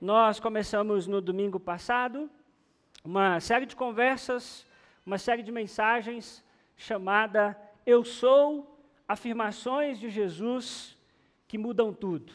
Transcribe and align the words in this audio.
nós 0.00 0.38
começamos 0.38 1.06
no 1.06 1.20
domingo 1.20 1.58
passado 1.58 2.30
uma 3.04 3.40
série 3.40 3.66
de 3.66 3.74
conversas, 3.74 4.66
uma 5.04 5.18
série 5.18 5.42
de 5.42 5.50
mensagens 5.50 6.44
chamada 6.76 7.58
Eu 7.84 8.04
Sou, 8.04 8.78
afirmações 9.06 9.98
de 9.98 10.08
Jesus 10.08 10.96
que 11.46 11.58
mudam 11.58 11.92
tudo. 11.92 12.32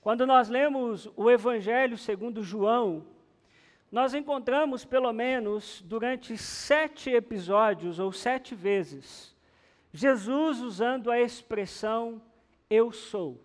Quando 0.00 0.26
nós 0.26 0.48
lemos 0.48 1.10
o 1.16 1.30
Evangelho 1.30 1.98
segundo 1.98 2.42
João, 2.42 3.04
nós 3.92 4.14
encontramos 4.14 4.84
pelo 4.84 5.12
menos 5.12 5.82
durante 5.82 6.38
sete 6.38 7.10
episódios 7.10 7.98
ou 7.98 8.12
sete 8.12 8.54
vezes 8.54 9.34
Jesus 9.92 10.60
usando 10.60 11.10
a 11.10 11.20
expressão 11.20 12.22
eu 12.68 12.92
sou. 12.92 13.40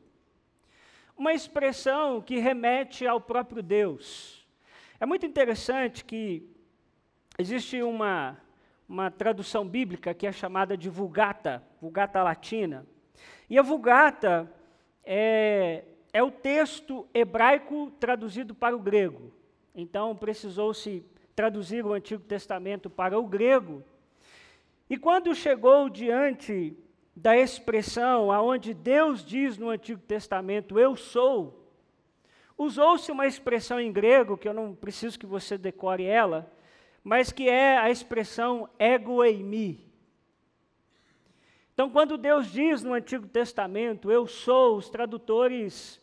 Uma 1.17 1.33
expressão 1.33 2.21
que 2.21 2.39
remete 2.39 3.07
ao 3.07 3.21
próprio 3.21 3.63
Deus. 3.63 4.45
É 4.99 5.05
muito 5.05 5.25
interessante 5.25 6.03
que 6.03 6.45
existe 7.39 7.81
uma, 7.81 8.37
uma 8.87 9.09
tradução 9.09 9.65
bíblica 9.65 10.13
que 10.13 10.27
é 10.27 10.31
chamada 10.33 10.75
de 10.75 10.89
Vulgata, 10.89 11.63
Vulgata 11.79 12.21
Latina. 12.21 12.85
E 13.49 13.57
a 13.57 13.61
Vulgata 13.61 14.51
é, 15.05 15.85
é 16.11 16.21
o 16.21 16.29
texto 16.29 17.07
hebraico 17.13 17.91
traduzido 17.97 18.53
para 18.53 18.75
o 18.75 18.79
grego. 18.79 19.33
Então 19.73 20.13
precisou-se 20.17 21.01
traduzir 21.33 21.85
o 21.85 21.93
Antigo 21.93 22.23
Testamento 22.23 22.89
para 22.89 23.17
o 23.17 23.25
grego. 23.25 23.81
E 24.89 24.97
quando 24.97 25.33
chegou 25.33 25.89
diante 25.89 26.77
da 27.15 27.37
expressão 27.37 28.31
aonde 28.31 28.73
Deus 28.73 29.23
diz 29.23 29.57
no 29.57 29.69
Antigo 29.69 30.01
Testamento, 30.01 30.77
eu 30.77 30.95
sou, 30.95 31.71
usou-se 32.57 33.09
uma 33.11 33.25
expressão 33.25 33.79
em 33.79 33.91
grego, 33.91 34.37
que 34.37 34.47
eu 34.47 34.53
não 34.53 34.75
preciso 34.75 35.17
que 35.17 35.25
você 35.25 35.57
decore 35.57 36.03
ela, 36.03 36.51
mas 37.03 37.31
que 37.31 37.47
é 37.47 37.77
a 37.77 37.89
expressão 37.89 38.67
ego 38.77 39.23
eimi. 39.23 39.85
Então, 41.73 41.89
quando 41.89 42.17
Deus 42.17 42.51
diz 42.51 42.83
no 42.83 42.93
Antigo 42.93 43.27
Testamento, 43.27 44.11
eu 44.11 44.27
sou, 44.27 44.77
os 44.77 44.89
tradutores, 44.89 46.01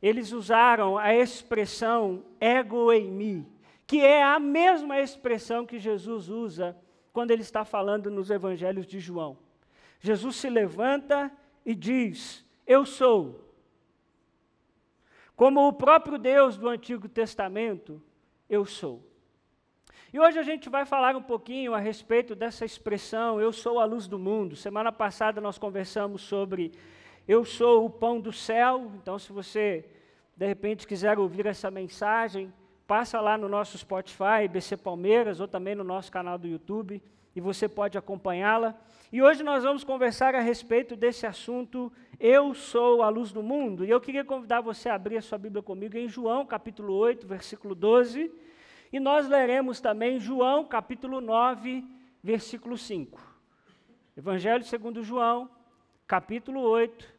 eles 0.00 0.32
usaram 0.32 0.98
a 0.98 1.14
expressão 1.14 2.24
ego 2.40 2.92
eimi, 2.92 3.46
que 3.86 4.00
é 4.00 4.22
a 4.22 4.38
mesma 4.38 5.00
expressão 5.00 5.66
que 5.66 5.78
Jesus 5.78 6.28
usa 6.28 6.76
quando 7.12 7.30
ele 7.30 7.42
está 7.42 7.64
falando 7.64 8.10
nos 8.10 8.30
evangelhos 8.30 8.86
de 8.86 8.98
João. 8.98 9.43
Jesus 10.04 10.36
se 10.36 10.50
levanta 10.50 11.32
e 11.64 11.74
diz: 11.74 12.44
Eu 12.66 12.84
sou. 12.84 13.40
Como 15.34 15.66
o 15.66 15.72
próprio 15.72 16.18
Deus 16.18 16.58
do 16.58 16.68
Antigo 16.68 17.08
Testamento, 17.08 18.02
eu 18.46 18.66
sou. 18.66 19.02
E 20.12 20.20
hoje 20.20 20.38
a 20.38 20.42
gente 20.42 20.68
vai 20.68 20.84
falar 20.84 21.16
um 21.16 21.22
pouquinho 21.22 21.72
a 21.72 21.78
respeito 21.78 22.34
dessa 22.34 22.66
expressão, 22.66 23.40
eu 23.40 23.50
sou 23.50 23.80
a 23.80 23.86
luz 23.86 24.06
do 24.06 24.18
mundo. 24.18 24.54
Semana 24.54 24.92
passada 24.92 25.40
nós 25.40 25.56
conversamos 25.56 26.20
sobre 26.20 26.72
eu 27.26 27.42
sou 27.42 27.86
o 27.86 27.90
pão 27.90 28.20
do 28.20 28.30
céu. 28.30 28.92
Então, 28.96 29.18
se 29.18 29.32
você 29.32 29.88
de 30.36 30.46
repente 30.46 30.86
quiser 30.86 31.18
ouvir 31.18 31.46
essa 31.46 31.70
mensagem, 31.70 32.52
passa 32.86 33.22
lá 33.22 33.38
no 33.38 33.48
nosso 33.48 33.78
Spotify, 33.78 34.46
BC 34.50 34.76
Palmeiras, 34.76 35.40
ou 35.40 35.48
também 35.48 35.74
no 35.74 35.82
nosso 35.82 36.12
canal 36.12 36.36
do 36.36 36.46
YouTube 36.46 37.02
e 37.34 37.40
você 37.40 37.68
pode 37.68 37.98
acompanhá-la. 37.98 38.74
E 39.12 39.22
hoje 39.22 39.42
nós 39.42 39.62
vamos 39.64 39.84
conversar 39.84 40.34
a 40.34 40.40
respeito 40.40 40.96
desse 40.96 41.26
assunto, 41.26 41.92
Eu 42.18 42.54
sou 42.54 43.02
a 43.02 43.08
luz 43.08 43.32
do 43.32 43.42
mundo. 43.42 43.84
E 43.84 43.90
eu 43.90 44.00
queria 44.00 44.24
convidar 44.24 44.60
você 44.60 44.88
a 44.88 44.94
abrir 44.94 45.16
a 45.16 45.22
sua 45.22 45.38
Bíblia 45.38 45.62
comigo 45.62 45.96
em 45.96 46.08
João, 46.08 46.46
capítulo 46.46 46.94
8, 46.94 47.26
versículo 47.26 47.74
12. 47.74 48.30
E 48.92 49.00
nós 49.00 49.28
leremos 49.28 49.80
também 49.80 50.20
João, 50.20 50.64
capítulo 50.64 51.20
9, 51.20 51.84
versículo 52.22 52.78
5. 52.78 53.20
Evangelho 54.16 54.64
segundo 54.64 55.02
João, 55.02 55.50
capítulo 56.06 56.60
8, 56.60 57.12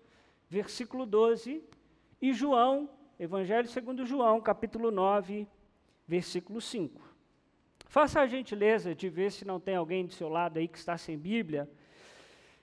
versículo 0.50 1.06
12. 1.06 1.62
E 2.22 2.34
João, 2.34 2.90
Evangelho 3.20 3.68
segundo 3.68 4.06
João, 4.06 4.40
capítulo 4.40 4.92
9, 4.92 5.46
versículo 6.08 6.62
5. 6.62 7.05
Faça 7.96 8.20
a 8.20 8.28
gentileza 8.28 8.94
de 8.94 9.08
ver 9.08 9.32
se 9.32 9.46
não 9.46 9.58
tem 9.58 9.78
alguém 9.78 10.06
do 10.06 10.12
seu 10.12 10.28
lado 10.28 10.60
aí 10.60 10.68
que 10.68 10.78
está 10.78 10.98
sem 10.98 11.18
Bíblia 11.18 11.66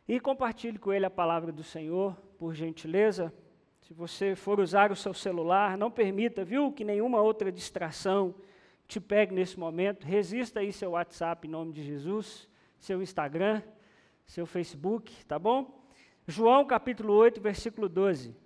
e 0.06 0.20
compartilhe 0.20 0.78
com 0.78 0.93
ele 0.93 1.06
a 1.06 1.10
palavra 1.10 1.50
do 1.50 1.65
Senhor, 1.65 2.15
por 2.37 2.54
gentileza. 2.54 3.32
Se 3.81 3.94
você 3.94 4.37
for 4.37 4.60
usar 4.60 4.93
o 4.93 4.94
seu 4.94 5.15
celular, 5.15 5.78
não 5.78 5.91
permita, 5.91 6.44
viu, 6.44 6.70
que 6.70 6.84
nenhuma 6.84 7.22
outra 7.22 7.50
distração 7.50 8.34
te 8.87 9.00
pegue 9.00 9.34
nesse 9.34 9.59
momento. 9.59 10.04
Resista 10.04 10.60
aí 10.60 10.70
seu 10.70 10.91
WhatsApp 10.91 11.49
em 11.49 11.50
nome 11.50 11.72
de 11.72 11.82
Jesus, 11.82 12.47
seu 12.78 13.00
Instagram, 13.00 13.62
seu 14.26 14.44
Facebook, 14.44 15.25
tá 15.25 15.38
bom? 15.38 15.82
João 16.26 16.66
capítulo 16.66 17.14
8, 17.14 17.41
versículo 17.41 17.88
12. 17.88 18.37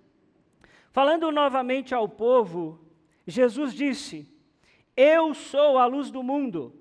Falando 0.93 1.33
novamente 1.33 1.93
ao 1.93 2.07
povo, 2.07 2.79
Jesus 3.25 3.73
disse: 3.73 4.36
eu 4.97 5.35
sou 5.35 5.77
a 5.77 5.85
luz 5.85 6.09
do 6.09 6.23
mundo. 6.23 6.73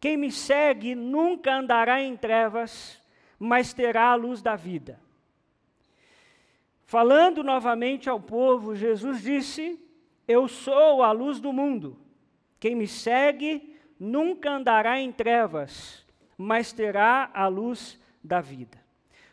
Quem 0.00 0.16
me 0.16 0.30
segue 0.30 0.94
nunca 0.94 1.54
andará 1.54 2.02
em 2.02 2.16
trevas, 2.16 3.00
mas 3.38 3.72
terá 3.72 4.08
a 4.08 4.14
luz 4.16 4.42
da 4.42 4.56
vida. 4.56 5.00
Falando 6.84 7.42
novamente 7.42 8.10
ao 8.10 8.20
povo, 8.20 8.74
Jesus 8.74 9.22
disse: 9.22 9.80
Eu 10.26 10.48
sou 10.48 11.02
a 11.02 11.12
luz 11.12 11.40
do 11.40 11.52
mundo. 11.52 11.96
Quem 12.58 12.74
me 12.74 12.86
segue 12.86 13.76
nunca 13.98 14.50
andará 14.50 15.00
em 15.00 15.12
trevas, 15.12 16.04
mas 16.36 16.72
terá 16.72 17.30
a 17.32 17.46
luz 17.46 17.98
da 18.22 18.40
vida. 18.40 18.82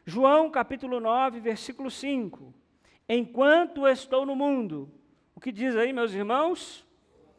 João 0.05 0.49
capítulo 0.49 0.99
9, 0.99 1.39
versículo 1.39 1.89
5. 1.89 2.53
Enquanto 3.09 3.87
estou 3.87 4.25
no 4.25 4.35
mundo, 4.35 4.89
o 5.35 5.39
que 5.39 5.51
diz 5.51 5.75
aí, 5.75 5.91
meus 5.91 6.13
irmãos? 6.13 6.85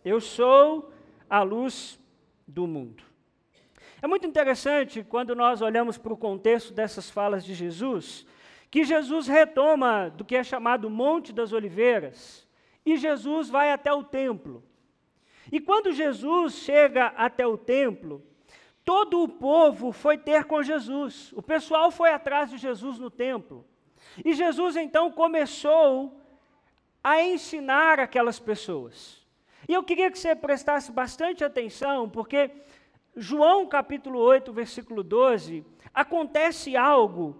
Eu 0.04 0.20
sou 0.20 0.92
a 1.30 1.42
luz 1.42 1.98
do 2.46 2.66
mundo. 2.66 3.04
É 4.00 4.06
muito 4.08 4.26
interessante 4.26 5.04
quando 5.04 5.34
nós 5.34 5.62
olhamos 5.62 5.96
para 5.96 6.12
o 6.12 6.16
contexto 6.16 6.72
dessas 6.72 7.08
falas 7.08 7.44
de 7.44 7.54
Jesus, 7.54 8.26
que 8.68 8.82
Jesus 8.82 9.28
retoma 9.28 10.10
do 10.10 10.24
que 10.24 10.34
é 10.34 10.42
chamado 10.42 10.90
Monte 10.90 11.32
das 11.32 11.52
Oliveiras, 11.52 12.48
e 12.84 12.96
Jesus 12.96 13.48
vai 13.48 13.70
até 13.70 13.92
o 13.92 14.02
templo. 14.02 14.64
E 15.52 15.60
quando 15.60 15.92
Jesus 15.92 16.54
chega 16.54 17.06
até 17.16 17.46
o 17.46 17.56
templo, 17.56 18.24
todo 18.84 19.22
o 19.22 19.28
povo 19.28 19.92
foi 19.92 20.18
ter 20.18 20.44
com 20.46 20.64
Jesus. 20.64 21.32
O 21.32 21.42
pessoal 21.42 21.92
foi 21.92 22.10
atrás 22.10 22.50
de 22.50 22.58
Jesus 22.58 22.98
no 22.98 23.08
templo. 23.08 23.64
E 24.24 24.34
Jesus 24.34 24.74
então 24.74 25.12
começou 25.12 26.20
a 27.04 27.22
ensinar 27.22 28.00
aquelas 28.00 28.40
pessoas. 28.40 29.21
E 29.68 29.74
eu 29.74 29.82
queria 29.82 30.10
que 30.10 30.18
você 30.18 30.34
prestasse 30.34 30.90
bastante 30.90 31.44
atenção, 31.44 32.08
porque 32.08 32.50
João 33.16 33.66
capítulo 33.66 34.18
8, 34.18 34.52
versículo 34.52 35.02
12, 35.02 35.64
acontece 35.94 36.76
algo, 36.76 37.36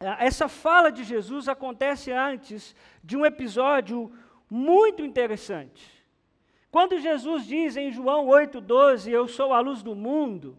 eh, 0.00 0.16
essa 0.20 0.48
fala 0.48 0.90
de 0.90 1.04
Jesus 1.04 1.48
acontece 1.48 2.10
antes 2.10 2.74
de 3.04 3.16
um 3.16 3.24
episódio 3.24 4.10
muito 4.50 5.02
interessante. 5.02 5.98
Quando 6.70 6.98
Jesus 6.98 7.46
diz 7.46 7.76
em 7.76 7.90
João 7.90 8.26
8,12, 8.26 9.10
Eu 9.10 9.28
sou 9.28 9.52
a 9.52 9.60
luz 9.60 9.82
do 9.82 9.94
mundo, 9.94 10.56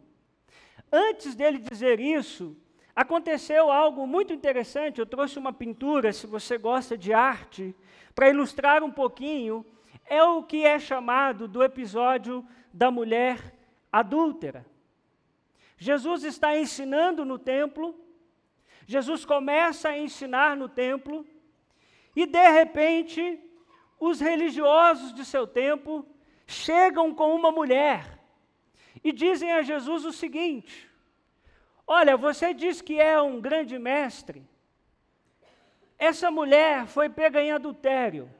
antes 0.92 1.36
dele 1.36 1.58
dizer 1.60 2.00
isso, 2.00 2.56
aconteceu 2.96 3.72
algo 3.72 4.08
muito 4.08 4.34
interessante. 4.34 5.00
Eu 5.00 5.06
trouxe 5.06 5.38
uma 5.38 5.54
pintura, 5.54 6.12
se 6.12 6.26
você 6.26 6.58
gosta 6.58 6.98
de 6.98 7.14
arte, 7.14 7.76
para 8.16 8.30
ilustrar 8.30 8.84
um 8.84 8.92
pouquinho 8.92 9.66
é 10.10 10.24
o 10.24 10.44
que 10.44 10.66
é 10.66 10.80
chamado 10.80 11.48
do 11.48 11.64
episódio 11.64 12.46
da 12.74 12.90
mulher 12.90 13.54
adúltera. 13.92 14.66
Jesus 15.78 16.24
está 16.24 16.58
ensinando 16.58 17.24
no 17.24 17.38
templo, 17.38 17.96
Jesus 18.86 19.24
começa 19.24 19.90
a 19.90 19.98
ensinar 19.98 20.58
no 20.58 20.68
templo, 20.68 21.26
e 22.16 22.26
de 22.26 22.50
repente, 22.50 23.40
os 24.00 24.20
religiosos 24.20 25.14
de 25.14 25.24
seu 25.24 25.46
tempo 25.46 26.06
chegam 26.48 27.14
com 27.14 27.36
uma 27.36 27.52
mulher 27.52 28.20
e 29.04 29.12
dizem 29.12 29.52
a 29.52 29.62
Jesus 29.62 30.06
o 30.06 30.12
seguinte: 30.12 30.90
Olha, 31.86 32.18
você 32.18 32.54
diz 32.54 32.82
que 32.82 33.00
é 33.00 33.22
um 33.22 33.40
grande 33.40 33.78
mestre, 33.78 34.44
essa 35.98 36.32
mulher 36.32 36.88
foi 36.88 37.10
pega 37.10 37.42
em 37.42 37.52
adultério. 37.52 38.39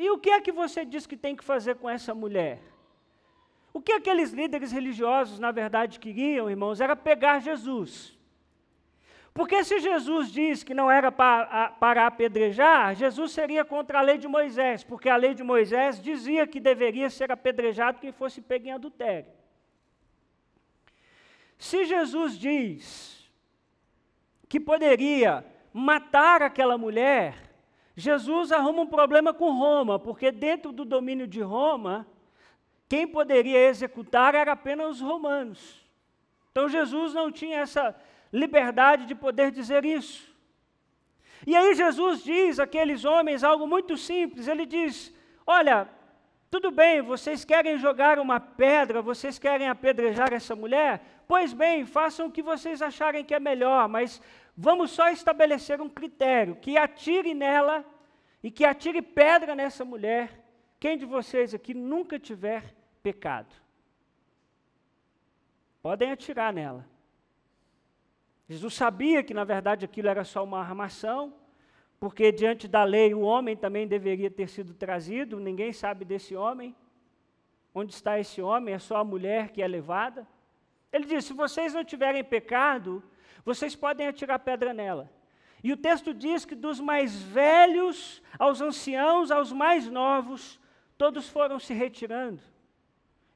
E 0.00 0.08
o 0.08 0.16
que 0.16 0.30
é 0.30 0.40
que 0.40 0.50
você 0.50 0.82
diz 0.82 1.06
que 1.06 1.14
tem 1.14 1.36
que 1.36 1.44
fazer 1.44 1.74
com 1.74 1.86
essa 1.86 2.14
mulher? 2.14 2.58
O 3.70 3.82
que 3.82 3.92
aqueles 3.92 4.30
líderes 4.30 4.72
religiosos, 4.72 5.38
na 5.38 5.50
verdade, 5.52 6.00
queriam, 6.00 6.48
irmãos, 6.48 6.80
era 6.80 6.96
pegar 6.96 7.38
Jesus. 7.40 8.18
Porque 9.34 9.62
se 9.62 9.78
Jesus 9.78 10.32
diz 10.32 10.64
que 10.64 10.72
não 10.72 10.90
era 10.90 11.12
para, 11.12 11.68
para 11.72 12.06
apedrejar, 12.06 12.94
Jesus 12.94 13.32
seria 13.32 13.62
contra 13.62 13.98
a 13.98 14.00
lei 14.00 14.16
de 14.16 14.26
Moisés, 14.26 14.82
porque 14.82 15.10
a 15.10 15.16
lei 15.16 15.34
de 15.34 15.42
Moisés 15.42 16.00
dizia 16.00 16.46
que 16.46 16.58
deveria 16.58 17.10
ser 17.10 17.30
apedrejado 17.30 18.00
quem 18.00 18.10
fosse 18.10 18.40
pego 18.40 18.68
em 18.68 18.72
adultério. 18.72 19.30
Se 21.58 21.84
Jesus 21.84 22.38
diz 22.38 23.30
que 24.48 24.58
poderia 24.58 25.44
matar 25.74 26.40
aquela 26.40 26.78
mulher, 26.78 27.49
Jesus 28.00 28.50
arruma 28.50 28.82
um 28.82 28.86
problema 28.86 29.32
com 29.34 29.52
Roma, 29.52 29.98
porque 29.98 30.32
dentro 30.32 30.72
do 30.72 30.84
domínio 30.84 31.26
de 31.26 31.40
Roma, 31.40 32.06
quem 32.88 33.06
poderia 33.06 33.68
executar 33.68 34.34
era 34.34 34.52
apenas 34.52 34.96
os 34.96 35.00
romanos. 35.00 35.80
Então 36.50 36.68
Jesus 36.68 37.14
não 37.14 37.30
tinha 37.30 37.58
essa 37.58 37.94
liberdade 38.32 39.06
de 39.06 39.14
poder 39.14 39.50
dizer 39.50 39.84
isso. 39.84 40.34
E 41.46 41.54
aí 41.54 41.74
Jesus 41.74 42.24
diz 42.24 42.58
àqueles 42.58 43.04
homens 43.04 43.44
algo 43.44 43.66
muito 43.66 43.96
simples, 43.96 44.48
ele 44.48 44.66
diz: 44.66 45.14
Olha, 45.46 45.88
tudo 46.50 46.70
bem, 46.70 47.00
vocês 47.00 47.44
querem 47.44 47.78
jogar 47.78 48.18
uma 48.18 48.40
pedra, 48.40 49.00
vocês 49.00 49.38
querem 49.38 49.68
apedrejar 49.68 50.32
essa 50.32 50.56
mulher? 50.56 51.00
Pois 51.28 51.52
bem, 51.52 51.86
façam 51.86 52.26
o 52.26 52.30
que 52.30 52.42
vocês 52.42 52.82
acharem 52.82 53.24
que 53.24 53.34
é 53.34 53.38
melhor, 53.38 53.88
mas 53.88 54.20
vamos 54.60 54.90
só 54.90 55.08
estabelecer 55.08 55.80
um 55.80 55.88
critério: 55.88 56.56
que 56.56 56.76
atire 56.76 57.32
nela 57.32 57.84
e 58.42 58.50
que 58.50 58.64
atire 58.64 59.00
pedra 59.00 59.54
nessa 59.54 59.84
mulher, 59.84 60.44
quem 60.78 60.98
de 60.98 61.06
vocês 61.06 61.54
aqui 61.54 61.72
nunca 61.72 62.18
tiver 62.18 62.74
pecado. 63.02 63.54
Podem 65.82 66.12
atirar 66.12 66.52
nela. 66.52 66.86
Jesus 68.48 68.74
sabia 68.74 69.22
que, 69.22 69.32
na 69.32 69.44
verdade, 69.44 69.84
aquilo 69.84 70.08
era 70.08 70.24
só 70.24 70.44
uma 70.44 70.60
armação, 70.60 71.32
porque 71.98 72.30
diante 72.30 72.68
da 72.68 72.84
lei 72.84 73.14
o 73.14 73.20
homem 73.20 73.56
também 73.56 73.86
deveria 73.86 74.30
ter 74.30 74.48
sido 74.48 74.74
trazido, 74.74 75.40
ninguém 75.40 75.72
sabe 75.72 76.04
desse 76.04 76.36
homem. 76.36 76.74
Onde 77.74 77.94
está 77.94 78.18
esse 78.18 78.42
homem? 78.42 78.74
É 78.74 78.78
só 78.78 78.96
a 78.96 79.04
mulher 79.04 79.50
que 79.50 79.62
é 79.62 79.68
levada. 79.68 80.26
Ele 80.92 81.06
diz: 81.06 81.24
se 81.24 81.32
vocês 81.32 81.72
não 81.72 81.84
tiverem 81.84 82.24
pecado, 82.24 83.02
vocês 83.44 83.74
podem 83.74 84.06
atirar 84.06 84.38
pedra 84.38 84.72
nela. 84.72 85.10
E 85.62 85.72
o 85.72 85.76
texto 85.76 86.14
diz 86.14 86.44
que 86.44 86.54
dos 86.54 86.80
mais 86.80 87.22
velhos 87.22 88.22
aos 88.38 88.60
anciãos, 88.60 89.30
aos 89.30 89.52
mais 89.52 89.88
novos, 89.88 90.58
todos 90.96 91.28
foram 91.28 91.58
se 91.58 91.74
retirando. 91.74 92.40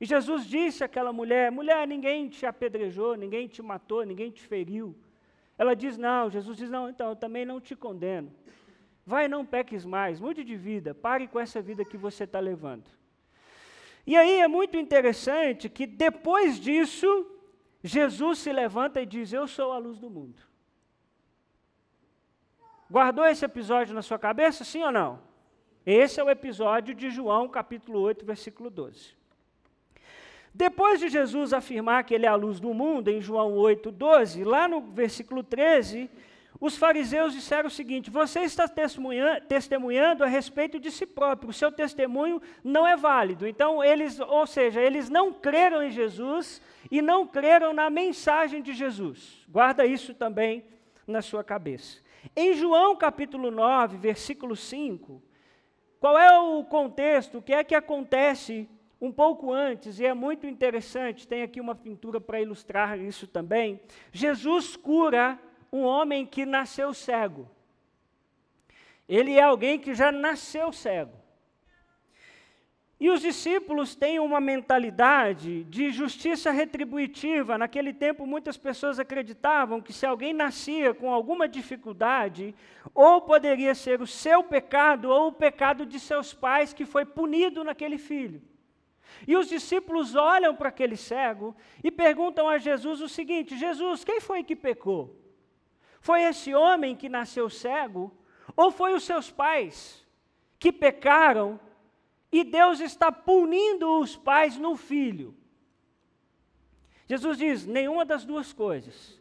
E 0.01 0.07
Jesus 0.07 0.47
disse 0.47 0.83
àquela 0.83 1.13
mulher: 1.13 1.51
mulher, 1.53 1.87
ninguém 1.87 2.29
te 2.29 2.47
apedrejou, 2.47 3.17
ninguém 3.17 3.47
te 3.47 3.63
matou, 3.63 4.05
ninguém 4.05 4.31
te 4.31 4.43
feriu. 4.43 4.97
Ela 5.57 5.75
diz: 5.75 5.97
não. 5.97 6.31
Jesus 6.31 6.57
diz: 6.57 6.71
não, 6.71 6.89
então 6.89 7.11
eu 7.11 7.17
também 7.17 7.45
não 7.45 7.61
te 7.61 7.77
condeno. 7.77 8.33
Vai, 9.07 9.29
não 9.29 9.45
peques 9.45 9.85
mais, 9.85 10.19
mude 10.19 10.43
de 10.43 10.57
vida, 10.57 10.95
pare 10.95 11.29
com 11.29 11.39
essa 11.39 11.61
vida 11.61 11.85
que 11.85 11.97
você 11.97 12.25
está 12.25 12.41
levando. 12.41 12.85
E 14.07 14.17
aí 14.17 14.41
é 14.41 14.49
muito 14.49 14.77
interessante 14.79 15.69
que 15.69 15.87
depois 15.87 16.59
disso, 16.59 17.27
Jesus 17.87 18.39
se 18.39 18.51
levanta 18.51 19.03
e 19.03 19.05
diz: 19.05 19.31
Eu 19.31 19.47
sou 19.47 19.71
a 19.71 19.77
luz 19.77 19.99
do 19.99 20.09
mundo. 20.09 20.41
Guardou 22.91 23.27
esse 23.27 23.45
episódio 23.45 23.95
na 23.95 24.01
sua 24.01 24.19
cabeça, 24.19 24.65
sim 24.65 24.83
ou 24.83 24.91
não? 24.91 25.21
Esse 25.85 26.19
é 26.19 26.25
o 26.25 26.31
episódio 26.31 26.95
de 26.95 27.11
João, 27.11 27.47
capítulo 27.47 28.01
8, 28.01 28.25
versículo 28.25 28.71
12. 28.71 29.15
Depois 30.55 30.99
de 30.99 31.11
Jesus 31.11 31.53
afirmar 31.53 32.05
que 32.05 32.15
ele 32.15 32.25
é 32.25 32.29
a 32.29 32.35
luz 32.35 32.59
do 32.59 32.73
mundo, 32.73 33.09
em 33.09 33.21
João 33.21 33.53
8, 33.53 33.91
12, 33.91 34.45
lá 34.45 34.67
no 34.67 34.81
versículo 34.81 35.43
13, 35.43 36.09
os 36.65 36.79
fariseus 36.79 37.35
disseram 37.35 37.69
o 37.69 37.71
seguinte: 37.71 38.11
Você 38.11 38.41
está 38.41 38.67
testemunhando, 38.67 40.25
a 40.25 40.27
respeito 40.27 40.81
de 40.81 40.91
si 40.91 41.05
próprio, 41.05 41.51
o 41.51 41.53
seu 41.53 41.71
testemunho 41.71 42.41
não 42.65 42.87
é 42.87 42.97
válido. 42.97 43.47
Então, 43.47 43.85
eles, 43.85 44.19
ou 44.19 44.47
seja, 44.47 44.81
eles 44.81 45.11
não 45.11 45.31
creram 45.31 45.83
em 45.83 45.91
Jesus 45.91 46.63
e 46.91 47.03
não 47.03 47.27
creram 47.27 47.75
na 47.75 47.91
mensagem 47.91 48.63
de 48.63 48.73
Jesus. 48.73 49.45
Guarda 49.47 49.85
isso 49.85 50.15
também 50.15 50.65
na 51.07 51.21
sua 51.21 51.45
cabeça. 51.45 51.99
Em 52.35 52.55
João 52.55 52.97
capítulo 52.97 53.51
9, 53.51 53.99
versículo 53.99 54.57
5, 54.57 55.23
qual 56.01 56.19
é 56.19 56.39
o 56.39 56.65
contexto? 56.65 57.39
O 57.39 57.43
que 57.43 57.53
é 57.53 57.63
que 57.63 57.75
acontece 57.75 58.67
um 58.99 59.13
pouco 59.13 59.53
antes, 59.53 60.01
e 60.01 60.07
é 60.07 60.15
muito 60.15 60.47
interessante, 60.47 61.29
tem 61.29 61.43
aqui 61.43 61.61
uma 61.61 61.75
pintura 61.75 62.19
para 62.19 62.41
ilustrar 62.41 62.99
isso 62.99 63.27
também. 63.27 63.79
Jesus 64.11 64.77
cura 64.77 65.39
um 65.75 65.83
homem 65.83 66.25
que 66.25 66.47
nasceu 66.47 66.95
cego. 66.95 67.51
Ele 69.09 69.33
é 69.33 69.43
alguém 69.43 69.77
que 69.77 69.93
já 69.93 70.13
nasceu 70.13 70.73
cego. 70.73 71.17
E 73.01 73.11
os 73.11 73.21
discípulos 73.21 73.97
têm 73.97 74.21
uma 74.21 74.41
mentalidade 74.41 75.65
de 75.65 75.91
justiça 75.91 76.53
retributiva. 76.53 77.59
Naquele 77.59 77.93
tempo, 77.93 78.25
muitas 78.25 78.57
pessoas 78.57 79.01
acreditavam 79.01 79.81
que 79.81 79.93
se 79.93 80.07
alguém 80.07 80.33
nascia 80.33 80.95
com 80.95 81.13
alguma 81.13 81.49
dificuldade, 81.49 82.55
ou 82.95 83.21
poderia 83.23 83.75
ser 83.75 84.01
o 84.01 84.07
seu 84.07 84.45
pecado 84.45 85.11
ou 85.11 85.27
o 85.27 85.33
pecado 85.33 85.85
de 85.85 85.99
seus 85.99 86.33
pais 86.33 86.73
que 86.73 86.87
foi 86.87 87.05
punido 87.05 87.65
naquele 87.65 87.99
filho. 87.99 88.41
E 89.27 89.37
os 89.37 89.49
discípulos 89.49 90.15
olham 90.15 90.55
para 90.55 90.69
aquele 90.69 90.97
cego 90.97 91.55
e 91.83 91.91
perguntam 91.91 92.49
a 92.49 92.59
Jesus 92.59 93.01
o 93.01 93.09
seguinte: 93.09 93.59
Jesus, 93.59 94.05
quem 94.05 94.21
foi 94.21 94.45
que 94.45 94.55
pecou? 94.55 95.24
Foi 96.05 96.21
esse 96.21 96.55
homem 96.55 96.95
que 96.95 97.09
nasceu 97.09 97.49
cego? 97.49 98.13
Ou 98.55 98.71
foi 98.71 98.93
os 98.93 99.05
seus 99.05 99.31
pais 99.31 100.07
que 100.59 100.71
pecaram 100.71 101.59
e 102.31 102.45
Deus 102.45 102.79
está 102.79 103.11
punindo 103.11 104.01
os 104.01 104.15
pais 104.15 104.59
no 104.59 104.77
filho? 104.77 105.35
Jesus 107.09 107.39
diz: 107.39 107.65
nenhuma 107.65 108.05
das 108.05 108.23
duas 108.23 108.53
coisas. 108.53 109.19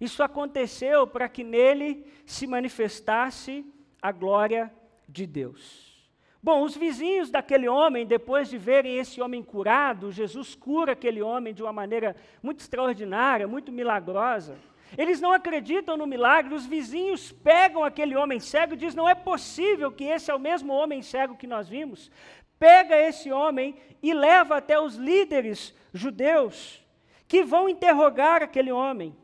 Isso 0.00 0.22
aconteceu 0.22 1.06
para 1.06 1.28
que 1.28 1.44
nele 1.44 2.10
se 2.24 2.46
manifestasse 2.46 3.62
a 4.00 4.10
glória 4.10 4.72
de 5.06 5.26
Deus. 5.26 6.08
Bom, 6.42 6.62
os 6.62 6.74
vizinhos 6.74 7.30
daquele 7.30 7.68
homem, 7.68 8.06
depois 8.06 8.48
de 8.48 8.56
verem 8.56 8.96
esse 8.96 9.20
homem 9.20 9.42
curado, 9.42 10.10
Jesus 10.10 10.54
cura 10.54 10.92
aquele 10.92 11.20
homem 11.20 11.52
de 11.52 11.62
uma 11.62 11.72
maneira 11.72 12.16
muito 12.42 12.60
extraordinária, 12.60 13.46
muito 13.46 13.70
milagrosa. 13.70 14.56
Eles 14.96 15.20
não 15.20 15.32
acreditam 15.32 15.96
no 15.96 16.06
milagre, 16.06 16.54
os 16.54 16.66
vizinhos 16.66 17.32
pegam 17.32 17.84
aquele 17.84 18.16
homem 18.16 18.40
cego 18.40 18.74
e 18.74 18.76
dizem: 18.76 18.96
não 18.96 19.08
é 19.08 19.14
possível 19.14 19.90
que 19.90 20.04
esse 20.04 20.30
é 20.30 20.34
o 20.34 20.38
mesmo 20.38 20.72
homem 20.72 21.02
cego 21.02 21.36
que 21.36 21.46
nós 21.46 21.68
vimos. 21.68 22.10
Pega 22.58 22.96
esse 22.96 23.32
homem 23.32 23.76
e 24.02 24.14
leva 24.14 24.56
até 24.56 24.78
os 24.78 24.94
líderes 24.94 25.74
judeus, 25.92 26.82
que 27.26 27.42
vão 27.42 27.68
interrogar 27.68 28.42
aquele 28.42 28.72
homem. 28.72 29.16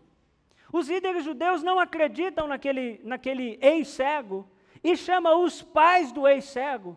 Os 0.73 0.89
líderes 0.89 1.25
judeus 1.25 1.63
não 1.63 1.79
acreditam 1.79 2.47
naquele, 2.47 3.01
naquele 3.05 3.59
ex-cego 3.61 4.49
e 4.83 4.97
chamam 4.97 5.43
os 5.43 5.63
pais 5.63 6.13
do 6.13 6.27
ex-cego 6.27 6.97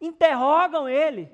interrogam 0.00 0.88
ele. 0.88 1.30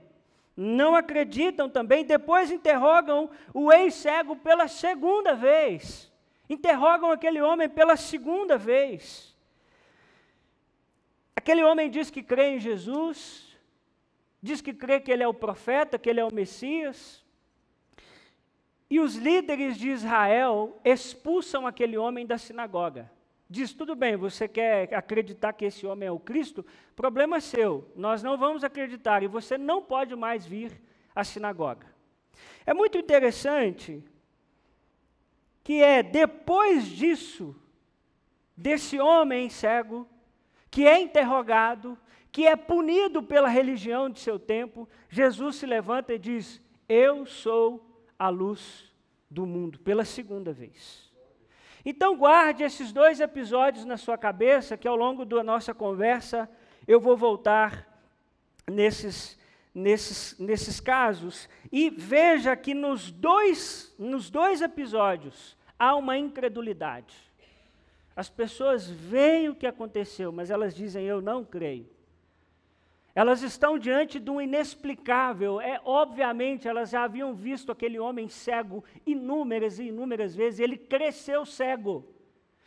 Não 0.56 0.94
acreditam 0.94 1.68
também, 1.68 2.04
depois 2.04 2.50
interrogam 2.50 3.30
o 3.52 3.70
ex-cego 3.72 4.36
pela 4.36 4.66
segunda 4.68 5.34
vez. 5.34 6.10
Interrogam 6.48 7.10
aquele 7.10 7.40
homem 7.40 7.68
pela 7.68 7.96
segunda 7.96 8.56
vez. 8.56 9.36
Aquele 11.34 11.62
homem 11.62 11.90
diz 11.90 12.10
que 12.10 12.22
crê 12.22 12.56
em 12.56 12.60
Jesus, 12.60 13.56
diz 14.42 14.60
que 14.60 14.72
crê 14.72 15.00
que 15.00 15.10
ele 15.10 15.22
é 15.22 15.28
o 15.28 15.34
profeta, 15.34 15.98
que 15.98 16.08
ele 16.08 16.20
é 16.20 16.24
o 16.24 16.34
Messias. 16.34 17.24
E 18.88 19.00
os 19.00 19.16
líderes 19.16 19.76
de 19.76 19.90
Israel 19.90 20.80
expulsam 20.84 21.66
aquele 21.66 21.98
homem 21.98 22.24
da 22.24 22.38
sinagoga. 22.38 23.10
Diz, 23.48 23.72
tudo 23.72 23.94
bem, 23.94 24.16
você 24.16 24.48
quer 24.48 24.92
acreditar 24.92 25.52
que 25.52 25.64
esse 25.64 25.86
homem 25.86 26.08
é 26.08 26.12
o 26.12 26.18
Cristo? 26.18 26.66
Problema 26.96 27.40
seu, 27.40 27.88
nós 27.94 28.22
não 28.22 28.36
vamos 28.36 28.64
acreditar 28.64 29.22
e 29.22 29.28
você 29.28 29.56
não 29.56 29.80
pode 29.80 30.16
mais 30.16 30.44
vir 30.44 30.80
à 31.14 31.22
sinagoga. 31.22 31.86
É 32.64 32.74
muito 32.74 32.98
interessante 32.98 34.02
que 35.66 35.82
é 35.82 36.00
depois 36.00 36.86
disso, 36.86 37.52
desse 38.56 39.00
homem 39.00 39.50
cego, 39.50 40.08
que 40.70 40.86
é 40.86 41.00
interrogado, 41.00 41.98
que 42.30 42.46
é 42.46 42.54
punido 42.54 43.20
pela 43.20 43.48
religião 43.48 44.08
de 44.08 44.20
seu 44.20 44.38
tempo, 44.38 44.88
Jesus 45.08 45.56
se 45.56 45.66
levanta 45.66 46.14
e 46.14 46.20
diz: 46.20 46.62
Eu 46.88 47.26
sou 47.26 47.84
a 48.16 48.28
luz 48.28 48.94
do 49.28 49.44
mundo, 49.44 49.80
pela 49.80 50.04
segunda 50.04 50.52
vez. 50.52 51.12
Então 51.84 52.16
guarde 52.16 52.62
esses 52.62 52.92
dois 52.92 53.18
episódios 53.18 53.84
na 53.84 53.96
sua 53.96 54.16
cabeça, 54.16 54.76
que 54.76 54.86
ao 54.86 54.94
longo 54.94 55.24
da 55.24 55.42
nossa 55.42 55.74
conversa 55.74 56.48
eu 56.86 57.00
vou 57.00 57.16
voltar 57.16 58.00
nesses, 58.70 59.36
nesses, 59.74 60.38
nesses 60.38 60.78
casos. 60.78 61.48
E 61.72 61.90
veja 61.90 62.54
que 62.54 62.72
nos 62.72 63.10
dois, 63.10 63.92
nos 63.98 64.30
dois 64.30 64.62
episódios 64.62 65.55
há 65.78 65.94
uma 65.94 66.16
incredulidade. 66.16 67.14
As 68.14 68.28
pessoas 68.28 68.88
veem 68.88 69.48
o 69.48 69.54
que 69.54 69.66
aconteceu, 69.66 70.32
mas 70.32 70.50
elas 70.50 70.74
dizem: 70.74 71.04
Eu 71.04 71.20
não 71.20 71.44
creio. 71.44 71.86
Elas 73.14 73.42
estão 73.42 73.78
diante 73.78 74.20
de 74.20 74.30
um 74.30 74.40
inexplicável. 74.40 75.58
É 75.58 75.80
obviamente 75.84 76.68
elas 76.68 76.90
já 76.90 77.04
haviam 77.04 77.34
visto 77.34 77.72
aquele 77.72 77.98
homem 77.98 78.28
cego 78.28 78.84
inúmeras 79.06 79.78
e 79.78 79.84
inúmeras 79.84 80.34
vezes. 80.34 80.60
Ele 80.60 80.76
cresceu 80.76 81.46
cego. 81.46 82.15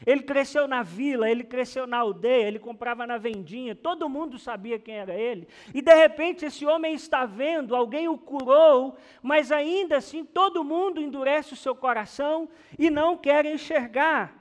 Ele 0.05 0.23
cresceu 0.23 0.67
na 0.67 0.81
vila, 0.81 1.29
ele 1.29 1.43
cresceu 1.43 1.85
na 1.85 1.97
aldeia, 1.97 2.47
ele 2.47 2.59
comprava 2.59 3.05
na 3.05 3.17
vendinha, 3.17 3.75
todo 3.75 4.07
mundo 4.07 4.39
sabia 4.39 4.79
quem 4.79 4.95
era 4.95 5.13
ele. 5.13 5.47
E 5.73 5.81
de 5.81 5.93
repente 5.93 6.45
esse 6.45 6.65
homem 6.65 6.93
está 6.93 7.25
vendo, 7.25 7.75
alguém 7.75 8.07
o 8.07 8.17
curou, 8.17 8.97
mas 9.21 9.51
ainda 9.51 9.97
assim 9.97 10.23
todo 10.23 10.63
mundo 10.63 11.01
endurece 11.01 11.53
o 11.53 11.57
seu 11.57 11.75
coração 11.75 12.47
e 12.77 12.89
não 12.89 13.17
quer 13.17 13.45
enxergar. 13.45 14.33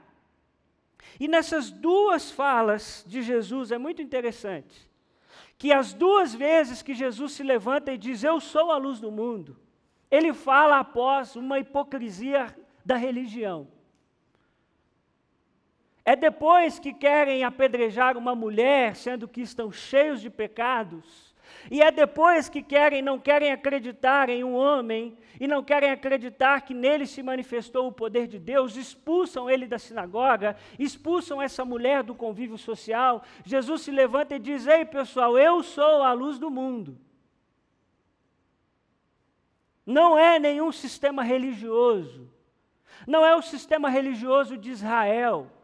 E 1.19 1.27
nessas 1.27 1.69
duas 1.69 2.31
falas 2.31 3.03
de 3.05 3.21
Jesus 3.21 3.71
é 3.71 3.77
muito 3.77 4.01
interessante 4.01 4.89
que 5.57 5.73
as 5.73 5.93
duas 5.93 6.33
vezes 6.33 6.81
que 6.81 6.93
Jesus 6.93 7.33
se 7.33 7.43
levanta 7.43 7.91
e 7.91 7.97
diz: 7.97 8.23
Eu 8.23 8.39
sou 8.39 8.71
a 8.71 8.77
luz 8.77 9.01
do 9.01 9.11
mundo, 9.11 9.59
ele 10.09 10.33
fala 10.33 10.79
após 10.79 11.35
uma 11.35 11.59
hipocrisia 11.59 12.55
da 12.85 12.95
religião. 12.95 13.67
É 16.09 16.15
depois 16.15 16.79
que 16.79 16.91
querem 16.91 17.43
apedrejar 17.43 18.17
uma 18.17 18.33
mulher, 18.33 18.95
sendo 18.95 19.27
que 19.27 19.41
estão 19.41 19.71
cheios 19.71 20.19
de 20.19 20.27
pecados. 20.27 21.35
E 21.69 21.83
é 21.83 21.91
depois 21.91 22.49
que 22.49 22.63
querem, 22.63 22.99
não 22.99 23.19
querem 23.19 23.51
acreditar 23.51 24.27
em 24.27 24.43
um 24.43 24.55
homem 24.55 25.15
e 25.39 25.45
não 25.45 25.63
querem 25.63 25.91
acreditar 25.91 26.61
que 26.61 26.73
nele 26.73 27.05
se 27.05 27.21
manifestou 27.21 27.85
o 27.85 27.91
poder 27.91 28.25
de 28.25 28.39
Deus, 28.39 28.75
expulsam 28.75 29.47
ele 29.47 29.67
da 29.67 29.77
sinagoga, 29.77 30.57
expulsam 30.79 31.39
essa 31.39 31.63
mulher 31.63 32.01
do 32.01 32.15
convívio 32.15 32.57
social. 32.57 33.23
Jesus 33.45 33.83
se 33.83 33.91
levanta 33.91 34.33
e 34.33 34.39
diz: 34.39 34.65
Ei 34.65 34.85
pessoal, 34.85 35.37
eu 35.37 35.61
sou 35.61 36.01
a 36.01 36.11
luz 36.11 36.39
do 36.39 36.49
mundo. 36.49 36.97
Não 39.85 40.17
é 40.17 40.39
nenhum 40.39 40.71
sistema 40.71 41.21
religioso, 41.21 42.27
não 43.05 43.23
é 43.23 43.35
o 43.35 43.43
sistema 43.43 43.91
religioso 43.91 44.57
de 44.57 44.71
Israel. 44.71 45.58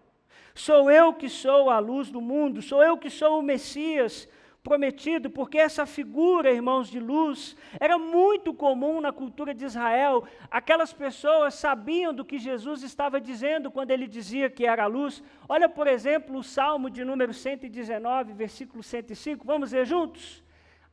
Sou 0.55 0.89
eu 0.89 1.13
que 1.13 1.27
sou 1.27 1.69
a 1.69 1.79
luz 1.79 2.09
do 2.09 2.21
mundo, 2.21 2.61
sou 2.61 2.81
eu 2.81 2.97
que 2.97 3.09
sou 3.09 3.39
o 3.39 3.43
Messias 3.43 4.25
prometido, 4.63 5.29
porque 5.29 5.57
essa 5.57 5.85
figura, 5.85 6.49
irmãos, 6.49 6.89
de 6.89 6.97
luz, 6.97 7.57
era 7.77 7.99
muito 7.99 8.53
comum 8.53 9.01
na 9.01 9.11
cultura 9.11 9.53
de 9.53 9.65
Israel. 9.65 10.23
Aquelas 10.49 10.93
pessoas 10.93 11.55
sabiam 11.55 12.13
do 12.13 12.23
que 12.23 12.39
Jesus 12.39 12.83
estava 12.83 13.19
dizendo 13.19 13.69
quando 13.69 13.91
ele 13.91 14.07
dizia 14.07 14.49
que 14.49 14.65
era 14.65 14.85
a 14.85 14.87
luz. 14.87 15.21
Olha, 15.47 15.67
por 15.67 15.87
exemplo, 15.87 16.37
o 16.37 16.43
Salmo 16.43 16.89
de 16.89 17.03
número 17.03 17.33
119, 17.33 18.33
versículo 18.33 18.81
105. 18.81 19.45
Vamos 19.45 19.71
ver 19.71 19.85
juntos? 19.85 20.41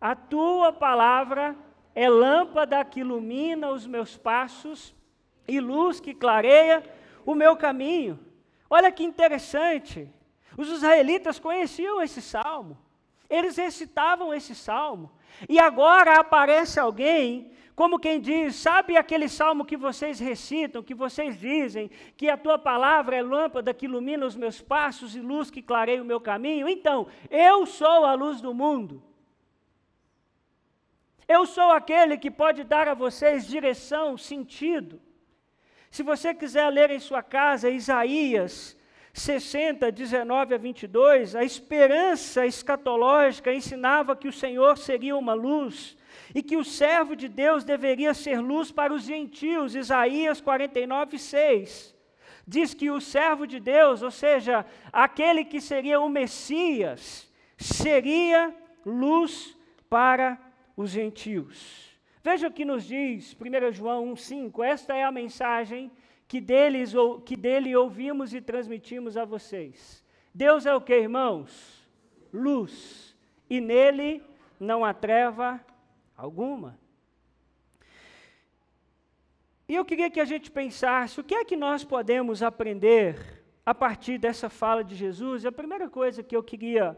A 0.00 0.16
tua 0.16 0.72
palavra 0.72 1.56
é 1.94 2.10
lâmpada 2.10 2.84
que 2.84 3.00
ilumina 3.00 3.70
os 3.70 3.86
meus 3.86 4.16
passos 4.16 4.92
e 5.46 5.60
luz 5.60 6.00
que 6.00 6.12
clareia 6.12 6.82
o 7.24 7.32
meu 7.32 7.56
caminho. 7.56 8.18
Olha 8.76 8.90
que 8.90 9.04
interessante. 9.04 10.10
Os 10.56 10.66
israelitas 10.76 11.38
conheciam 11.38 12.00
esse 12.00 12.22
salmo. 12.22 12.78
Eles 13.28 13.58
recitavam 13.58 14.32
esse 14.32 14.54
salmo. 14.54 15.12
E 15.46 15.58
agora 15.60 16.18
aparece 16.18 16.80
alguém, 16.80 17.52
como 17.76 17.98
quem 17.98 18.18
diz: 18.18 18.56
Sabe 18.56 18.96
aquele 18.96 19.28
salmo 19.28 19.66
que 19.66 19.76
vocês 19.76 20.18
recitam, 20.18 20.82
que 20.82 20.94
vocês 20.94 21.38
dizem, 21.38 21.90
que 22.16 22.30
a 22.30 22.38
tua 22.38 22.58
palavra 22.58 23.14
é 23.14 23.22
lâmpada 23.22 23.74
que 23.74 23.84
ilumina 23.84 24.24
os 24.24 24.36
meus 24.36 24.62
passos 24.62 25.14
e 25.14 25.20
luz 25.20 25.50
que 25.50 25.60
clareia 25.60 26.00
o 26.00 26.10
meu 26.12 26.18
caminho? 26.18 26.66
Então, 26.66 27.08
eu 27.28 27.66
sou 27.66 28.06
a 28.06 28.14
luz 28.14 28.40
do 28.40 28.54
mundo. 28.54 29.02
Eu 31.28 31.44
sou 31.44 31.70
aquele 31.72 32.16
que 32.16 32.30
pode 32.30 32.64
dar 32.64 32.88
a 32.88 32.94
vocês 32.94 33.46
direção, 33.46 34.16
sentido. 34.16 34.98
Se 35.92 36.02
você 36.02 36.32
quiser 36.32 36.66
ler 36.70 36.90
em 36.90 36.98
sua 36.98 37.22
casa 37.22 37.68
Isaías 37.68 38.74
60, 39.12 39.92
19 39.92 40.54
a 40.54 40.56
22, 40.58 41.36
a 41.36 41.44
esperança 41.44 42.46
escatológica 42.46 43.52
ensinava 43.52 44.16
que 44.16 44.26
o 44.26 44.32
Senhor 44.32 44.78
seria 44.78 45.14
uma 45.14 45.34
luz 45.34 45.94
e 46.34 46.42
que 46.42 46.56
o 46.56 46.64
servo 46.64 47.14
de 47.14 47.28
Deus 47.28 47.62
deveria 47.62 48.14
ser 48.14 48.40
luz 48.40 48.72
para 48.72 48.94
os 48.94 49.02
gentios. 49.02 49.74
Isaías 49.74 50.40
49, 50.40 51.18
6 51.18 51.94
diz 52.48 52.72
que 52.72 52.90
o 52.90 52.98
servo 52.98 53.46
de 53.46 53.60
Deus, 53.60 54.00
ou 54.00 54.10
seja, 54.10 54.64
aquele 54.90 55.44
que 55.44 55.60
seria 55.60 56.00
o 56.00 56.08
Messias, 56.08 57.30
seria 57.58 58.52
luz 58.84 59.54
para 59.90 60.38
os 60.74 60.90
gentios. 60.90 61.91
Veja 62.22 62.46
o 62.46 62.52
que 62.52 62.64
nos 62.64 62.84
diz 62.84 63.34
1 63.34 63.72
João 63.72 64.14
1,5. 64.14 64.64
Esta 64.64 64.94
é 64.94 65.02
a 65.02 65.10
mensagem 65.10 65.90
que, 66.28 66.40
deles, 66.40 66.92
que 67.26 67.36
dele 67.36 67.74
ouvimos 67.74 68.32
e 68.32 68.40
transmitimos 68.40 69.16
a 69.16 69.24
vocês. 69.24 70.04
Deus 70.32 70.64
é 70.64 70.74
o 70.74 70.80
que, 70.80 70.96
irmãos? 70.96 71.86
Luz. 72.32 73.16
E 73.50 73.60
nele 73.60 74.22
não 74.58 74.84
há 74.84 74.94
treva 74.94 75.60
alguma. 76.16 76.78
E 79.68 79.74
eu 79.74 79.84
queria 79.84 80.10
que 80.10 80.20
a 80.20 80.24
gente 80.24 80.50
pensasse 80.50 81.20
o 81.20 81.24
que 81.24 81.34
é 81.34 81.44
que 81.44 81.56
nós 81.56 81.82
podemos 81.82 82.42
aprender 82.42 83.42
a 83.66 83.74
partir 83.74 84.18
dessa 84.18 84.48
fala 84.48 84.84
de 84.84 84.94
Jesus. 84.94 85.44
A 85.44 85.50
primeira 85.50 85.88
coisa 85.88 86.22
que 86.22 86.36
eu 86.36 86.42
queria 86.42 86.96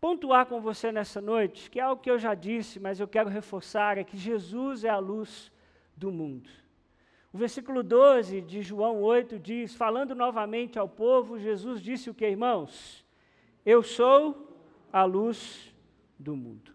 pontuar 0.00 0.46
com 0.46 0.60
você 0.60 0.90
nessa 0.90 1.20
noite, 1.20 1.70
que 1.70 1.78
é 1.78 1.82
algo 1.82 2.00
que 2.00 2.10
eu 2.10 2.18
já 2.18 2.34
disse, 2.34 2.80
mas 2.80 2.98
eu 2.98 3.06
quero 3.06 3.28
reforçar, 3.28 3.98
é 3.98 4.04
que 4.04 4.16
Jesus 4.16 4.84
é 4.84 4.88
a 4.88 4.98
luz 4.98 5.52
do 5.96 6.10
mundo. 6.10 6.48
O 7.32 7.38
versículo 7.38 7.82
12 7.82 8.40
de 8.40 8.62
João 8.62 9.00
8 9.02 9.38
diz: 9.38 9.74
Falando 9.74 10.14
novamente 10.14 10.78
ao 10.78 10.88
povo, 10.88 11.38
Jesus 11.38 11.80
disse 11.80 12.10
o 12.10 12.14
que, 12.14 12.26
irmãos? 12.26 13.04
Eu 13.64 13.82
sou 13.82 14.58
a 14.92 15.04
luz 15.04 15.72
do 16.18 16.34
mundo. 16.34 16.72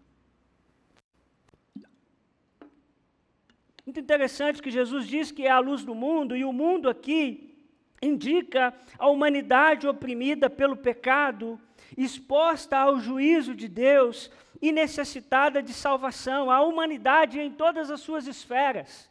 Muito 3.84 4.00
interessante 4.00 4.62
que 4.62 4.70
Jesus 4.70 5.06
diz 5.06 5.30
que 5.30 5.46
é 5.46 5.50
a 5.50 5.58
luz 5.58 5.84
do 5.84 5.94
mundo, 5.94 6.36
e 6.36 6.44
o 6.44 6.52
mundo 6.52 6.88
aqui 6.88 7.54
indica 8.00 8.74
a 8.98 9.08
humanidade 9.08 9.86
oprimida 9.86 10.48
pelo 10.48 10.76
pecado, 10.76 11.60
exposta 11.96 12.78
ao 12.78 12.98
juízo 12.98 13.54
de 13.54 13.68
Deus 13.68 14.30
e 14.60 14.72
necessitada 14.72 15.62
de 15.62 15.72
salvação, 15.72 16.50
a 16.50 16.62
humanidade 16.62 17.38
em 17.38 17.50
todas 17.50 17.90
as 17.90 18.00
suas 18.00 18.26
esferas 18.26 19.10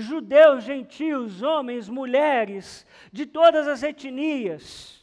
judeus, 0.00 0.64
gentios, 0.64 1.42
homens, 1.42 1.88
mulheres, 1.88 2.86
de 3.12 3.26
todas 3.26 3.66
as 3.66 3.82
etnias, 3.82 5.00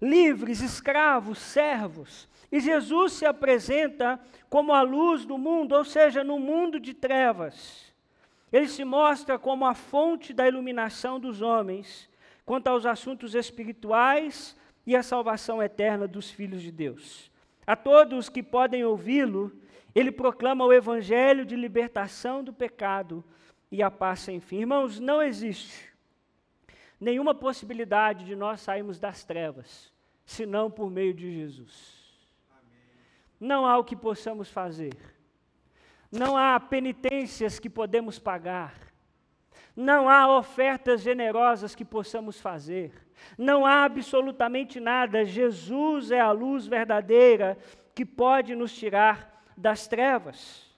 livres, 0.00 0.60
escravos, 0.60 1.38
servos. 1.38 2.28
E 2.50 2.60
Jesus 2.60 3.14
se 3.14 3.26
apresenta 3.26 4.20
como 4.48 4.74
a 4.74 4.82
luz 4.82 5.24
do 5.24 5.38
mundo, 5.38 5.74
ou 5.74 5.84
seja, 5.84 6.22
no 6.22 6.38
mundo 6.38 6.78
de 6.78 6.92
trevas. 6.92 7.92
Ele 8.52 8.68
se 8.68 8.84
mostra 8.84 9.38
como 9.38 9.64
a 9.64 9.74
fonte 9.74 10.34
da 10.34 10.46
iluminação 10.46 11.18
dos 11.18 11.40
homens 11.40 12.10
quanto 12.44 12.66
aos 12.66 12.84
assuntos 12.84 13.34
espirituais 13.34 14.54
e 14.86 14.96
a 14.96 15.02
salvação 15.02 15.62
eterna 15.62 16.08
dos 16.08 16.30
filhos 16.30 16.62
de 16.62 16.70
Deus. 16.70 17.30
A 17.66 17.76
todos 17.76 18.28
que 18.28 18.42
podem 18.42 18.84
ouvi-lo, 18.84 19.52
ele 19.94 20.10
proclama 20.10 20.64
o 20.64 20.72
evangelho 20.72 21.44
de 21.44 21.54
libertação 21.54 22.42
do 22.42 22.52
pecado 22.52 23.24
e 23.70 23.82
a 23.82 23.90
paz 23.90 24.20
sem 24.20 24.40
fim. 24.40 24.60
Irmãos, 24.60 24.98
não 24.98 25.22
existe 25.22 25.92
nenhuma 26.98 27.34
possibilidade 27.34 28.24
de 28.24 28.34
nós 28.36 28.60
sairmos 28.60 28.98
das 28.98 29.24
trevas, 29.24 29.92
senão 30.24 30.70
por 30.70 30.90
meio 30.90 31.12
de 31.12 31.32
Jesus. 31.32 32.00
Amém. 32.50 32.78
Não 33.40 33.66
há 33.66 33.78
o 33.78 33.84
que 33.84 33.96
possamos 33.96 34.48
fazer. 34.48 34.96
Não 36.10 36.36
há 36.36 36.60
penitências 36.60 37.58
que 37.58 37.70
podemos 37.70 38.18
pagar. 38.18 38.74
Não 39.74 40.08
há 40.08 40.38
ofertas 40.38 41.00
generosas 41.00 41.74
que 41.74 41.84
possamos 41.84 42.38
fazer. 42.40 42.92
Não 43.36 43.64
há 43.64 43.84
absolutamente 43.84 44.78
nada. 44.78 45.24
Jesus 45.24 46.10
é 46.10 46.20
a 46.20 46.30
luz 46.30 46.66
verdadeira 46.66 47.58
que 47.94 48.04
pode 48.04 48.54
nos 48.54 48.74
tirar 48.74 49.42
das 49.56 49.86
trevas. 49.86 50.70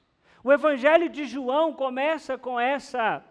O 0.43 0.53
Evangelho 0.53 1.09
de 1.09 1.25
João 1.25 1.73
começa 1.73 2.37
com 2.37 2.59
essa 2.59 3.25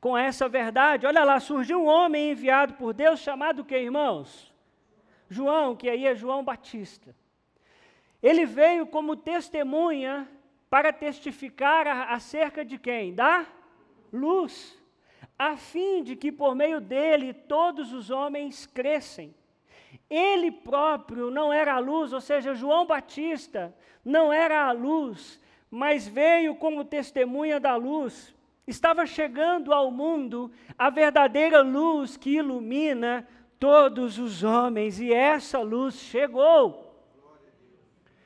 com 0.00 0.16
essa 0.16 0.48
verdade. 0.48 1.06
Olha 1.06 1.22
lá, 1.24 1.38
surgiu 1.38 1.82
um 1.82 1.86
homem 1.86 2.30
enviado 2.30 2.72
por 2.74 2.94
Deus 2.94 3.20
chamado 3.20 3.64
que, 3.64 3.76
irmãos? 3.76 4.50
João, 5.28 5.76
que 5.76 5.88
aí 5.88 6.06
é 6.06 6.14
João 6.14 6.42
Batista. 6.42 7.14
Ele 8.22 8.46
veio 8.46 8.86
como 8.86 9.14
testemunha 9.14 10.26
para 10.70 10.92
testificar 10.92 11.86
acerca 12.10 12.64
de 12.64 12.78
quem? 12.78 13.14
Da 13.14 13.46
luz, 14.12 14.79
a 15.40 15.56
fim 15.56 16.02
de 16.02 16.16
que 16.16 16.30
por 16.30 16.54
meio 16.54 16.82
dele 16.82 17.32
todos 17.32 17.94
os 17.94 18.10
homens 18.10 18.66
crescem. 18.66 19.34
Ele 20.10 20.50
próprio 20.50 21.30
não 21.30 21.50
era 21.50 21.72
a 21.72 21.78
luz, 21.78 22.12
ou 22.12 22.20
seja, 22.20 22.52
João 22.52 22.84
Batista 22.84 23.74
não 24.04 24.30
era 24.30 24.66
a 24.66 24.72
luz, 24.72 25.40
mas 25.70 26.06
veio 26.06 26.54
como 26.56 26.84
testemunha 26.84 27.58
da 27.58 27.74
luz. 27.74 28.34
Estava 28.66 29.06
chegando 29.06 29.72
ao 29.72 29.90
mundo 29.90 30.52
a 30.76 30.90
verdadeira 30.90 31.62
luz 31.62 32.18
que 32.18 32.36
ilumina 32.36 33.26
todos 33.58 34.18
os 34.18 34.44
homens, 34.44 35.00
e 35.00 35.10
essa 35.10 35.60
luz 35.60 35.94
chegou. 35.94 36.86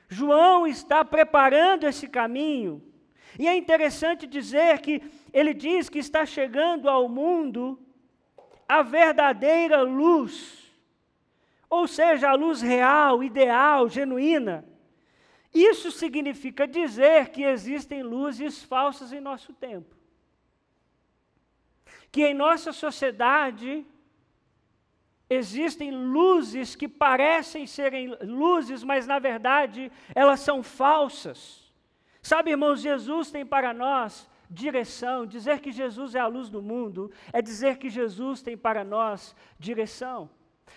João 0.08 0.66
está 0.66 1.04
preparando 1.04 1.84
esse 1.84 2.08
caminho. 2.08 2.82
E 3.38 3.46
é 3.46 3.56
interessante 3.56 4.26
dizer 4.26 4.80
que 4.80 5.00
ele 5.34 5.52
diz 5.52 5.90
que 5.90 5.98
está 5.98 6.24
chegando 6.24 6.88
ao 6.88 7.10
mundo 7.10 7.78
a 8.66 8.80
verdadeira 8.80 9.82
luz 9.82 10.64
ou 11.74 11.88
seja, 11.88 12.30
a 12.30 12.34
luz 12.34 12.60
real, 12.62 13.20
ideal, 13.20 13.88
genuína. 13.88 14.64
Isso 15.52 15.90
significa 15.90 16.68
dizer 16.68 17.30
que 17.30 17.42
existem 17.42 18.00
luzes 18.00 18.62
falsas 18.62 19.12
em 19.12 19.20
nosso 19.20 19.52
tempo. 19.52 19.92
Que 22.12 22.26
em 22.26 22.34
nossa 22.34 22.72
sociedade 22.72 23.84
existem 25.28 25.90
luzes 25.90 26.76
que 26.76 26.86
parecem 26.86 27.66
serem 27.66 28.16
luzes, 28.22 28.84
mas 28.84 29.04
na 29.04 29.18
verdade 29.18 29.90
elas 30.14 30.38
são 30.38 30.62
falsas. 30.62 31.72
Sabe, 32.22 32.52
irmãos, 32.52 32.80
Jesus 32.80 33.32
tem 33.32 33.44
para 33.44 33.74
nós 33.74 34.30
direção. 34.54 35.26
Dizer 35.26 35.60
que 35.60 35.72
Jesus 35.72 36.14
é 36.14 36.20
a 36.20 36.26
luz 36.26 36.48
do 36.48 36.62
mundo 36.62 37.10
é 37.32 37.42
dizer 37.42 37.76
que 37.76 37.90
Jesus 37.90 38.40
tem 38.40 38.56
para 38.56 38.84
nós 38.84 39.34
direção. 39.58 40.30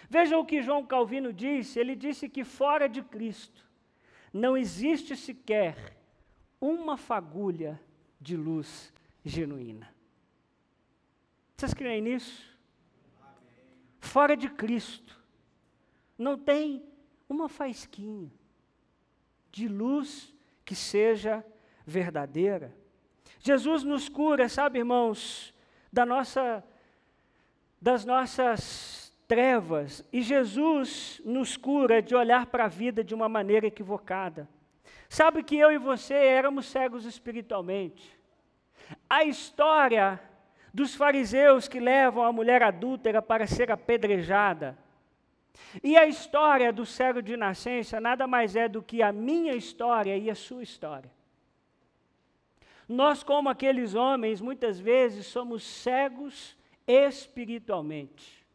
Vejam 0.09 0.41
o 0.41 0.45
que 0.45 0.61
João 0.61 0.85
Calvino 0.85 1.31
disse: 1.31 1.79
ele 1.79 1.95
disse 1.95 2.27
que 2.27 2.43
fora 2.43 2.89
de 2.89 3.01
Cristo 3.01 3.65
não 4.33 4.57
existe 4.57 5.15
sequer 5.15 5.97
uma 6.59 6.97
fagulha 6.97 7.79
de 8.19 8.35
luz 8.35 8.93
genuína. 9.23 9.93
Vocês 11.55 11.73
creem 11.73 12.01
nisso? 12.01 12.57
Fora 13.99 14.35
de 14.35 14.49
Cristo 14.49 15.19
não 16.17 16.37
tem 16.37 16.83
uma 17.29 17.47
faisquinha 17.49 18.31
de 19.51 19.67
luz 19.67 20.33
que 20.63 20.75
seja 20.75 21.45
verdadeira. 21.85 22.75
Jesus 23.47 23.81
nos 23.85 24.09
cura, 24.09 24.49
sabe, 24.49 24.79
irmãos, 24.79 25.53
da 25.91 26.05
nossa 26.05 26.61
das 27.79 28.03
nossas 28.03 29.15
trevas 29.25 30.03
e 30.11 30.21
Jesus 30.21 31.21
nos 31.23 31.55
cura 31.55 32.01
de 32.01 32.13
olhar 32.13 32.47
para 32.47 32.65
a 32.65 32.67
vida 32.67 33.01
de 33.03 33.15
uma 33.15 33.29
maneira 33.29 33.67
equivocada. 33.67 34.49
Sabe 35.07 35.43
que 35.43 35.55
eu 35.55 35.71
e 35.71 35.77
você 35.77 36.13
éramos 36.13 36.65
cegos 36.65 37.05
espiritualmente. 37.05 38.19
A 39.09 39.23
história 39.23 40.19
dos 40.73 40.93
fariseus 40.93 41.69
que 41.69 41.79
levam 41.79 42.23
a 42.23 42.33
mulher 42.33 42.61
adúltera 42.61 43.21
para 43.21 43.47
ser 43.47 43.71
apedrejada, 43.71 44.77
e 45.81 45.95
a 45.95 46.05
história 46.05 46.73
do 46.73 46.85
cego 46.85 47.21
de 47.21 47.37
nascença 47.37 48.01
nada 48.01 48.27
mais 48.27 48.55
é 48.57 48.67
do 48.67 48.81
que 48.81 49.01
a 49.01 49.11
minha 49.13 49.53
história 49.53 50.17
e 50.17 50.29
a 50.29 50.35
sua 50.35 50.63
história. 50.63 51.16
Nós, 52.87 53.23
como 53.23 53.49
aqueles 53.49 53.95
homens, 53.95 54.39
muitas 54.39 54.79
vezes 54.79 55.25
somos 55.27 55.63
cegos 55.63 56.57
espiritualmente 56.87 58.47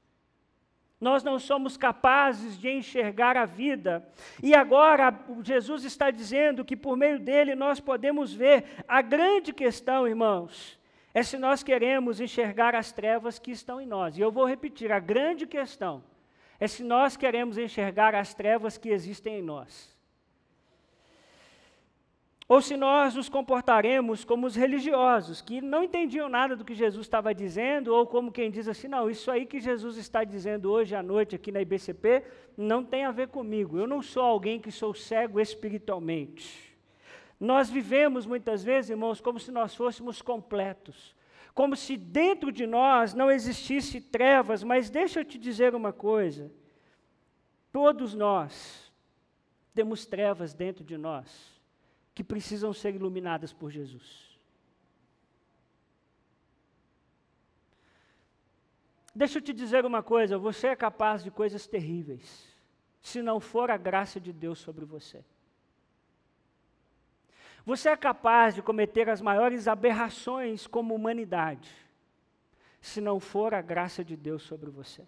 nós 1.03 1.25
não 1.25 1.37
somos 1.37 1.77
capazes 1.77 2.57
de 2.57 2.71
enxergar 2.71 3.37
a 3.37 3.45
vida. 3.45 4.09
E 4.41 4.55
agora 4.55 5.12
Jesus 5.43 5.83
está 5.83 6.12
dizendo 6.12 6.65
que 6.65 6.77
por 6.77 6.97
meio 6.97 7.19
dele 7.19 7.57
nós 7.57 7.81
podemos 7.81 8.33
ver. 8.33 8.65
A 8.87 9.03
grande 9.03 9.53
questão, 9.53 10.07
irmãos, 10.07 10.79
é 11.12 11.25
se 11.25 11.37
nós 11.37 11.65
queremos 11.65 12.21
enxergar 12.21 12.76
as 12.76 12.93
trevas 12.93 13.37
que 13.37 13.50
estão 13.50 13.80
em 13.80 13.87
nós. 13.87 14.17
E 14.17 14.21
eu 14.21 14.30
vou 14.30 14.47
repetir: 14.47 14.93
a 14.93 15.00
grande 15.00 15.45
questão 15.45 16.04
é 16.61 16.69
se 16.69 16.85
nós 16.85 17.17
queremos 17.17 17.59
enxergar 17.59 18.15
as 18.15 18.33
trevas 18.33 18.78
que 18.78 18.89
existem 18.91 19.41
em 19.41 19.43
nós 19.43 19.92
ou 22.52 22.60
se 22.60 22.76
nós 22.76 23.15
nos 23.15 23.30
comportaremos 23.30 24.26
como 24.26 24.47
os 24.47 24.54
religiosos, 24.54 25.41
que 25.41 25.62
não 25.62 25.82
entendiam 25.82 26.28
nada 26.28 26.54
do 26.54 26.67
que 26.67 26.75
Jesus 26.75 27.06
estava 27.06 27.34
dizendo, 27.34 27.95
ou 27.95 28.06
como 28.06 28.30
quem 28.30 28.50
diz 28.50 28.69
assim: 28.69 28.88
não, 28.88 29.08
isso 29.08 29.30
aí 29.30 29.47
que 29.47 29.58
Jesus 29.58 29.97
está 29.97 30.23
dizendo 30.23 30.71
hoje 30.71 30.95
à 30.95 31.02
noite 31.02 31.34
aqui 31.34 31.50
na 31.50 31.62
IBCP 31.62 32.23
não 32.54 32.84
tem 32.84 33.06
a 33.06 33.10
ver 33.10 33.28
comigo, 33.28 33.78
eu 33.78 33.86
não 33.86 34.02
sou 34.02 34.23
alguém 34.23 34.60
que 34.60 34.71
sou 34.71 34.93
cego 34.93 35.41
espiritualmente. 35.41 36.76
Nós 37.41 37.71
vivemos 37.71 38.26
muitas 38.26 38.62
vezes, 38.62 38.91
irmãos, 38.91 39.19
como 39.19 39.41
se 39.41 39.50
nós 39.50 39.75
fôssemos 39.75 40.21
completos, 40.21 41.17
como 41.54 41.75
se 41.75 41.97
dentro 41.97 42.52
de 42.52 42.67
nós 42.67 43.15
não 43.15 43.30
existisse 43.30 43.99
trevas, 43.99 44.62
mas 44.62 44.91
deixa 44.91 45.21
eu 45.21 45.25
te 45.25 45.38
dizer 45.38 45.75
uma 45.75 45.91
coisa: 45.91 46.52
todos 47.73 48.12
nós 48.12 48.93
temos 49.75 50.04
trevas 50.04 50.52
dentro 50.52 50.84
de 50.84 50.99
nós 50.99 51.51
que 52.23 52.28
precisam 52.28 52.73
ser 52.73 52.95
iluminadas 52.95 53.52
por 53.52 53.69
Jesus. 53.69 54.39
Deixa 59.13 59.39
eu 59.39 59.43
te 59.43 59.52
dizer 59.52 59.85
uma 59.85 60.04
coisa: 60.04 60.39
você 60.39 60.69
é 60.69 60.76
capaz 60.76 61.25
de 61.25 61.32
coisas 61.32 61.67
terríveis, 61.67 62.47
se 63.00 63.21
não 63.21 63.41
for 63.41 63.73
a 63.73 63.76
graça 63.76 64.21
de 64.21 64.32
Deus 64.32 64.61
sobre 64.61 64.85
você. 64.85 65.25
Você 67.67 67.89
é 67.89 67.97
capaz 67.97 68.54
de 68.54 68.63
cometer 68.63 69.11
as 69.11 69.21
maiores 69.21 69.67
aberrações 69.67 70.67
como 70.69 70.95
humanidade, 70.95 71.75
se 72.80 73.00
não 73.00 73.19
for 73.19 73.52
a 73.52 73.61
graça 73.61 74.04
de 74.04 74.17
Deus 74.17 74.45
sobre 74.45 74.71
você. 74.71 75.04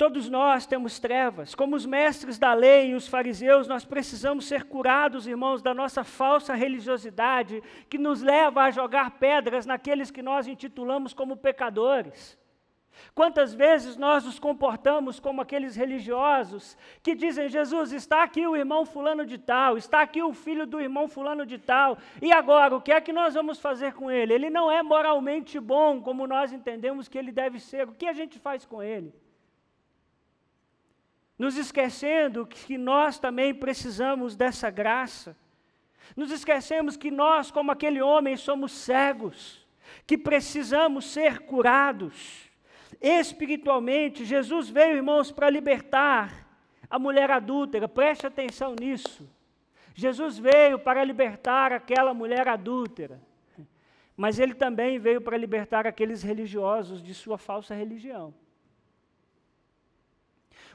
Todos 0.00 0.30
nós 0.30 0.64
temos 0.64 0.98
trevas. 0.98 1.54
Como 1.54 1.76
os 1.76 1.84
mestres 1.84 2.38
da 2.38 2.54
lei 2.54 2.88
e 2.88 2.94
os 2.94 3.06
fariseus, 3.06 3.68
nós 3.68 3.84
precisamos 3.84 4.46
ser 4.46 4.64
curados, 4.64 5.26
irmãos, 5.26 5.60
da 5.60 5.74
nossa 5.74 6.02
falsa 6.02 6.54
religiosidade 6.54 7.62
que 7.86 7.98
nos 7.98 8.22
leva 8.22 8.62
a 8.62 8.70
jogar 8.70 9.18
pedras 9.18 9.66
naqueles 9.66 10.10
que 10.10 10.22
nós 10.22 10.48
intitulamos 10.48 11.12
como 11.12 11.36
pecadores. 11.36 12.38
Quantas 13.14 13.52
vezes 13.52 13.98
nós 13.98 14.24
nos 14.24 14.38
comportamos 14.38 15.20
como 15.20 15.42
aqueles 15.42 15.76
religiosos 15.76 16.78
que 17.02 17.14
dizem: 17.14 17.50
Jesus, 17.50 17.92
está 17.92 18.22
aqui 18.22 18.46
o 18.46 18.56
irmão 18.56 18.86
Fulano 18.86 19.26
de 19.26 19.36
Tal, 19.36 19.76
está 19.76 20.00
aqui 20.00 20.22
o 20.22 20.32
filho 20.32 20.66
do 20.66 20.80
irmão 20.80 21.08
Fulano 21.08 21.44
de 21.44 21.58
Tal, 21.58 21.98
e 22.22 22.32
agora 22.32 22.74
o 22.74 22.80
que 22.80 22.90
é 22.90 23.02
que 23.02 23.12
nós 23.12 23.34
vamos 23.34 23.60
fazer 23.60 23.92
com 23.92 24.10
ele? 24.10 24.32
Ele 24.32 24.48
não 24.48 24.70
é 24.70 24.82
moralmente 24.82 25.60
bom 25.60 26.00
como 26.00 26.26
nós 26.26 26.54
entendemos 26.54 27.06
que 27.06 27.18
ele 27.18 27.30
deve 27.30 27.60
ser, 27.60 27.86
o 27.86 27.92
que 27.92 28.06
a 28.06 28.14
gente 28.14 28.38
faz 28.38 28.64
com 28.64 28.82
ele? 28.82 29.12
Nos 31.40 31.56
esquecendo 31.56 32.46
que 32.46 32.76
nós 32.76 33.18
também 33.18 33.54
precisamos 33.54 34.36
dessa 34.36 34.68
graça. 34.68 35.34
Nos 36.14 36.30
esquecemos 36.30 36.98
que 36.98 37.10
nós, 37.10 37.50
como 37.50 37.72
aquele 37.72 38.02
homem, 38.02 38.36
somos 38.36 38.72
cegos, 38.72 39.66
que 40.06 40.18
precisamos 40.18 41.06
ser 41.06 41.38
curados. 41.46 42.50
Espiritualmente, 43.00 44.22
Jesus 44.22 44.68
veio, 44.68 44.96
irmãos, 44.96 45.32
para 45.32 45.48
libertar 45.48 46.46
a 46.90 46.98
mulher 46.98 47.30
adúltera, 47.30 47.88
preste 47.88 48.26
atenção 48.26 48.76
nisso. 48.78 49.26
Jesus 49.94 50.38
veio 50.38 50.78
para 50.78 51.02
libertar 51.02 51.72
aquela 51.72 52.12
mulher 52.12 52.48
adúltera, 52.48 53.18
mas 54.14 54.38
ele 54.38 54.52
também 54.52 54.98
veio 54.98 55.22
para 55.22 55.38
libertar 55.38 55.86
aqueles 55.86 56.22
religiosos 56.22 57.02
de 57.02 57.14
sua 57.14 57.38
falsa 57.38 57.74
religião. 57.74 58.34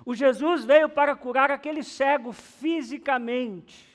O 0.04 0.16
Jesus 0.16 0.66
veio 0.66 0.90
para 0.90 1.16
curar 1.16 1.52
aquele 1.52 1.84
cego 1.84 2.32
fisicamente, 2.34 3.88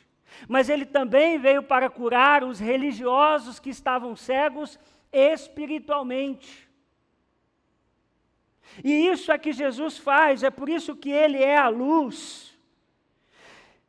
mas 0.49 0.69
ele 0.69 0.87
também 0.87 1.39
veio 1.39 1.63
para 1.63 1.91
curar 1.91 2.45
os 2.45 2.59
religiosos 2.59 3.59
que 3.59 3.71
estavam 3.71 4.15
cegos 4.15 4.79
espiritualmente. 5.13 6.69
E 8.85 9.09
isso 9.09 9.33
é 9.33 9.39
que 9.39 9.53
Jesus 9.53 9.99
faz, 9.99 10.43
é 10.43 10.51
por 10.51 10.69
isso 10.69 10.95
que 10.95 11.11
ele 11.11 11.43
é 11.43 11.57
a 11.57 11.69
luz. 11.69 12.57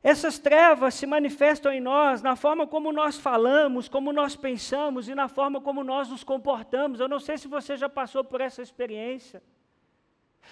Essas 0.04 0.40
trevas 0.40 0.96
se 0.96 1.06
manifestam 1.06 1.72
em 1.72 1.80
nós 1.80 2.24
na 2.24 2.36
forma 2.36 2.66
como 2.66 2.92
nós 2.92 3.20
falamos, 3.20 3.88
como 3.88 4.12
nós 4.12 4.36
pensamos 4.36 5.08
e 5.08 5.14
na 5.14 5.28
forma 5.28 5.62
como 5.62 5.84
nós 5.84 6.10
nos 6.10 6.24
comportamos. 6.24 7.00
Eu 7.00 7.08
não 7.08 7.20
sei 7.20 7.38
se 7.38 7.48
você 7.48 7.78
já 7.78 7.88
passou 7.88 8.24
por 8.24 8.42
essa 8.42 8.64
experiência 8.64 9.44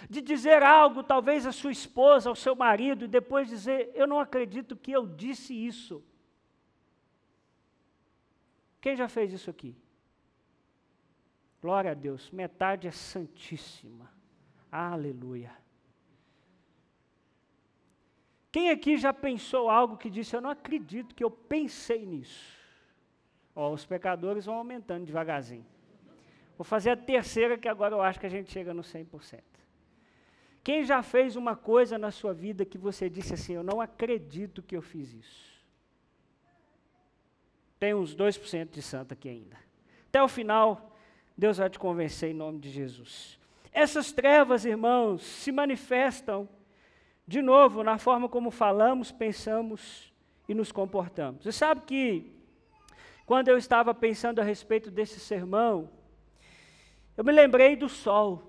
de 0.09 0.21
dizer 0.21 0.63
algo, 0.63 1.03
talvez 1.03 1.45
à 1.45 1.51
sua 1.51 1.71
esposa, 1.71 2.29
ao 2.29 2.35
seu 2.35 2.55
marido, 2.55 3.05
e 3.05 3.07
depois 3.07 3.49
dizer: 3.49 3.91
Eu 3.93 4.07
não 4.07 4.19
acredito 4.19 4.75
que 4.75 4.91
eu 4.91 5.07
disse 5.07 5.53
isso. 5.53 6.03
Quem 8.81 8.95
já 8.95 9.07
fez 9.07 9.33
isso 9.33 9.49
aqui? 9.49 9.75
Glória 11.61 11.91
a 11.91 11.93
Deus, 11.93 12.31
metade 12.31 12.87
é 12.87 12.91
santíssima. 12.91 14.09
Aleluia. 14.71 15.51
Quem 18.51 18.69
aqui 18.69 18.97
já 18.97 19.13
pensou 19.13 19.69
algo 19.69 19.97
que 19.97 20.09
disse, 20.09 20.35
eu 20.35 20.41
não 20.41 20.49
acredito 20.49 21.13
que 21.13 21.23
eu 21.23 21.29
pensei 21.29 22.05
nisso? 22.05 22.57
Ó, 23.55 23.71
os 23.71 23.85
pecadores 23.85 24.45
vão 24.45 24.55
aumentando 24.55 25.05
devagarzinho. 25.05 25.65
Vou 26.57 26.65
fazer 26.65 26.91
a 26.91 26.97
terceira, 26.97 27.57
que 27.57 27.67
agora 27.67 27.95
eu 27.95 28.01
acho 28.01 28.19
que 28.19 28.25
a 28.25 28.29
gente 28.29 28.51
chega 28.51 28.73
no 28.73 28.81
100%. 28.81 29.41
Quem 30.63 30.83
já 30.83 31.01
fez 31.01 31.35
uma 31.35 31.55
coisa 31.55 31.97
na 31.97 32.11
sua 32.11 32.33
vida 32.33 32.65
que 32.65 32.77
você 32.77 33.09
disse 33.09 33.33
assim, 33.33 33.53
eu 33.53 33.63
não 33.63 33.79
acredito 33.79 34.61
que 34.61 34.75
eu 34.75 34.81
fiz 34.81 35.13
isso? 35.13 35.49
Tem 37.79 37.93
uns 37.93 38.15
2% 38.15 38.71
de 38.71 38.81
santo 38.81 39.13
aqui 39.13 39.29
ainda. 39.29 39.57
Até 40.07 40.21
o 40.21 40.27
final, 40.27 40.95
Deus 41.37 41.57
vai 41.57 41.69
te 41.69 41.79
convencer 41.79 42.31
em 42.31 42.33
nome 42.33 42.59
de 42.59 42.69
Jesus. 42.69 43.39
Essas 43.71 44.11
trevas, 44.11 44.65
irmãos, 44.65 45.21
se 45.23 45.51
manifestam 45.51 46.49
de 47.25 47.41
novo 47.41 47.83
na 47.83 47.97
forma 47.97 48.27
como 48.27 48.51
falamos, 48.51 49.11
pensamos 49.11 50.11
e 50.47 50.53
nos 50.53 50.71
comportamos. 50.71 51.43
Você 51.43 51.51
sabe 51.51 51.81
que 51.81 52.33
quando 53.25 53.47
eu 53.47 53.57
estava 53.57 53.93
pensando 53.93 54.39
a 54.39 54.43
respeito 54.43 54.89
desse 54.89 55.19
sermão, 55.19 55.89
eu 57.15 57.23
me 57.23 57.31
lembrei 57.31 57.75
do 57.75 57.87
sol. 57.87 58.48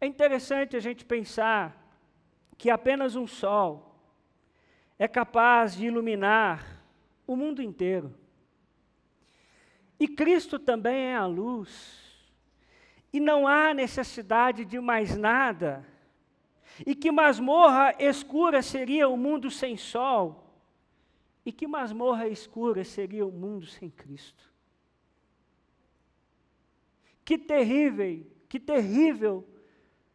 É 0.00 0.06
interessante 0.06 0.76
a 0.76 0.80
gente 0.80 1.04
pensar 1.04 1.76
que 2.56 2.70
apenas 2.70 3.16
um 3.16 3.26
sol 3.26 3.88
é 4.98 5.08
capaz 5.08 5.76
de 5.76 5.86
iluminar 5.86 6.84
o 7.26 7.36
mundo 7.36 7.62
inteiro. 7.62 8.14
E 9.98 10.06
Cristo 10.06 10.58
também 10.58 11.06
é 11.06 11.16
a 11.16 11.26
luz. 11.26 12.06
E 13.12 13.18
não 13.18 13.46
há 13.46 13.72
necessidade 13.72 14.64
de 14.64 14.78
mais 14.78 15.16
nada. 15.16 15.84
E 16.86 16.94
que 16.94 17.10
masmorra 17.10 17.94
escura 17.98 18.62
seria 18.62 19.08
o 19.08 19.16
mundo 19.16 19.50
sem 19.50 19.76
sol. 19.76 20.44
E 21.44 21.50
que 21.50 21.66
masmorra 21.66 22.28
escura 22.28 22.84
seria 22.84 23.26
o 23.26 23.32
mundo 23.32 23.66
sem 23.66 23.90
Cristo. 23.90 24.48
Que 27.24 27.36
terrível, 27.36 28.26
que 28.48 28.60
terrível 28.60 29.46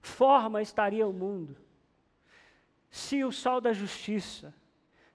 forma 0.03 0.61
estaria 0.61 1.07
o 1.07 1.13
mundo 1.13 1.55
se 2.91 3.23
o 3.23 3.31
sol 3.31 3.59
da 3.59 3.73
justiça, 3.73 4.53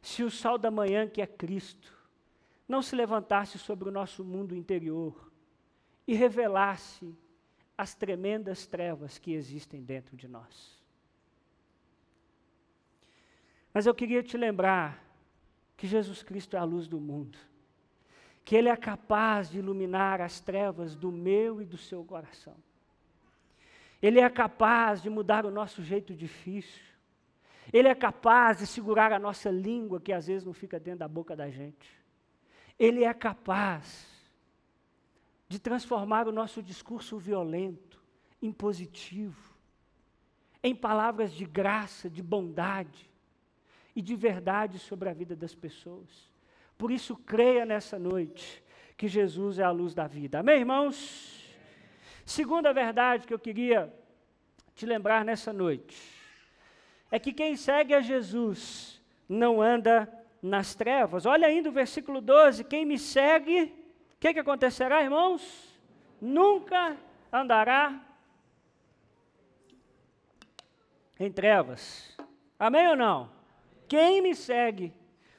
se 0.03 0.25
o 0.25 0.31
sol 0.31 0.59
da 0.59 0.69
manhã, 0.69 1.07
que 1.07 1.23
é 1.23 1.27
Cristo, 1.27 1.97
não 2.67 2.83
se 2.83 2.97
levantasse 2.97 3.57
sobre 3.57 3.89
o 3.89 3.93
nosso 3.93 4.25
mundo 4.25 4.57
interior 4.57 5.31
e 6.05 6.15
revelasse 6.15 7.15
as 7.77 7.95
tremendas 7.95 8.67
trevas 8.67 9.17
que 9.17 9.33
existem 9.33 9.81
dentro 9.81 10.17
de 10.17 10.27
nós. 10.27 10.83
Mas 13.73 13.87
eu 13.87 13.95
queria 13.95 14.25
te 14.25 14.37
lembrar 14.37 15.05
que 15.77 15.87
Jesus 15.87 16.23
Cristo 16.23 16.57
é 16.57 16.59
a 16.59 16.65
luz 16.65 16.89
do 16.89 16.99
mundo, 16.99 17.39
que 18.45 18.57
Ele 18.57 18.69
é 18.69 18.77
capaz 18.77 19.51
de 19.51 19.59
iluminar 19.59 20.21
as 20.21 20.41
trevas 20.41 20.97
do 20.97 21.13
meu 21.13 21.63
e 21.63 21.65
do 21.65 21.77
seu 21.77 22.05
coração. 22.05 22.57
Ele 24.01 24.21
é 24.21 24.31
capaz 24.31 25.03
de 25.03 25.11
mudar 25.11 25.45
o 25.45 25.51
nosso 25.51 25.83
jeito 25.83 26.15
difícil. 26.15 26.83
Ele 27.73 27.89
é 27.89 27.95
capaz 27.95 28.59
de 28.59 28.67
segurar 28.67 29.13
a 29.13 29.19
nossa 29.19 29.51
língua, 29.51 30.01
que 30.01 30.13
às 30.13 30.27
vezes 30.27 30.45
não 30.45 30.53
fica 30.53 30.79
dentro 30.79 31.01
da 31.01 31.09
boca 31.09 31.37
da 31.37 31.51
gente. 31.51 31.91
Ele 32.79 33.05
é 33.05 33.13
capaz 33.13 34.07
de 35.49 35.59
transformar 35.59 36.29
o 36.29 36.33
nosso 36.33 36.63
discurso 36.63 37.19
violento 37.19 38.01
em 38.41 38.53
positivo, 38.53 39.57
em 40.63 40.75
palavras 40.75 41.33
de 41.33 41.45
graça, 41.45 42.09
de 42.09 42.23
bondade 42.23 43.11
e 43.97 44.01
de 44.01 44.15
verdade 44.15 44.79
sobre 44.79 45.09
a 45.09 45.13
vida 45.13 45.35
das 45.35 45.55
pessoas. 45.55 46.31
Por 46.77 46.91
isso, 46.91 47.17
creia 47.17 47.67
nessa 47.67 47.99
noite 47.99 48.63
que 48.97 49.09
Jesus 49.09 49.59
é 49.59 49.65
a 49.65 49.71
luz 49.71 49.95
da 49.95 50.07
vida. 50.07 50.39
Amém, 50.39 50.61
irmãos? 50.61 51.48
Segunda 52.29 52.75
verdade 52.75 53.27
que 53.27 53.33
eu 53.33 53.39
queria 53.39 53.91
te 54.75 54.85
lembrar 54.85 55.25
nessa 55.25 55.51
noite 55.51 55.99
é 57.11 57.19
que 57.19 57.33
quem 57.33 57.57
segue 57.57 57.95
a 57.95 58.03
Jesus 58.03 59.01
não 59.27 59.63
anda 59.63 60.07
nas 60.43 60.75
trevas. 60.75 61.25
Olha 61.25 61.49
ainda 61.49 61.71
o 61.71 61.73
versículo 61.73 62.21
12: 62.21 62.65
quem 62.65 62.85
me 62.85 62.99
segue, 62.99 63.63
o 63.63 64.19
que, 64.21 64.35
que 64.35 64.41
acontecerá, 64.41 65.03
irmãos? 65.03 65.75
Nunca 66.21 66.99
andará 67.33 67.99
em 71.19 71.33
trevas. 71.33 72.15
Amém 72.59 72.89
ou 72.89 72.97
não? 72.97 73.31
Quem 73.89 74.21
me 74.21 74.35
segue 74.35 74.93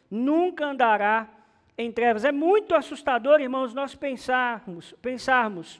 nunca 0.09 0.65
andará 0.65 1.29
em 1.77 1.91
trevas. 1.91 2.25
É 2.25 2.31
muito 2.31 2.73
assustador, 2.73 3.39
irmãos, 3.39 3.75
nós 3.75 3.93
pensarmos, 3.93 4.91
pensarmos 5.03 5.79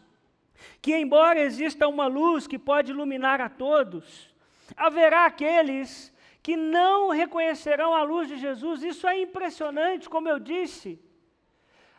que, 0.82 0.96
embora 0.96 1.40
exista 1.40 1.88
uma 1.88 2.08
luz 2.08 2.48
que 2.48 2.58
pode 2.58 2.92
iluminar 2.92 3.42
a 3.42 3.50
todos, 3.50 4.34
haverá 4.76 5.26
aqueles 5.26 6.14
que 6.42 6.56
não 6.56 7.10
reconhecerão 7.10 7.94
a 7.94 8.04
luz 8.04 8.28
de 8.28 8.38
Jesus. 8.38 8.84
Isso 8.84 9.08
é 9.08 9.22
impressionante, 9.22 10.10
como 10.10 10.30
eu 10.30 10.40
disse. 10.40 11.00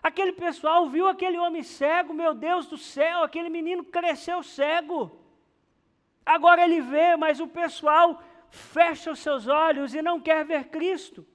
Aquele 0.02 0.32
pessoal 0.32 0.88
viu 0.88 1.06
aquele 1.06 1.38
homem 1.38 1.62
cego, 1.62 2.14
meu 2.14 2.32
Deus 2.34 2.66
do 2.66 2.78
céu, 2.78 3.22
aquele 3.22 3.50
menino 3.50 3.84
cresceu 3.84 4.42
cego. 4.42 5.20
Agora 6.24 6.64
ele 6.64 6.80
vê, 6.80 7.16
mas 7.16 7.38
o 7.38 7.46
pessoal 7.46 8.22
fecha 8.50 9.10
os 9.10 9.18
seus 9.18 9.46
olhos 9.46 9.94
e 9.94 10.00
não 10.00 10.20
quer 10.20 10.44
ver 10.44 10.64
Cristo. 10.68 11.26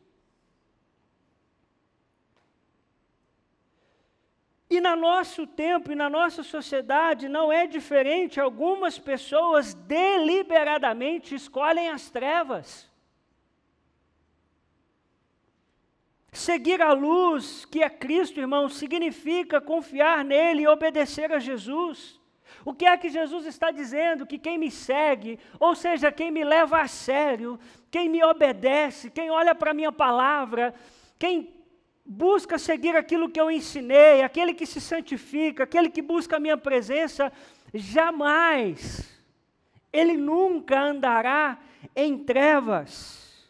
E 4.75 4.81
no 4.81 4.93
nosso 4.93 5.47
tempo 5.47 5.93
e 5.93 5.95
na 5.95 6.09
nossa 6.09 6.43
sociedade 6.43 7.29
não 7.29 7.49
é 7.49 7.65
diferente, 7.65 8.41
algumas 8.41 8.99
pessoas 8.99 9.73
deliberadamente 9.73 11.33
escolhem 11.33 11.87
as 11.87 12.09
trevas. 12.09 12.91
Seguir 16.33 16.81
a 16.81 16.91
luz, 16.91 17.63
que 17.63 17.81
é 17.81 17.89
Cristo, 17.89 18.37
irmão, 18.37 18.67
significa 18.67 19.61
confiar 19.61 20.25
nele 20.25 20.63
e 20.63 20.67
obedecer 20.67 21.31
a 21.31 21.39
Jesus. 21.39 22.19
O 22.65 22.73
que 22.73 22.85
é 22.85 22.97
que 22.97 23.07
Jesus 23.07 23.45
está 23.45 23.71
dizendo? 23.71 24.27
Que 24.27 24.37
quem 24.37 24.57
me 24.57 24.69
segue, 24.69 25.39
ou 25.57 25.73
seja, 25.73 26.11
quem 26.11 26.31
me 26.31 26.43
leva 26.43 26.81
a 26.81 26.87
sério, 26.89 27.57
quem 27.89 28.09
me 28.09 28.21
obedece, 28.21 29.09
quem 29.09 29.31
olha 29.31 29.55
para 29.55 29.71
a 29.71 29.73
minha 29.73 29.93
palavra, 29.93 30.75
quem 31.17 31.54
busca 32.05 32.59
seguir 32.59 32.95
aquilo 32.95 33.29
que 33.29 33.41
eu 33.41 33.49
ensinei, 33.49 34.21
aquele 34.21 34.53
que 34.53 34.65
se 34.65 34.79
santifica, 34.79 35.63
aquele 35.63 35.89
que 35.89 36.01
busca 36.01 36.37
a 36.37 36.39
minha 36.39 36.57
presença, 36.57 37.33
jamais, 37.73 39.19
ele 39.91 40.15
nunca 40.15 40.79
andará 40.79 41.57
em 41.95 42.17
trevas. 42.17 43.49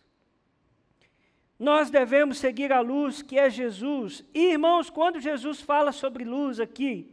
Nós 1.59 1.89
devemos 1.89 2.37
seguir 2.37 2.71
a 2.71 2.79
luz 2.79 3.21
que 3.21 3.37
é 3.37 3.49
Jesus. 3.49 4.23
E, 4.33 4.51
irmãos, 4.51 4.89
quando 4.89 5.19
Jesus 5.19 5.61
fala 5.61 5.91
sobre 5.91 6.23
luz 6.23 6.59
aqui, 6.59 7.11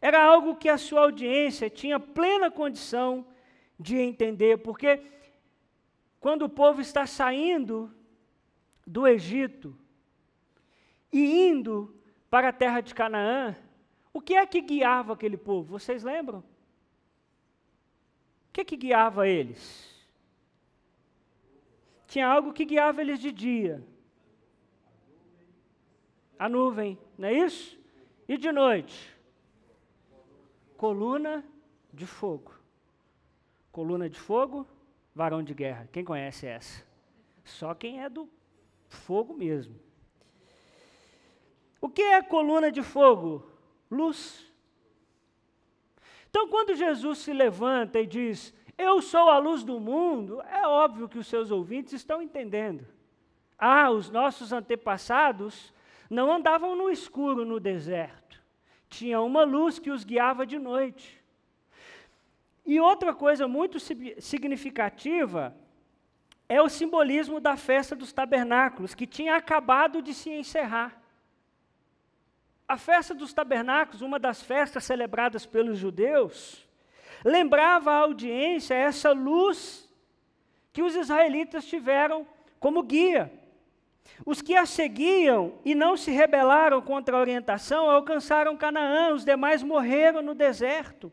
era 0.00 0.22
algo 0.22 0.56
que 0.56 0.68
a 0.68 0.78
sua 0.78 1.02
audiência 1.02 1.70
tinha 1.70 1.98
plena 1.98 2.50
condição 2.50 3.26
de 3.78 3.96
entender, 3.96 4.58
porque 4.58 5.00
quando 6.20 6.42
o 6.42 6.48
povo 6.48 6.80
está 6.80 7.06
saindo 7.06 7.92
do 8.86 9.06
Egito, 9.06 9.76
e 11.14 11.48
indo 11.48 11.94
para 12.28 12.48
a 12.48 12.52
terra 12.52 12.80
de 12.80 12.92
Canaã, 12.92 13.54
o 14.12 14.20
que 14.20 14.34
é 14.34 14.44
que 14.44 14.60
guiava 14.60 15.12
aquele 15.12 15.36
povo? 15.36 15.78
Vocês 15.78 16.02
lembram? 16.02 16.40
O 16.40 16.44
que 18.52 18.62
é 18.62 18.64
que 18.64 18.76
guiava 18.76 19.28
eles? 19.28 19.94
Tinha 22.08 22.26
algo 22.26 22.52
que 22.52 22.64
guiava 22.64 23.00
eles 23.00 23.20
de 23.20 23.30
dia. 23.30 23.86
A 26.36 26.48
nuvem, 26.48 26.98
não 27.16 27.28
é 27.28 27.32
isso? 27.32 27.78
E 28.28 28.36
de 28.36 28.50
noite? 28.50 29.16
Coluna 30.76 31.44
de 31.92 32.06
fogo. 32.06 32.52
Coluna 33.70 34.10
de 34.10 34.18
fogo, 34.18 34.66
varão 35.14 35.44
de 35.44 35.54
guerra. 35.54 35.88
Quem 35.92 36.04
conhece 36.04 36.44
essa? 36.44 36.84
Só 37.44 37.72
quem 37.72 38.02
é 38.02 38.08
do 38.08 38.28
fogo 38.88 39.32
mesmo. 39.32 39.78
O 41.84 41.88
que 41.90 42.00
é 42.00 42.22
coluna 42.22 42.72
de 42.72 42.82
fogo? 42.82 43.44
Luz. 43.90 44.50
Então, 46.30 46.48
quando 46.48 46.74
Jesus 46.74 47.18
se 47.18 47.30
levanta 47.30 48.00
e 48.00 48.06
diz, 48.06 48.54
Eu 48.78 49.02
sou 49.02 49.28
a 49.28 49.36
luz 49.36 49.62
do 49.62 49.78
mundo, 49.78 50.40
é 50.50 50.66
óbvio 50.66 51.10
que 51.10 51.18
os 51.18 51.26
seus 51.26 51.50
ouvintes 51.50 51.92
estão 51.92 52.22
entendendo. 52.22 52.86
Ah, 53.58 53.90
os 53.90 54.08
nossos 54.08 54.50
antepassados 54.50 55.74
não 56.08 56.32
andavam 56.32 56.74
no 56.74 56.88
escuro 56.88 57.44
no 57.44 57.60
deserto. 57.60 58.42
Tinha 58.88 59.20
uma 59.20 59.44
luz 59.44 59.78
que 59.78 59.90
os 59.90 60.04
guiava 60.04 60.46
de 60.46 60.58
noite. 60.58 61.22
E 62.64 62.80
outra 62.80 63.12
coisa 63.12 63.46
muito 63.46 63.78
significativa 63.78 65.54
é 66.48 66.62
o 66.62 66.68
simbolismo 66.70 67.40
da 67.40 67.58
festa 67.58 67.94
dos 67.94 68.10
tabernáculos, 68.10 68.94
que 68.94 69.06
tinha 69.06 69.36
acabado 69.36 70.00
de 70.00 70.14
se 70.14 70.30
encerrar. 70.30 71.03
A 72.66 72.76
festa 72.78 73.14
dos 73.14 73.32
tabernáculos, 73.32 74.00
uma 74.00 74.18
das 74.18 74.42
festas 74.42 74.84
celebradas 74.84 75.44
pelos 75.44 75.78
judeus, 75.78 76.66
lembrava 77.24 77.92
à 77.92 77.96
audiência 77.96 78.74
essa 78.74 79.12
luz 79.12 79.88
que 80.72 80.82
os 80.82 80.96
israelitas 80.96 81.66
tiveram 81.66 82.26
como 82.58 82.82
guia. 82.82 83.30
Os 84.24 84.40
que 84.40 84.54
a 84.56 84.66
seguiam 84.66 85.54
e 85.64 85.74
não 85.74 85.96
se 85.96 86.10
rebelaram 86.10 86.80
contra 86.80 87.16
a 87.16 87.20
orientação 87.20 87.90
alcançaram 87.90 88.56
Canaã, 88.56 89.12
os 89.12 89.24
demais 89.24 89.62
morreram 89.62 90.22
no 90.22 90.34
deserto. 90.34 91.12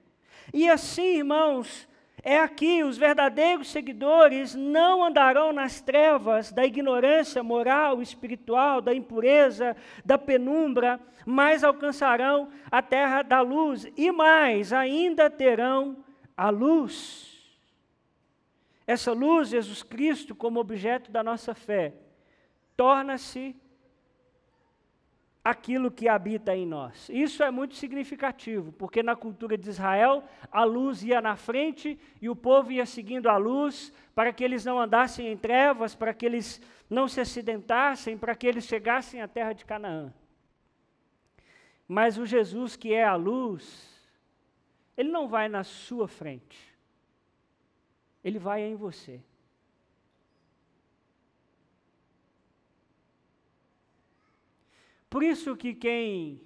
E 0.54 0.70
assim, 0.70 1.18
irmãos, 1.18 1.88
é 2.24 2.38
aqui, 2.38 2.84
os 2.84 2.98
verdadeiros 2.98 3.70
seguidores 3.70 4.54
não 4.54 5.04
andarão 5.04 5.52
nas 5.52 5.82
trevas 5.82 6.52
da 6.52 6.66
ignorância 6.66 7.42
moral, 7.42 8.02
espiritual, 8.02 8.80
da 8.80 8.94
impureza, 8.94 9.76
da 10.06 10.18
penumbra, 10.18 11.00
mas 11.26 11.64
alcançarão 11.64 12.50
a 12.70 12.82
terra 12.82 13.24
da 13.24 13.42
luz 13.42 13.88
e 13.98 14.12
mais, 14.12 14.72
ainda 14.72 15.30
terão 15.30 15.98
a 16.38 16.50
luz. 16.50 17.32
Essa 18.86 19.14
luz, 19.14 19.50
Jesus 19.50 19.82
Cristo, 19.82 20.36
como 20.36 20.60
objeto 20.60 21.12
da 21.12 21.24
nossa 21.24 21.56
fé, 21.56 21.94
torna-se 22.78 23.56
aquilo 25.44 25.90
que 25.90 26.08
habita 26.08 26.56
em 26.56 26.66
nós. 26.66 27.10
Isso 27.10 27.42
é 27.42 27.50
muito 27.50 27.76
significativo, 27.76 28.72
porque 28.74 29.02
na 29.02 29.16
cultura 29.16 29.58
de 29.58 29.70
Israel, 29.70 30.24
a 30.52 30.64
luz 30.64 31.04
ia 31.04 31.20
na 31.20 31.36
frente 31.36 32.00
e 32.22 32.30
o 32.30 32.36
povo 32.36 32.72
ia 32.72 32.86
seguindo 32.86 33.28
a 33.28 33.38
luz 33.38 33.92
para 34.14 34.32
que 34.32 34.44
eles 34.44 34.64
não 34.64 34.80
andassem 34.80 35.28
em 35.32 35.38
trevas, 35.38 35.96
para 35.96 36.14
que 36.14 36.26
eles 36.26 36.62
não 36.90 37.08
se 37.08 37.20
acidentassem, 37.20 38.18
para 38.18 38.36
que 38.36 38.46
eles 38.46 38.66
chegassem 38.66 39.22
à 39.22 39.28
terra 39.28 39.54
de 39.54 39.66
Canaã. 39.66 40.14
Mas 41.88 42.18
o 42.18 42.26
Jesus 42.26 42.76
que 42.76 42.94
é 42.94 43.04
a 43.04 43.16
luz, 43.16 43.90
ele 44.96 45.10
não 45.10 45.28
vai 45.28 45.50
na 45.50 45.64
sua 45.64 46.08
frente. 46.08 46.72
Ele 48.24 48.38
vai 48.38 48.62
em 48.62 48.76
você. 48.76 49.20
Por 55.12 55.24
isso 55.24 55.58
que 55.58 55.74
quem 55.74 56.42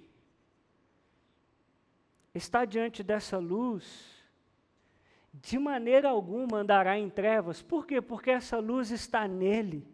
está 2.34 2.64
diante 2.64 3.00
dessa 3.00 3.38
luz, 3.38 4.12
de 5.32 5.56
maneira 5.56 6.08
alguma 6.08 6.58
andará 6.58 6.98
em 6.98 7.08
trevas. 7.08 7.62
Por 7.62 7.86
quê? 7.86 8.02
Porque 8.02 8.28
essa 8.28 8.58
luz 8.58 8.90
está 8.90 9.28
nele. 9.28 9.86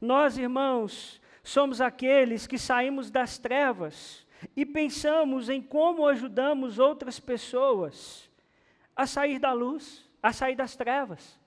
Nós, 0.00 0.38
irmãos, 0.38 1.20
somos 1.42 1.78
aqueles 1.82 2.46
que 2.46 2.56
saímos 2.56 3.10
das 3.10 3.36
trevas 3.36 4.26
e 4.56 4.64
pensamos 4.64 5.50
em 5.50 5.60
como 5.60 6.08
ajudamos 6.08 6.78
outras 6.78 7.20
pessoas 7.20 8.30
a 8.96 9.06
sair 9.06 9.38
da 9.38 9.52
luz, 9.52 10.10
a 10.22 10.32
sair 10.32 10.56
das 10.56 10.74
trevas. 10.74 11.38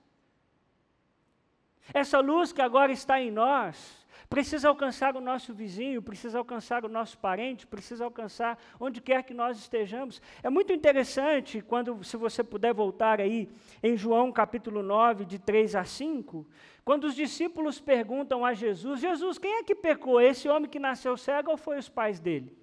Essa 1.92 2.20
luz 2.20 2.52
que 2.52 2.62
agora 2.62 2.92
está 2.92 3.20
em 3.20 3.32
nós, 3.32 3.99
precisa 4.30 4.68
alcançar 4.68 5.16
o 5.16 5.20
nosso 5.20 5.52
vizinho, 5.52 6.00
precisa 6.00 6.38
alcançar 6.38 6.84
o 6.84 6.88
nosso 6.88 7.18
parente, 7.18 7.66
precisa 7.66 8.04
alcançar 8.04 8.56
onde 8.78 9.00
quer 9.00 9.24
que 9.24 9.34
nós 9.34 9.58
estejamos. 9.58 10.22
É 10.40 10.48
muito 10.48 10.72
interessante 10.72 11.60
quando, 11.60 12.04
se 12.04 12.16
você 12.16 12.44
puder 12.44 12.72
voltar 12.72 13.20
aí 13.20 13.48
em 13.82 13.96
João 13.96 14.30
capítulo 14.30 14.84
9, 14.84 15.24
de 15.24 15.40
3 15.40 15.74
a 15.74 15.84
5, 15.84 16.46
quando 16.84 17.04
os 17.04 17.16
discípulos 17.16 17.80
perguntam 17.80 18.44
a 18.44 18.54
Jesus: 18.54 19.00
Jesus, 19.00 19.36
quem 19.36 19.56
é 19.56 19.64
que 19.64 19.74
pecou? 19.74 20.20
Esse 20.20 20.48
homem 20.48 20.70
que 20.70 20.78
nasceu 20.78 21.16
cego 21.16 21.50
ou 21.50 21.56
foi 21.56 21.76
os 21.76 21.88
pais 21.88 22.20
dele? 22.20 22.56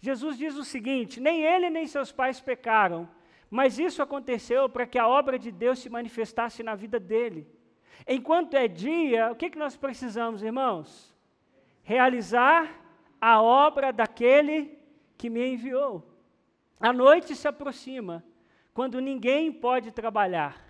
Jesus 0.00 0.36
diz 0.36 0.56
o 0.56 0.64
seguinte: 0.64 1.20
nem 1.20 1.42
ele 1.42 1.70
nem 1.70 1.86
seus 1.86 2.12
pais 2.12 2.38
pecaram, 2.38 3.08
mas 3.48 3.78
isso 3.78 4.02
aconteceu 4.02 4.68
para 4.68 4.86
que 4.86 4.98
a 4.98 5.08
obra 5.08 5.38
de 5.38 5.50
Deus 5.50 5.78
se 5.78 5.88
manifestasse 5.88 6.62
na 6.62 6.74
vida 6.74 7.00
dele. 7.00 7.48
Enquanto 8.06 8.58
é 8.58 8.68
dia, 8.68 9.32
o 9.32 9.34
que, 9.34 9.48
que 9.48 9.58
nós 9.58 9.74
precisamos, 9.74 10.42
irmãos? 10.42 11.13
Realizar 11.84 12.80
a 13.20 13.40
obra 13.40 13.92
daquele 13.92 14.76
que 15.16 15.30
me 15.30 15.46
enviou. 15.46 16.02
A 16.80 16.92
noite 16.92 17.36
se 17.36 17.46
aproxima, 17.46 18.24
quando 18.72 19.00
ninguém 19.00 19.52
pode 19.52 19.92
trabalhar. 19.92 20.60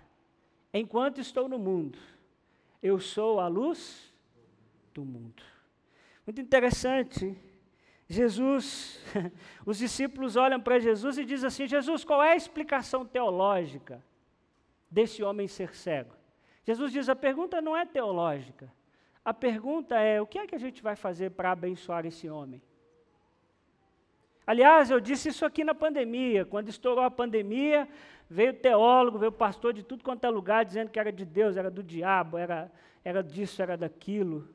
Enquanto 0.71 1.19
estou 1.19 1.49
no 1.49 1.57
mundo, 1.57 1.97
eu 2.83 2.99
sou 2.99 3.39
a 3.39 3.47
luz 3.47 4.13
do 4.93 5.03
mundo. 5.03 5.41
Muito 6.25 6.39
interessante. 6.39 7.35
Jesus, 8.07 9.01
os 9.65 9.77
discípulos 9.77 10.35
olham 10.35 10.59
para 10.59 10.79
Jesus 10.79 11.17
e 11.17 11.25
dizem 11.25 11.47
assim: 11.47 11.67
Jesus, 11.67 12.03
qual 12.03 12.21
é 12.21 12.33
a 12.33 12.35
explicação 12.35 13.05
teológica 13.05 14.03
desse 14.91 15.23
homem 15.23 15.47
ser 15.47 15.73
cego? 15.75 16.13
Jesus 16.63 16.91
diz: 16.91 17.09
a 17.09 17.15
pergunta 17.15 17.61
não 17.61 17.75
é 17.75 17.85
teológica. 17.85 18.71
A 19.25 19.33
pergunta 19.33 19.99
é: 19.99 20.21
o 20.21 20.27
que 20.27 20.37
é 20.37 20.45
que 20.45 20.53
a 20.53 20.59
gente 20.59 20.83
vai 20.83 20.95
fazer 20.95 21.31
para 21.31 21.51
abençoar 21.51 22.05
esse 22.05 22.29
homem? 22.29 22.61
Aliás, 24.45 24.91
eu 24.91 24.99
disse 24.99 25.29
isso 25.29 25.43
aqui 25.43 25.63
na 25.63 25.73
pandemia. 25.73 26.45
Quando 26.45 26.69
estourou 26.69 27.03
a 27.03 27.09
pandemia, 27.09 27.89
veio 28.29 28.53
teólogo, 28.53 29.17
veio 29.17 29.31
pastor 29.31 29.73
de 29.73 29.81
tudo 29.81 30.03
quanto 30.03 30.23
é 30.23 30.29
lugar, 30.29 30.63
dizendo 30.63 30.91
que 30.91 30.99
era 30.99 31.11
de 31.11 31.25
Deus, 31.25 31.57
era 31.57 31.71
do 31.71 31.81
diabo, 31.81 32.37
era, 32.37 32.71
era 33.03 33.23
disso, 33.23 33.59
era 33.63 33.75
daquilo. 33.75 34.47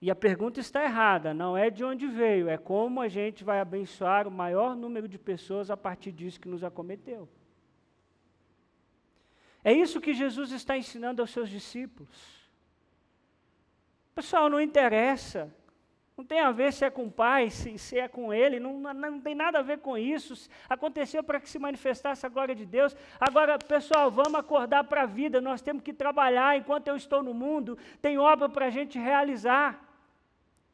E 0.00 0.10
a 0.10 0.14
pergunta 0.14 0.60
está 0.60 0.84
errada, 0.84 1.32
não 1.32 1.56
é 1.56 1.70
de 1.70 1.82
onde 1.82 2.06
veio, 2.06 2.48
é 2.48 2.56
como 2.56 3.00
a 3.00 3.08
gente 3.08 3.42
vai 3.42 3.58
abençoar 3.58 4.28
o 4.28 4.30
maior 4.30 4.76
número 4.76 5.08
de 5.08 5.18
pessoas 5.18 5.70
a 5.70 5.76
partir 5.76 6.12
disso 6.12 6.38
que 6.38 6.48
nos 6.48 6.62
acometeu. 6.62 7.28
É 9.64 9.72
isso 9.72 10.00
que 10.00 10.14
Jesus 10.14 10.52
está 10.52 10.76
ensinando 10.76 11.20
aos 11.20 11.30
seus 11.30 11.48
discípulos. 11.48 12.37
Pessoal, 14.18 14.50
não 14.50 14.60
interessa. 14.60 15.48
Não 16.16 16.24
tem 16.24 16.40
a 16.40 16.50
ver 16.50 16.72
se 16.72 16.84
é 16.84 16.90
com 16.90 17.04
o 17.04 17.10
pai, 17.10 17.50
se, 17.50 17.78
se 17.78 17.96
é 17.96 18.08
com 18.08 18.34
ele, 18.34 18.58
não, 18.58 18.76
não, 18.80 18.92
não, 18.92 19.20
tem 19.20 19.32
nada 19.32 19.60
a 19.60 19.62
ver 19.62 19.78
com 19.78 19.96
isso. 19.96 20.50
Aconteceu 20.68 21.22
para 21.22 21.38
que 21.38 21.48
se 21.48 21.56
manifestasse 21.56 22.26
a 22.26 22.28
glória 22.28 22.52
de 22.52 22.66
Deus. 22.66 22.96
Agora, 23.20 23.56
pessoal, 23.56 24.10
vamos 24.10 24.34
acordar 24.34 24.82
para 24.82 25.02
a 25.02 25.06
vida. 25.06 25.40
Nós 25.40 25.62
temos 25.62 25.84
que 25.84 25.92
trabalhar 25.92 26.58
enquanto 26.58 26.88
eu 26.88 26.96
estou 26.96 27.22
no 27.22 27.32
mundo. 27.32 27.78
Tem 28.02 28.18
obra 28.18 28.48
para 28.48 28.66
a 28.66 28.70
gente 28.70 28.98
realizar. 28.98 29.87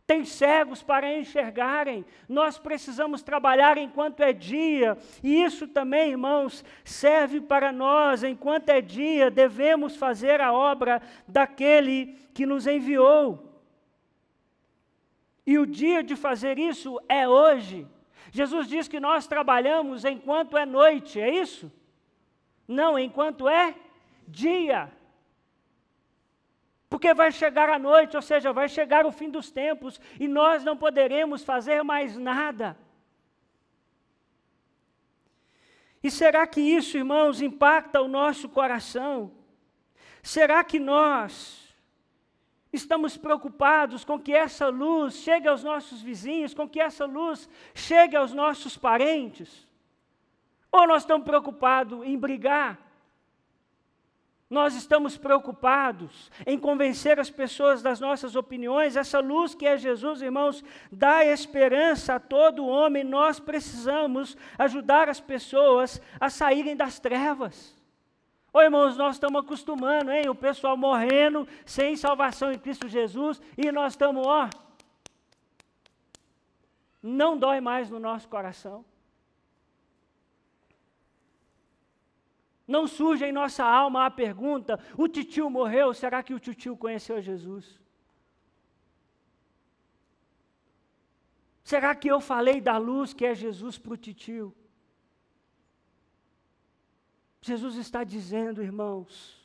Tem 0.06 0.24
cegos 0.24 0.82
para 0.82 1.12
enxergarem. 1.18 2.04
Nós 2.28 2.58
precisamos 2.58 3.22
trabalhar 3.22 3.78
enquanto 3.78 4.20
é 4.20 4.32
dia. 4.32 4.98
E 5.22 5.42
isso 5.42 5.66
também, 5.66 6.10
irmãos, 6.10 6.62
serve 6.84 7.40
para 7.40 7.72
nós. 7.72 8.22
Enquanto 8.22 8.68
é 8.68 8.82
dia, 8.82 9.30
devemos 9.30 9.96
fazer 9.96 10.42
a 10.42 10.52
obra 10.52 11.00
daquele 11.26 12.18
que 12.34 12.44
nos 12.44 12.66
enviou. 12.66 13.50
E 15.46 15.58
o 15.58 15.66
dia 15.66 16.02
de 16.02 16.16
fazer 16.16 16.58
isso 16.58 17.00
é 17.08 17.26
hoje. 17.26 17.86
Jesus 18.30 18.66
diz 18.66 18.88
que 18.88 19.00
nós 19.00 19.26
trabalhamos 19.26 20.04
enquanto 20.04 20.58
é 20.58 20.66
noite, 20.66 21.20
é 21.20 21.30
isso? 21.30 21.72
Não, 22.66 22.98
enquanto 22.98 23.48
é 23.48 23.74
dia. 24.26 24.90
Porque 26.94 27.12
vai 27.12 27.32
chegar 27.32 27.68
a 27.68 27.76
noite, 27.76 28.14
ou 28.14 28.22
seja, 28.22 28.52
vai 28.52 28.68
chegar 28.68 29.04
o 29.04 29.10
fim 29.10 29.28
dos 29.28 29.50
tempos 29.50 30.00
e 30.20 30.28
nós 30.28 30.62
não 30.62 30.76
poderemos 30.76 31.42
fazer 31.42 31.82
mais 31.82 32.16
nada. 32.16 32.78
E 36.00 36.08
será 36.08 36.46
que 36.46 36.60
isso, 36.60 36.96
irmãos, 36.96 37.42
impacta 37.42 38.00
o 38.00 38.06
nosso 38.06 38.48
coração? 38.48 39.32
Será 40.22 40.62
que 40.62 40.78
nós 40.78 41.74
estamos 42.72 43.16
preocupados 43.16 44.04
com 44.04 44.16
que 44.16 44.32
essa 44.32 44.68
luz 44.68 45.16
chegue 45.16 45.48
aos 45.48 45.64
nossos 45.64 46.00
vizinhos, 46.00 46.54
com 46.54 46.68
que 46.68 46.78
essa 46.78 47.06
luz 47.06 47.48
chegue 47.74 48.14
aos 48.14 48.32
nossos 48.32 48.76
parentes? 48.76 49.66
Ou 50.70 50.86
nós 50.86 51.02
estamos 51.02 51.26
preocupados 51.26 52.04
em 52.04 52.16
brigar 52.16 52.83
nós 54.48 54.74
estamos 54.74 55.16
preocupados 55.16 56.30
em 56.46 56.58
convencer 56.58 57.18
as 57.18 57.30
pessoas 57.30 57.82
das 57.82 57.98
nossas 57.98 58.36
opiniões. 58.36 58.96
Essa 58.96 59.18
luz 59.18 59.54
que 59.54 59.66
é 59.66 59.76
Jesus, 59.76 60.20
irmãos, 60.20 60.62
dá 60.92 61.24
esperança 61.24 62.14
a 62.14 62.20
todo 62.20 62.66
homem. 62.66 63.02
Nós 63.02 63.40
precisamos 63.40 64.36
ajudar 64.58 65.08
as 65.08 65.18
pessoas 65.18 66.00
a 66.20 66.28
saírem 66.28 66.76
das 66.76 66.98
trevas. 66.98 67.74
Ô 68.52 68.60
irmãos, 68.60 68.96
nós 68.96 69.16
estamos 69.16 69.42
acostumando, 69.42 70.12
hein? 70.12 70.28
O 70.28 70.34
pessoal 70.34 70.76
morrendo 70.76 71.48
sem 71.64 71.96
salvação 71.96 72.52
em 72.52 72.58
Cristo 72.58 72.86
Jesus 72.86 73.42
e 73.56 73.72
nós 73.72 73.94
estamos, 73.94 74.24
ó. 74.24 74.48
Não 77.02 77.36
dói 77.36 77.60
mais 77.60 77.90
no 77.90 77.98
nosso 77.98 78.28
coração. 78.28 78.84
Não 82.66 82.86
surge 82.86 83.24
em 83.24 83.32
nossa 83.32 83.64
alma 83.64 84.06
a 84.06 84.10
pergunta: 84.10 84.80
o 84.96 85.06
titio 85.06 85.50
morreu, 85.50 85.92
será 85.92 86.22
que 86.22 86.34
o 86.34 86.40
titio 86.40 86.76
conheceu 86.76 87.20
Jesus? 87.20 87.80
Será 91.62 91.94
que 91.94 92.08
eu 92.08 92.20
falei 92.20 92.60
da 92.60 92.76
luz 92.76 93.12
que 93.12 93.24
é 93.24 93.34
Jesus 93.34 93.78
para 93.78 93.94
o 93.94 93.96
titio? 93.96 94.54
Jesus 97.40 97.76
está 97.76 98.04
dizendo, 98.04 98.62
irmãos, 98.62 99.43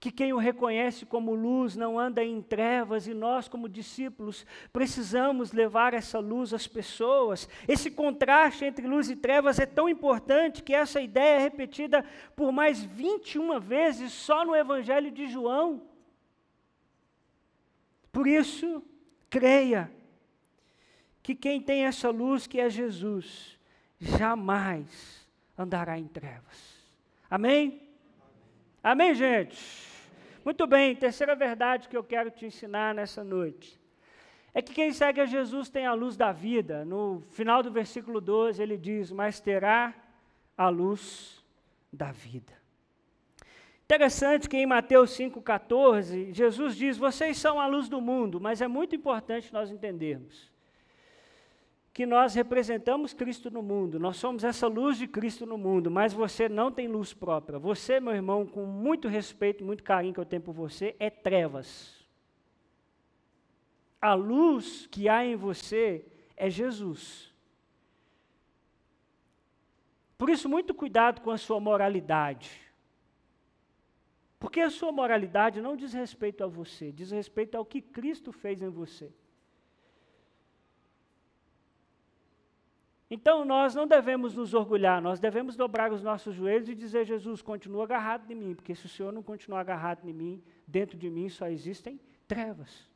que 0.00 0.10
quem 0.10 0.32
o 0.32 0.38
reconhece 0.38 1.04
como 1.04 1.34
luz 1.34 1.76
não 1.76 1.98
anda 1.98 2.24
em 2.24 2.40
trevas 2.40 3.06
e 3.06 3.12
nós, 3.12 3.48
como 3.48 3.68
discípulos, 3.68 4.46
precisamos 4.72 5.52
levar 5.52 5.92
essa 5.92 6.18
luz 6.18 6.54
às 6.54 6.66
pessoas. 6.66 7.46
Esse 7.68 7.90
contraste 7.90 8.64
entre 8.64 8.86
luz 8.86 9.10
e 9.10 9.14
trevas 9.14 9.58
é 9.58 9.66
tão 9.66 9.90
importante 9.90 10.62
que 10.62 10.74
essa 10.74 11.02
ideia 11.02 11.36
é 11.36 11.42
repetida 11.42 12.02
por 12.34 12.50
mais 12.50 12.82
21 12.82 13.60
vezes 13.60 14.10
só 14.10 14.42
no 14.42 14.56
Evangelho 14.56 15.10
de 15.10 15.26
João. 15.26 15.82
Por 18.10 18.26
isso, 18.26 18.82
creia 19.28 19.92
que 21.22 21.34
quem 21.34 21.60
tem 21.60 21.84
essa 21.84 22.08
luz, 22.08 22.46
que 22.46 22.58
é 22.58 22.70
Jesus, 22.70 23.58
jamais 24.00 25.28
andará 25.58 25.98
em 25.98 26.06
trevas. 26.06 26.80
Amém? 27.28 27.82
Amém, 28.82 29.14
gente? 29.14 29.89
Muito 30.44 30.66
bem, 30.66 30.96
terceira 30.96 31.34
verdade 31.36 31.88
que 31.88 31.96
eu 31.96 32.02
quero 32.02 32.30
te 32.30 32.46
ensinar 32.46 32.94
nessa 32.94 33.22
noite 33.22 33.80
é 34.52 34.60
que 34.60 34.72
quem 34.72 34.92
segue 34.92 35.20
a 35.20 35.26
Jesus 35.26 35.68
tem 35.68 35.86
a 35.86 35.92
luz 35.92 36.16
da 36.16 36.32
vida. 36.32 36.84
No 36.84 37.22
final 37.30 37.62
do 37.62 37.70
versículo 37.70 38.20
12 38.20 38.62
ele 38.62 38.76
diz: 38.76 39.12
Mas 39.12 39.38
terá 39.38 39.94
a 40.56 40.68
luz 40.68 41.44
da 41.92 42.10
vida. 42.10 42.52
Interessante 43.84 44.48
que 44.48 44.56
em 44.56 44.66
Mateus 44.66 45.10
5,14, 45.10 46.32
Jesus 46.32 46.76
diz: 46.76 46.96
Vocês 46.96 47.36
são 47.36 47.60
a 47.60 47.66
luz 47.66 47.88
do 47.88 48.00
mundo, 48.00 48.40
mas 48.40 48.60
é 48.60 48.68
muito 48.68 48.96
importante 48.96 49.52
nós 49.52 49.70
entendermos 49.70 50.50
que 51.92 52.06
nós 52.06 52.34
representamos 52.34 53.12
Cristo 53.12 53.50
no 53.50 53.62
mundo, 53.62 53.98
nós 53.98 54.16
somos 54.16 54.44
essa 54.44 54.68
luz 54.68 54.96
de 54.96 55.08
Cristo 55.08 55.44
no 55.44 55.58
mundo, 55.58 55.90
mas 55.90 56.12
você 56.12 56.48
não 56.48 56.70
tem 56.70 56.86
luz 56.86 57.12
própria. 57.12 57.58
Você, 57.58 57.98
meu 57.98 58.14
irmão, 58.14 58.46
com 58.46 58.64
muito 58.64 59.08
respeito, 59.08 59.64
muito 59.64 59.82
carinho 59.82 60.14
que 60.14 60.20
eu 60.20 60.24
tenho 60.24 60.42
por 60.42 60.54
você, 60.54 60.94
é 61.00 61.10
trevas. 61.10 62.06
A 64.00 64.14
luz 64.14 64.86
que 64.86 65.08
há 65.08 65.24
em 65.24 65.34
você 65.34 66.06
é 66.36 66.48
Jesus. 66.48 67.34
Por 70.16 70.30
isso, 70.30 70.48
muito 70.48 70.72
cuidado 70.72 71.20
com 71.22 71.30
a 71.30 71.38
sua 71.38 71.58
moralidade. 71.58 72.50
Porque 74.38 74.60
a 74.60 74.70
sua 74.70 74.92
moralidade 74.92 75.60
não 75.60 75.76
diz 75.76 75.92
respeito 75.92 76.42
a 76.44 76.46
você, 76.46 76.92
diz 76.92 77.10
respeito 77.10 77.56
ao 77.56 77.64
que 77.64 77.82
Cristo 77.82 78.32
fez 78.32 78.62
em 78.62 78.68
você. 78.68 79.12
Então 83.10 83.44
nós 83.44 83.74
não 83.74 83.88
devemos 83.88 84.34
nos 84.34 84.54
orgulhar, 84.54 85.02
nós 85.02 85.18
devemos 85.18 85.56
dobrar 85.56 85.92
os 85.92 86.00
nossos 86.00 86.34
joelhos 86.34 86.68
e 86.68 86.74
dizer: 86.76 87.04
Jesus, 87.04 87.42
continua 87.42 87.82
agarrado 87.82 88.30
em 88.30 88.36
mim, 88.36 88.54
porque 88.54 88.74
se 88.74 88.86
o 88.86 88.88
Senhor 88.88 89.12
não 89.12 89.22
continuar 89.22 89.60
agarrado 89.60 90.08
em 90.08 90.12
mim, 90.12 90.42
dentro 90.66 90.96
de 90.96 91.10
mim 91.10 91.28
só 91.28 91.48
existem 91.48 91.98
trevas. 92.28 92.88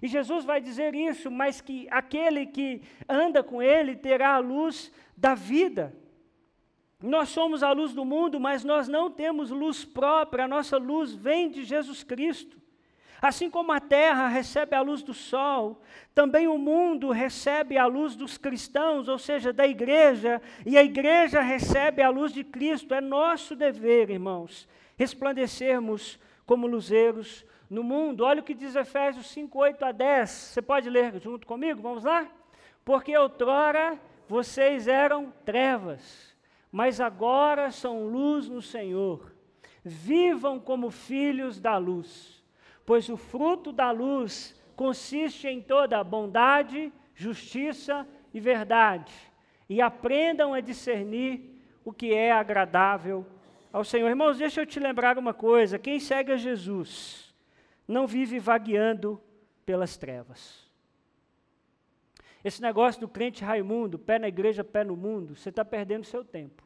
E 0.00 0.08
Jesus 0.08 0.44
vai 0.44 0.60
dizer 0.60 0.94
isso, 0.94 1.30
mas 1.30 1.60
que 1.60 1.86
aquele 1.90 2.46
que 2.46 2.80
anda 3.08 3.42
com 3.42 3.60
Ele 3.60 3.94
terá 3.94 4.34
a 4.34 4.38
luz 4.38 4.92
da 5.16 5.34
vida. 5.34 5.94
Nós 7.02 7.28
somos 7.28 7.62
a 7.62 7.70
luz 7.72 7.92
do 7.92 8.04
mundo, 8.04 8.40
mas 8.40 8.64
nós 8.64 8.88
não 8.88 9.10
temos 9.10 9.50
luz 9.50 9.84
própria, 9.84 10.44
a 10.44 10.48
nossa 10.48 10.78
luz 10.78 11.14
vem 11.14 11.50
de 11.50 11.64
Jesus 11.64 12.02
Cristo. 12.02 12.60
Assim 13.20 13.50
como 13.50 13.72
a 13.72 13.80
terra 13.80 14.28
recebe 14.28 14.76
a 14.76 14.80
luz 14.80 15.02
do 15.02 15.12
sol, 15.12 15.82
também 16.14 16.46
o 16.46 16.56
mundo 16.56 17.10
recebe 17.10 17.76
a 17.76 17.84
luz 17.84 18.14
dos 18.14 18.38
cristãos, 18.38 19.08
ou 19.08 19.18
seja, 19.18 19.52
da 19.52 19.66
igreja, 19.66 20.40
e 20.64 20.78
a 20.78 20.84
igreja 20.84 21.40
recebe 21.40 22.00
a 22.00 22.10
luz 22.10 22.32
de 22.32 22.44
Cristo. 22.44 22.94
É 22.94 23.00
nosso 23.00 23.56
dever, 23.56 24.10
irmãos, 24.10 24.68
resplandecermos 24.96 26.18
como 26.46 26.68
luzeiros 26.68 27.44
no 27.68 27.82
mundo. 27.82 28.24
Olha 28.24 28.40
o 28.40 28.44
que 28.44 28.54
diz 28.54 28.76
Efésios 28.76 29.26
5, 29.30 29.58
8 29.58 29.84
a 29.84 29.92
10. 29.92 30.30
Você 30.30 30.62
pode 30.62 30.88
ler 30.88 31.20
junto 31.20 31.44
comigo? 31.44 31.82
Vamos 31.82 32.04
lá? 32.04 32.24
Porque 32.84 33.16
outrora 33.16 33.98
vocês 34.28 34.86
eram 34.86 35.32
trevas, 35.44 36.36
mas 36.70 37.00
agora 37.00 37.72
são 37.72 38.06
luz 38.06 38.48
no 38.48 38.62
Senhor. 38.62 39.34
Vivam 39.84 40.60
como 40.60 40.90
filhos 40.90 41.58
da 41.58 41.76
luz 41.78 42.37
pois 42.88 43.10
o 43.10 43.18
fruto 43.18 43.70
da 43.70 43.90
luz 43.90 44.58
consiste 44.74 45.46
em 45.46 45.60
toda 45.60 46.02
bondade, 46.02 46.90
justiça 47.14 48.08
e 48.32 48.40
verdade. 48.40 49.12
E 49.68 49.82
aprendam 49.82 50.54
a 50.54 50.60
discernir 50.62 51.62
o 51.84 51.92
que 51.92 52.14
é 52.14 52.32
agradável 52.32 53.26
ao 53.70 53.84
Senhor. 53.84 54.08
Irmãos, 54.08 54.38
deixa 54.38 54.62
eu 54.62 54.66
te 54.66 54.80
lembrar 54.80 55.18
uma 55.18 55.34
coisa: 55.34 55.78
quem 55.78 56.00
segue 56.00 56.32
a 56.32 56.38
Jesus 56.38 57.34
não 57.86 58.06
vive 58.06 58.38
vagueando 58.38 59.20
pelas 59.66 59.98
trevas. 59.98 60.66
Esse 62.42 62.62
negócio 62.62 63.02
do 63.02 63.08
crente 63.08 63.44
Raimundo, 63.44 63.98
pé 63.98 64.18
na 64.18 64.28
igreja, 64.28 64.64
pé 64.64 64.82
no 64.82 64.96
mundo, 64.96 65.36
você 65.36 65.50
está 65.50 65.62
perdendo 65.62 66.06
seu 66.06 66.24
tempo. 66.24 66.64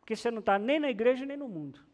Porque 0.00 0.14
você 0.14 0.30
não 0.30 0.40
está 0.40 0.58
nem 0.58 0.78
na 0.78 0.90
igreja 0.90 1.24
nem 1.24 1.38
no 1.38 1.48
mundo. 1.48 1.93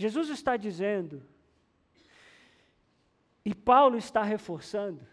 Jesus 0.00 0.30
está 0.30 0.56
dizendo, 0.56 1.22
e 3.44 3.54
Paulo 3.54 3.98
está 3.98 4.22
reforçando, 4.22 5.06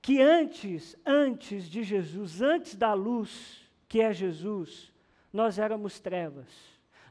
que 0.00 0.18
antes, 0.18 0.96
antes 1.04 1.68
de 1.68 1.82
Jesus, 1.82 2.40
antes 2.40 2.74
da 2.74 2.94
luz 2.94 3.70
que 3.86 4.00
é 4.00 4.14
Jesus, 4.14 4.90
nós 5.30 5.58
éramos 5.58 6.00
trevas. 6.00 6.48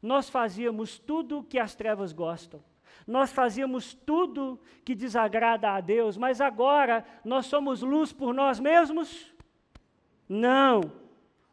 Nós 0.01 0.27
fazíamos 0.27 0.97
tudo 0.97 1.37
o 1.37 1.43
que 1.43 1.59
as 1.59 1.75
trevas 1.75 2.11
gostam. 2.11 2.63
Nós 3.05 3.31
fazíamos 3.31 3.93
tudo 3.93 4.59
que 4.83 4.95
desagrada 4.95 5.69
a 5.69 5.79
Deus, 5.79 6.17
mas 6.17 6.41
agora 6.41 7.05
nós 7.23 7.45
somos 7.45 7.83
luz 7.83 8.11
por 8.11 8.33
nós 8.33 8.59
mesmos? 8.59 9.31
Não. 10.27 10.81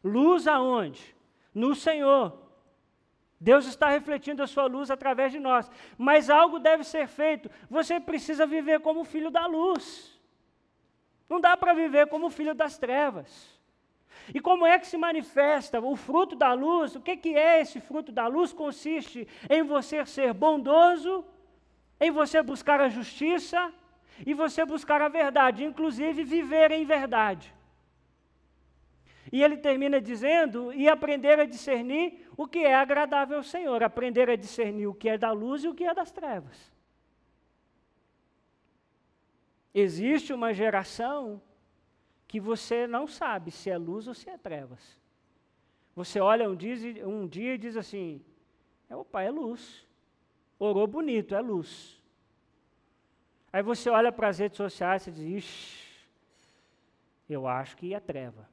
Luz 0.03 0.47
aonde? 0.47 1.15
No 1.53 1.75
Senhor. 1.75 2.42
Deus 3.43 3.65
está 3.65 3.89
refletindo 3.89 4.41
a 4.41 4.47
sua 4.47 4.67
luz 4.67 4.89
através 4.89 5.29
de 5.33 5.39
nós. 5.47 5.69
Mas 5.97 6.29
algo 6.29 6.59
deve 6.59 6.85
ser 6.85 7.07
feito. 7.07 7.51
Você 7.69 7.99
precisa 7.99 8.45
viver 8.47 8.79
como 8.79 9.03
filho 9.03 9.29
da 9.29 9.45
luz. 9.45 10.17
Não 11.29 11.41
dá 11.41 11.57
para 11.57 11.73
viver 11.73 12.07
como 12.07 12.29
filho 12.29 12.55
das 12.55 12.77
trevas. 12.77 13.29
E 14.33 14.39
como 14.39 14.65
é 14.65 14.79
que 14.79 14.87
se 14.87 14.97
manifesta 14.97 15.81
o 15.81 15.93
fruto 15.97 16.37
da 16.37 16.53
luz? 16.53 16.95
O 16.95 17.01
que, 17.01 17.17
que 17.17 17.35
é 17.35 17.59
esse 17.59 17.81
fruto 17.81 18.13
da 18.13 18.27
luz? 18.27 18.53
Consiste 18.53 19.27
em 19.49 19.61
você 19.61 20.05
ser 20.05 20.33
bondoso, 20.33 21.25
em 21.99 22.11
você 22.11 22.41
buscar 22.41 22.79
a 22.79 22.87
justiça 22.87 23.73
e 24.25 24.33
você 24.33 24.63
buscar 24.63 25.01
a 25.01 25.09
verdade, 25.09 25.65
inclusive 25.65 26.23
viver 26.23 26.71
em 26.71 26.85
verdade. 26.85 27.53
E 29.33 29.43
ele 29.43 29.57
termina 29.57 29.99
dizendo: 29.99 30.71
e 30.71 30.87
aprender 30.87 31.39
a 31.39 31.45
discernir 31.45 32.23
o 32.37 32.47
que 32.47 32.59
é 32.59 32.75
agradável 32.75 33.37
ao 33.37 33.43
Senhor, 33.43 33.81
aprender 33.81 34.29
a 34.29 34.35
discernir 34.35 34.85
o 34.85 34.93
que 34.93 35.09
é 35.09 35.17
da 35.17 35.31
luz 35.31 35.63
e 35.63 35.67
o 35.67 35.73
que 35.73 35.83
é 35.83 35.91
das 35.91 36.11
trevas. 36.11 36.71
Existe 39.73 40.31
uma 40.31 40.53
geração 40.53 41.41
que 42.27 42.39
você 42.39 42.85
não 42.85 43.07
sabe 43.07 43.49
se 43.49 43.71
é 43.71 43.77
luz 43.77 44.07
ou 44.07 44.13
se 44.13 44.29
é 44.29 44.37
trevas. 44.37 45.01
Você 45.95 46.19
olha 46.19 46.47
um 46.47 46.55
dia, 46.55 47.07
um 47.07 47.27
dia 47.27 47.55
e 47.55 47.57
diz 47.57 47.75
assim: 47.75 48.23
opa, 48.87 49.23
é 49.23 49.31
luz. 49.31 49.83
Orou 50.59 50.85
bonito, 50.85 51.33
é 51.33 51.41
luz. 51.41 51.99
Aí 53.51 53.63
você 53.63 53.89
olha 53.89 54.11
para 54.11 54.27
as 54.27 54.37
redes 54.37 54.57
sociais 54.57 55.07
e 55.07 55.11
diz: 55.11 55.43
ixi, 55.43 56.07
eu 57.27 57.47
acho 57.47 57.75
que 57.75 57.95
é 57.95 57.99
treva. 57.99 58.52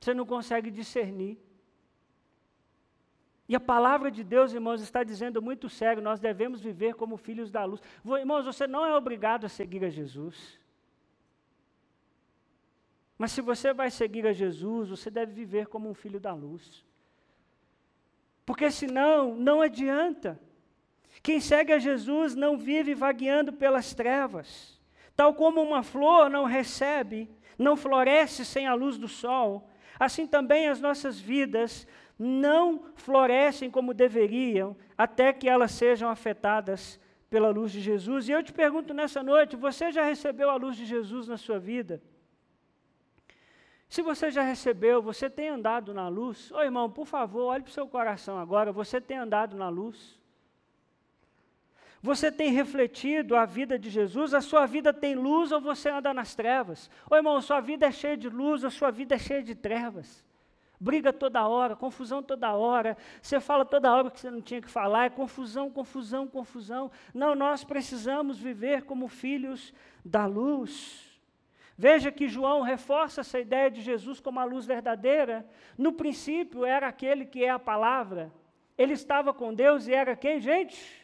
Você 0.00 0.14
não 0.14 0.26
consegue 0.26 0.70
discernir. 0.70 1.38
E 3.48 3.56
a 3.56 3.60
palavra 3.60 4.10
de 4.10 4.22
Deus, 4.22 4.52
irmãos, 4.52 4.82
está 4.82 5.02
dizendo 5.02 5.40
muito 5.40 5.68
sério: 5.68 6.02
nós 6.02 6.20
devemos 6.20 6.60
viver 6.60 6.94
como 6.94 7.16
filhos 7.16 7.50
da 7.50 7.64
luz. 7.64 7.80
Irmãos, 8.04 8.44
você 8.44 8.66
não 8.66 8.84
é 8.84 8.94
obrigado 8.94 9.46
a 9.46 9.48
seguir 9.48 9.84
a 9.84 9.90
Jesus. 9.90 10.60
Mas 13.16 13.32
se 13.32 13.40
você 13.40 13.72
vai 13.72 13.90
seguir 13.90 14.26
a 14.26 14.32
Jesus, 14.32 14.90
você 14.90 15.10
deve 15.10 15.32
viver 15.32 15.66
como 15.66 15.90
um 15.90 15.94
filho 15.94 16.20
da 16.20 16.32
luz. 16.32 16.86
Porque 18.46 18.70
senão, 18.70 19.34
não 19.34 19.60
adianta. 19.60 20.40
Quem 21.20 21.40
segue 21.40 21.72
a 21.72 21.78
Jesus 21.78 22.36
não 22.36 22.56
vive 22.56 22.94
vagueando 22.94 23.52
pelas 23.52 23.92
trevas. 23.92 24.80
Tal 25.16 25.34
como 25.34 25.60
uma 25.60 25.82
flor 25.82 26.30
não 26.30 26.44
recebe, 26.44 27.28
não 27.58 27.76
floresce 27.76 28.44
sem 28.44 28.68
a 28.68 28.74
luz 28.74 28.96
do 28.96 29.08
sol, 29.08 29.68
assim 29.98 30.26
também 30.26 30.68
as 30.68 30.80
nossas 30.80 31.18
vidas 31.18 31.86
não 32.18 32.84
florescem 32.96 33.70
como 33.70 33.94
deveriam, 33.94 34.76
até 34.96 35.32
que 35.32 35.48
elas 35.48 35.72
sejam 35.72 36.08
afetadas 36.08 36.98
pela 37.30 37.50
luz 37.50 37.70
de 37.70 37.80
Jesus. 37.80 38.28
E 38.28 38.32
eu 38.32 38.42
te 38.42 38.52
pergunto 38.52 38.92
nessa 38.92 39.22
noite: 39.22 39.56
você 39.56 39.92
já 39.92 40.04
recebeu 40.04 40.50
a 40.50 40.56
luz 40.56 40.76
de 40.76 40.84
Jesus 40.84 41.28
na 41.28 41.36
sua 41.36 41.58
vida? 41.58 42.02
Se 43.88 44.02
você 44.02 44.30
já 44.30 44.42
recebeu, 44.42 45.00
você 45.00 45.30
tem 45.30 45.48
andado 45.48 45.94
na 45.94 46.08
luz? 46.08 46.52
Ô 46.52 46.60
irmão, 46.60 46.90
por 46.90 47.06
favor, 47.06 47.44
olhe 47.44 47.62
para 47.62 47.70
o 47.70 47.72
seu 47.72 47.88
coração 47.88 48.38
agora. 48.38 48.70
Você 48.70 49.00
tem 49.00 49.16
andado 49.16 49.56
na 49.56 49.68
luz? 49.68 50.17
Você 52.00 52.30
tem 52.30 52.52
refletido 52.52 53.34
a 53.34 53.44
vida 53.44 53.78
de 53.78 53.90
Jesus? 53.90 54.32
A 54.32 54.40
sua 54.40 54.66
vida 54.66 54.92
tem 54.92 55.14
luz 55.14 55.50
ou 55.50 55.60
você 55.60 55.88
anda 55.88 56.14
nas 56.14 56.34
trevas? 56.34 56.88
Ô 57.10 57.16
irmão, 57.16 57.40
sua 57.40 57.60
vida 57.60 57.86
é 57.86 57.90
cheia 57.90 58.16
de 58.16 58.28
luz, 58.28 58.64
a 58.64 58.70
sua 58.70 58.90
vida 58.90 59.16
é 59.16 59.18
cheia 59.18 59.42
de 59.42 59.54
trevas. 59.54 60.24
Briga 60.80 61.12
toda 61.12 61.46
hora, 61.46 61.74
confusão 61.74 62.22
toda 62.22 62.54
hora. 62.54 62.96
Você 63.20 63.40
fala 63.40 63.64
toda 63.64 63.92
hora 63.92 64.06
o 64.06 64.10
que 64.12 64.20
você 64.20 64.30
não 64.30 64.40
tinha 64.40 64.62
que 64.62 64.70
falar, 64.70 65.06
é 65.06 65.10
confusão, 65.10 65.68
confusão, 65.68 66.28
confusão. 66.28 66.88
Não, 67.12 67.34
nós 67.34 67.64
precisamos 67.64 68.38
viver 68.38 68.82
como 68.82 69.08
filhos 69.08 69.74
da 70.04 70.24
luz. 70.24 71.04
Veja 71.76 72.12
que 72.12 72.28
João 72.28 72.62
reforça 72.62 73.22
essa 73.22 73.40
ideia 73.40 73.70
de 73.70 73.80
Jesus 73.80 74.20
como 74.20 74.38
a 74.38 74.44
luz 74.44 74.66
verdadeira. 74.66 75.44
No 75.76 75.92
princípio 75.92 76.64
era 76.64 76.86
aquele 76.86 77.26
que 77.26 77.44
é 77.44 77.50
a 77.50 77.58
palavra. 77.58 78.32
Ele 78.76 78.92
estava 78.92 79.34
com 79.34 79.52
Deus 79.52 79.88
e 79.88 79.94
era 79.94 80.14
quem, 80.14 80.40
gente? 80.40 80.97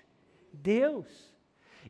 Deus. 0.54 1.34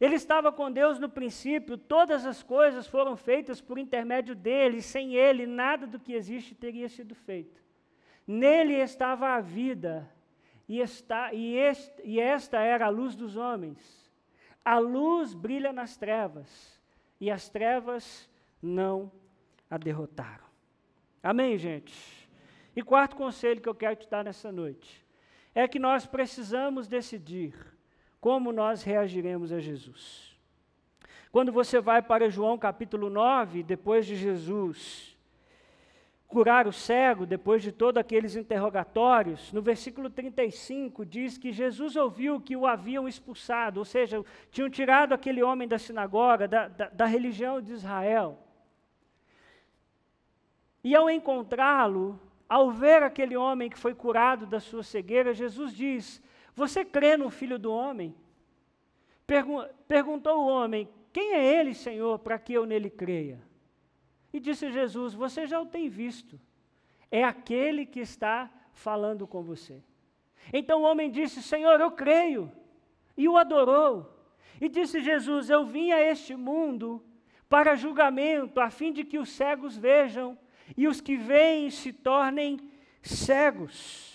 Ele 0.01 0.17
estava 0.17 0.51
com 0.51 0.73
Deus 0.73 0.99
no 0.99 1.09
princípio, 1.09 1.79
todas 1.79 2.27
as 2.27 2.43
coisas 2.43 2.87
foram 2.87 3.17
feitas 3.17 3.61
por 3.61 3.79
intermédio 3.79 4.35
dele, 4.35 4.83
sem 4.83 5.15
ele, 5.15 5.47
nada 5.47 5.87
do 5.87 6.01
que 6.01 6.13
existe 6.13 6.55
teria 6.55 6.89
sido 6.89 7.15
feito. 7.15 7.63
Nele 8.27 8.75
estava 8.75 9.29
a 9.29 9.41
vida, 9.41 10.11
e, 10.69 10.81
está, 10.81 11.33
e, 11.33 11.57
este, 11.57 12.03
e 12.03 12.19
esta 12.19 12.59
era 12.59 12.87
a 12.87 12.91
luz 12.91 13.15
dos 13.15 13.37
homens. 13.37 14.11
A 14.65 14.79
luz 14.79 15.35
brilha 15.35 15.73
nas 15.73 15.97
trevas, 15.97 16.81
e 17.21 17.31
as 17.31 17.49
trevas 17.49 18.29
não 18.61 19.13
a 19.71 19.79
derrotaram. 19.79 20.45
Amém, 21.23 21.57
gente? 21.57 21.95
E 22.75 22.83
quarto 22.83 23.15
conselho 23.15 23.61
que 23.61 23.69
eu 23.69 23.75
quero 23.75 23.97
te 23.97 24.09
dar 24.09 24.25
nessa 24.25 24.51
noite 24.51 25.05
é 25.55 25.69
que 25.69 25.79
nós 25.79 26.05
precisamos 26.05 26.89
decidir 26.89 27.55
como 28.25 28.53
nós 28.53 28.83
reagiremos 28.83 29.53
a 29.53 29.61
Jesus. 29.61 30.35
Quando 31.31 31.53
você 31.53 31.79
vai 31.79 32.01
para 32.01 32.31
João 32.31 32.57
capítulo 32.57 33.11
9, 33.11 33.63
depois 33.63 34.07
de 34.07 34.17
Jesus 34.17 35.15
curar 36.27 36.67
o 36.67 36.73
cego, 36.73 37.27
depois 37.27 37.63
de 37.63 37.71
todos 37.71 38.01
aqueles 38.01 38.35
interrogatórios, 38.35 39.53
no 39.53 39.61
versículo 39.61 40.09
35 40.09 41.05
diz 41.05 41.37
que 41.37 41.53
Jesus 41.53 41.97
ouviu 41.97 42.41
que 42.41 42.57
o 42.57 42.67
haviam 42.67 43.07
expulsado, 43.07 43.79
ou 43.79 43.85
seja, 43.85 44.25
tinham 44.51 44.71
tirado 44.71 45.13
aquele 45.13 45.43
homem 45.43 45.69
da 45.69 45.79
sinagoga, 45.79 46.49
da, 46.49 46.67
da, 46.67 46.89
da 46.89 47.05
religião 47.05 47.61
de 47.61 47.73
Israel. 47.73 48.39
E 50.83 50.97
ao 50.97 51.11
encontrá-lo, 51.11 52.19
ao 52.49 52.71
ver 52.71 53.03
aquele 53.03 53.37
homem 53.37 53.69
que 53.69 53.79
foi 53.79 53.95
curado 53.95 54.47
da 54.47 54.61
sua 54.61 54.83
cegueira, 54.83 55.35
Jesus 55.35 55.77
diz: 55.77 56.23
Você 56.55 56.85
crê 56.85 57.17
no 57.17 57.31
filho 57.31 57.59
do 57.59 57.73
homem? 57.73 58.15
Pergun 59.27 59.65
perguntou 59.89 60.39
o 60.39 60.49
homem: 60.49 60.89
Quem 61.13 61.33
é 61.33 61.59
ele, 61.59 61.75
Senhor, 61.75 62.19
para 62.19 62.39
que 62.39 62.53
eu 62.53 62.65
nele 62.65 62.91
creia? 62.91 63.43
E 64.33 64.41
disse 64.41 64.71
Jesus: 64.71 65.15
Você 65.15 65.47
já 65.47 65.61
o 65.61 65.67
tem 65.67 65.89
visto. 65.89 66.41
É 67.11 67.25
aquele 67.25 67.87
que 67.87 68.01
está 68.01 68.51
falando 68.73 69.27
com 69.27 69.43
você. 69.43 69.83
Então 70.53 70.83
o 70.83 70.85
homem 70.85 71.11
disse: 71.11 71.43
Senhor, 71.43 71.81
eu 71.81 71.91
creio. 71.91 72.51
E 73.17 73.29
o 73.29 73.37
adorou. 73.37 74.13
E 74.61 74.69
disse 74.69 75.01
Jesus: 75.01 75.51
Eu 75.51 75.65
vim 75.65 75.93
a 75.93 76.01
este 76.01 76.37
mundo 76.37 77.05
para 77.49 77.75
julgamento, 77.75 78.61
a 78.61 78.71
fim 78.71 78.93
de 78.93 79.05
que 79.05 79.19
os 79.19 79.31
cegos 79.31 79.77
vejam 79.77 80.37
e 80.77 80.89
os 80.89 81.01
que 81.01 81.17
veem 81.17 81.71
se 81.71 81.93
tornem 81.93 82.59
cegos. 83.03 84.14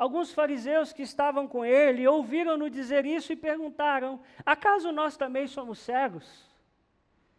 Alguns 0.00 0.32
fariseus 0.32 0.94
que 0.94 1.02
estavam 1.02 1.46
com 1.46 1.62
ele 1.62 2.08
ouviram-no 2.08 2.70
dizer 2.70 3.04
isso 3.04 3.34
e 3.34 3.36
perguntaram: 3.36 4.18
Acaso 4.46 4.90
nós 4.90 5.14
também 5.14 5.46
somos 5.46 5.78
cegos? 5.78 6.48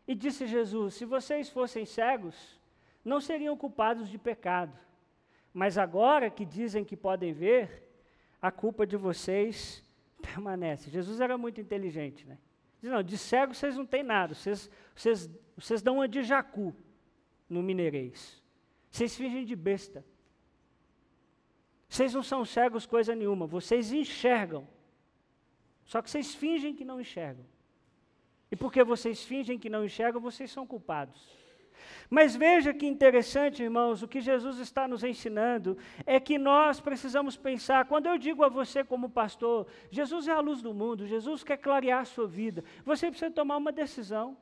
E 0.08 0.14
disse 0.14 0.46
Jesus: 0.46 0.94
Se 0.94 1.04
vocês 1.04 1.50
fossem 1.50 1.88
cegos, 1.88 2.62
não 3.04 3.20
seriam 3.20 3.58
culpados 3.58 4.08
de 4.08 4.20
pecado. 4.20 4.78
Mas 5.52 5.76
agora 5.76 6.30
que 6.30 6.46
dizem 6.46 6.86
que 6.86 6.96
podem 6.96 7.34
ver, 7.34 7.82
a 8.40 8.52
culpa 8.52 8.86
de 8.86 8.96
vocês 8.96 9.84
permanece. 10.22 10.92
Jesus 10.92 11.20
era 11.20 11.40
muito 11.40 11.60
inteligente, 11.60 12.28
né? 12.28 12.38
Diz, 12.80 12.92
não, 12.92 13.02
de 13.02 13.18
cego 13.18 13.56
vocês 13.56 13.76
não 13.76 13.88
têm 13.88 14.04
nada, 14.04 14.36
vocês, 14.36 14.70
vocês, 14.94 15.28
vocês 15.58 15.82
dão 15.82 15.96
uma 15.96 16.08
de 16.08 16.22
jacu 16.22 16.76
no 17.50 17.64
mineirês. 17.64 18.40
Vocês 18.92 19.18
fingem 19.18 19.46
de 19.46 19.56
besta. 19.56 20.06
Vocês 21.92 22.14
não 22.14 22.24
são 22.24 22.46
cegos 22.46 22.86
coisa 22.86 23.14
nenhuma, 23.14 23.46
vocês 23.46 23.92
enxergam. 23.92 24.66
Só 25.84 26.02
que 26.02 26.10
vocês 26.10 26.34
fingem 26.34 26.74
que 26.74 26.86
não 26.86 27.02
enxergam. 27.02 27.46
E 28.50 28.56
porque 28.56 28.82
vocês 28.82 29.26
fingem 29.26 29.60
que 29.60 29.70
não 29.70 29.84
enxergam, 29.84 30.22
vocês 30.22 30.50
são 30.50 30.66
culpados. 30.66 31.20
Mas 32.10 32.34
veja 32.34 32.74
que 32.74 32.88
interessante, 32.88 33.62
irmãos, 33.62 34.02
o 34.02 34.08
que 34.08 34.22
Jesus 34.22 34.58
está 34.60 34.88
nos 34.88 35.04
ensinando 35.04 35.78
é 36.06 36.18
que 36.18 36.38
nós 36.38 36.80
precisamos 36.80 37.36
pensar, 37.36 37.84
quando 37.84 38.06
eu 38.06 38.18
digo 38.18 38.42
a 38.46 38.48
você 38.48 38.86
como 38.86 39.10
pastor, 39.10 39.68
Jesus 39.90 40.30
é 40.30 40.32
a 40.32 40.40
luz 40.40 40.62
do 40.62 40.74
mundo, 40.74 41.06
Jesus 41.06 41.44
quer 41.44 41.58
clarear 41.58 42.00
a 42.00 42.06
sua 42.06 42.26
vida, 42.26 42.64
você 42.86 43.10
precisa 43.10 43.30
tomar 43.30 43.58
uma 43.58 43.72
decisão. 43.74 44.38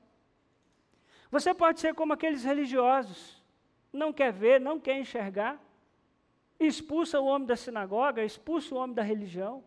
Você 1.31 1.51
pode 1.51 1.79
ser 1.79 1.95
como 1.95 2.13
aqueles 2.13 2.43
religiosos, 2.43 3.43
não 3.91 4.13
quer 4.13 4.31
ver, 4.31 4.61
não 4.61 4.79
quer 4.79 4.99
enxergar, 4.99 5.59
expulsa 6.59 7.19
o 7.19 7.25
homem 7.25 7.47
da 7.47 7.55
sinagoga, 7.55 8.23
expulsa 8.23 8.75
o 8.75 8.77
homem 8.77 8.95
da 8.95 9.01
religião. 9.01 9.63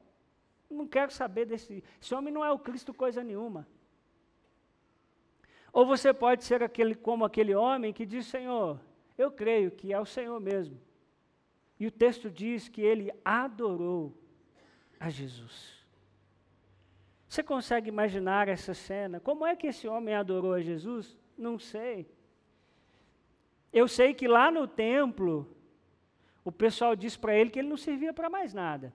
Não 0.68 0.86
quero 0.86 1.12
saber 1.12 1.46
desse. 1.46 1.82
Esse 2.00 2.14
homem 2.14 2.32
não 2.32 2.44
é 2.44 2.50
o 2.50 2.58
Cristo 2.58 2.92
coisa 2.92 3.22
nenhuma. 3.22 3.66
Ou 5.72 5.86
você 5.86 6.12
pode 6.12 6.44
ser 6.44 6.62
aquele, 6.62 6.94
como 6.94 7.24
aquele 7.24 7.54
homem 7.54 7.92
que 7.92 8.04
diz: 8.04 8.26
Senhor, 8.26 8.78
eu 9.16 9.30
creio 9.30 9.70
que 9.70 9.92
é 9.92 10.00
o 10.00 10.06
Senhor 10.06 10.38
mesmo. 10.40 10.78
E 11.78 11.86
o 11.86 11.90
texto 11.90 12.30
diz 12.30 12.68
que 12.68 12.80
ele 12.80 13.12
adorou 13.24 14.16
a 15.00 15.08
Jesus. 15.08 15.82
Você 17.26 17.42
consegue 17.42 17.88
imaginar 17.88 18.46
essa 18.46 18.74
cena? 18.74 19.18
Como 19.18 19.46
é 19.46 19.56
que 19.56 19.66
esse 19.66 19.88
homem 19.88 20.14
adorou 20.14 20.52
a 20.52 20.60
Jesus? 20.60 21.16
Não 21.36 21.58
sei. 21.58 22.06
Eu 23.72 23.88
sei 23.88 24.12
que 24.12 24.28
lá 24.28 24.50
no 24.50 24.68
templo, 24.68 25.48
o 26.44 26.50
pessoal 26.50 26.96
disse 26.96 27.18
para 27.18 27.34
ele 27.34 27.50
que 27.50 27.58
ele 27.58 27.68
não 27.68 27.76
servia 27.76 28.12
para 28.12 28.28
mais 28.28 28.52
nada. 28.52 28.92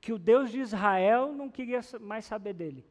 Que 0.00 0.12
o 0.12 0.18
Deus 0.18 0.50
de 0.50 0.60
Israel 0.60 1.32
não 1.32 1.48
queria 1.48 1.80
mais 2.00 2.24
saber 2.24 2.52
dele. 2.52 2.84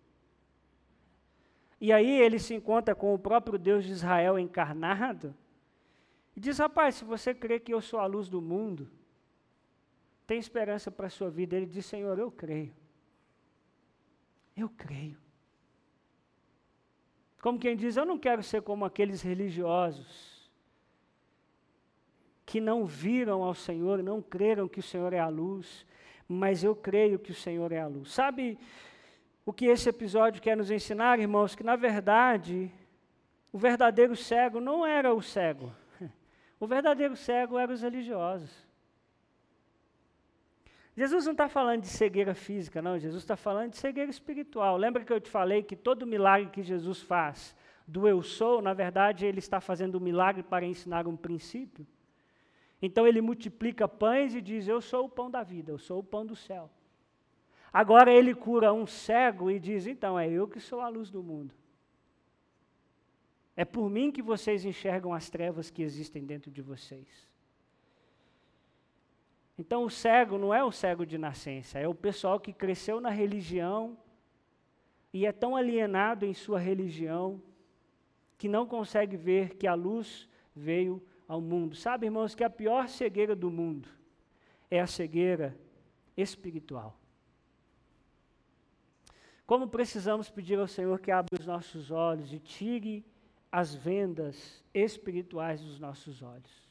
E 1.80 1.92
aí 1.92 2.10
ele 2.10 2.40
se 2.40 2.54
encontra 2.54 2.96
com 2.96 3.14
o 3.14 3.20
próprio 3.20 3.60
Deus 3.60 3.84
de 3.84 3.92
Israel 3.92 4.40
encarnado 4.40 5.36
e 6.36 6.40
diz: 6.40 6.58
Rapaz, 6.58 6.96
se 6.96 7.06
você 7.06 7.34
crê 7.34 7.60
que 7.60 7.74
eu 7.74 7.82
sou 7.82 8.00
a 8.00 8.06
luz 8.06 8.30
do 8.30 8.42
mundo, 8.42 8.90
tem 10.26 10.40
esperança 10.40 10.90
para 10.90 11.08
a 11.08 11.10
sua 11.10 11.30
vida. 11.30 11.56
Ele 11.56 11.66
diz: 11.66 11.86
Senhor, 11.86 12.18
eu 12.18 12.32
creio. 12.32 12.74
Eu 14.56 14.70
creio. 14.70 15.18
Como 17.42 17.60
quem 17.60 17.76
diz: 17.76 17.98
Eu 17.98 18.06
não 18.06 18.18
quero 18.18 18.42
ser 18.42 18.62
como 18.62 18.86
aqueles 18.86 19.22
religiosos 19.22 20.35
que 22.46 22.62
não 22.62 22.86
viram 22.86 23.44
ao 23.44 23.54
Senhor, 23.54 24.04
não 24.04 24.22
creram 24.22 24.68
que 24.68 24.80
o 24.80 24.84
Senhor 24.84 25.14
é 25.14 25.20
a 25.20 25.28
luz, 25.28 25.86
mas 26.28 26.64
eu 26.64 26.76
creio 26.76 27.18
que 27.18 27.32
o 27.32 27.36
Senhor 27.36 27.72
é 27.72 27.80
a 27.80 27.88
luz. 27.88 28.12
Sabe, 28.12 28.58
o 29.46 29.54
que 29.54 29.66
esse 29.66 29.90
episódio 29.90 30.42
quer 30.42 30.56
nos 30.56 30.72
ensinar, 30.72 31.20
irmãos, 31.20 31.56
que 31.56 31.64
na 31.64 31.76
verdade 31.76 32.72
o 33.52 33.58
verdadeiro 33.58 34.16
cego 34.16 34.60
não 34.60 34.86
era 34.86 35.14
o 35.14 35.22
cego. 35.22 35.72
O 36.58 36.68
verdadeiro 36.68 37.18
cego 37.18 37.60
eram 37.60 37.74
os 37.74 37.82
religiosos. 37.82 38.66
Jesus 40.96 41.26
não 41.26 41.34
está 41.34 41.50
falando 41.50 41.82
de 41.82 41.88
cegueira 41.88 42.34
física, 42.34 42.82
não. 42.82 42.98
Jesus 42.98 43.22
está 43.22 43.36
falando 43.36 43.72
de 43.72 43.78
cegueira 43.78 44.10
espiritual. 44.10 44.78
Lembra 44.78 45.04
que 45.04 45.12
eu 45.12 45.20
te 45.20 45.30
falei 45.30 45.62
que 45.62 45.76
todo 45.76 46.08
milagre 46.08 46.50
que 46.50 46.64
Jesus 46.64 47.02
faz 47.02 47.54
do 47.86 48.08
eu 48.08 48.24
sou, 48.24 48.62
na 48.62 48.74
verdade, 48.74 49.26
ele 49.26 49.40
está 49.40 49.60
fazendo 49.60 49.98
um 49.98 50.02
milagre 50.02 50.42
para 50.42 50.66
ensinar 50.66 51.08
um 51.08 51.16
princípio? 51.16 51.86
Então 52.82 53.08
ele 53.08 53.22
multiplica 53.22 53.88
pães 53.88 54.36
e 54.36 54.42
diz: 54.42 54.68
Eu 54.68 54.82
sou 54.82 55.06
o 55.06 55.10
pão 55.10 55.30
da 55.30 55.44
vida, 55.44 55.72
eu 55.72 55.78
sou 55.78 56.00
o 56.00 56.04
pão 56.04 56.26
do 56.26 56.36
céu. 56.36 56.70
Agora 57.72 58.10
ele 58.14 58.34
cura 58.34 58.74
um 58.74 58.88
cego 58.88 59.52
e 59.52 59.60
diz: 59.60 59.86
Então, 59.86 60.18
é 60.18 60.30
eu 60.30 60.48
que 60.48 60.60
sou 60.60 60.80
a 60.80 60.88
luz 60.88 61.12
do 61.12 61.22
mundo. 61.22 61.54
É 63.56 63.64
por 63.64 63.90
mim 63.90 64.12
que 64.12 64.22
vocês 64.22 64.66
enxergam 64.66 65.14
as 65.14 65.30
trevas 65.30 65.70
que 65.70 65.82
existem 65.82 66.26
dentro 66.26 66.52
de 66.52 66.62
vocês. 66.62 67.30
Então, 69.58 69.84
o 69.84 69.90
cego 69.90 70.38
não 70.38 70.54
é 70.54 70.64
o 70.64 70.72
cego 70.72 71.06
de 71.06 71.18
nascença, 71.18 71.80
é 71.80 71.88
o 71.88 71.96
pessoal 71.96 72.40
que 72.40 72.52
cresceu 72.52 73.00
na 73.00 73.10
religião 73.10 73.98
e 75.14 75.26
é 75.26 75.32
tão 75.32 75.56
alienado 75.56 76.26
em 76.26 76.34
sua 76.34 76.60
religião 76.60 77.42
que 78.38 78.50
não 78.50 78.66
consegue 78.66 79.16
ver 79.16 79.56
que 79.56 79.66
a 79.66 79.74
luz 79.74 80.28
veio 80.54 81.02
ao 81.28 81.42
mundo. 81.42 81.76
Sabe, 81.76 82.06
irmãos, 82.06 82.36
que 82.36 82.44
a 82.44 82.50
pior 82.50 82.88
cegueira 82.88 83.36
do 83.36 83.50
mundo 83.50 83.90
é 84.70 84.80
a 84.80 84.88
cegueira 84.88 85.58
espiritual. 86.16 87.00
Como 89.46 89.68
precisamos 89.68 90.30
pedir 90.30 90.58
ao 90.58 90.68
Senhor 90.68 91.00
que 91.00 91.12
abra 91.12 91.40
os 91.40 91.46
nossos 91.46 91.92
olhos 91.92 92.34
e 92.34 92.40
tire 92.40 93.06
as 93.52 93.76
vendas 93.76 94.64
espirituais 94.74 95.62
dos 95.62 95.80
nossos 95.80 96.22
olhos. 96.22 96.66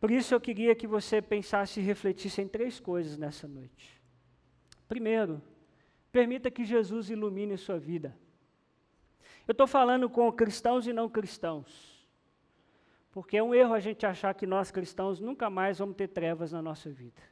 Por 0.00 0.10
isso 0.10 0.34
eu 0.34 0.40
queria 0.40 0.74
que 0.74 0.86
você 0.86 1.22
pensasse 1.22 1.80
e 1.80 1.82
refletisse 1.82 2.42
em 2.42 2.48
três 2.48 2.78
coisas 2.78 3.16
nessa 3.16 3.48
noite. 3.48 4.00
Primeiro, 4.86 5.40
permita 6.12 6.50
que 6.50 6.64
Jesus 6.64 7.08
ilumine 7.08 7.56
sua 7.56 7.78
vida. 7.78 8.16
Eu 9.46 9.52
estou 9.52 9.66
falando 9.66 10.10
com 10.10 10.30
cristãos 10.32 10.86
e 10.86 10.92
não 10.92 11.08
cristãos. 11.08 11.96
Porque 13.12 13.36
é 13.36 13.42
um 13.42 13.54
erro 13.54 13.72
a 13.72 13.80
gente 13.80 14.04
achar 14.04 14.34
que 14.34 14.46
nós 14.46 14.70
cristãos 14.70 15.20
nunca 15.20 15.48
mais 15.48 15.78
vamos 15.78 15.96
ter 15.96 16.08
trevas 16.08 16.52
na 16.52 16.60
nossa 16.60 16.90
vida. 16.90 17.22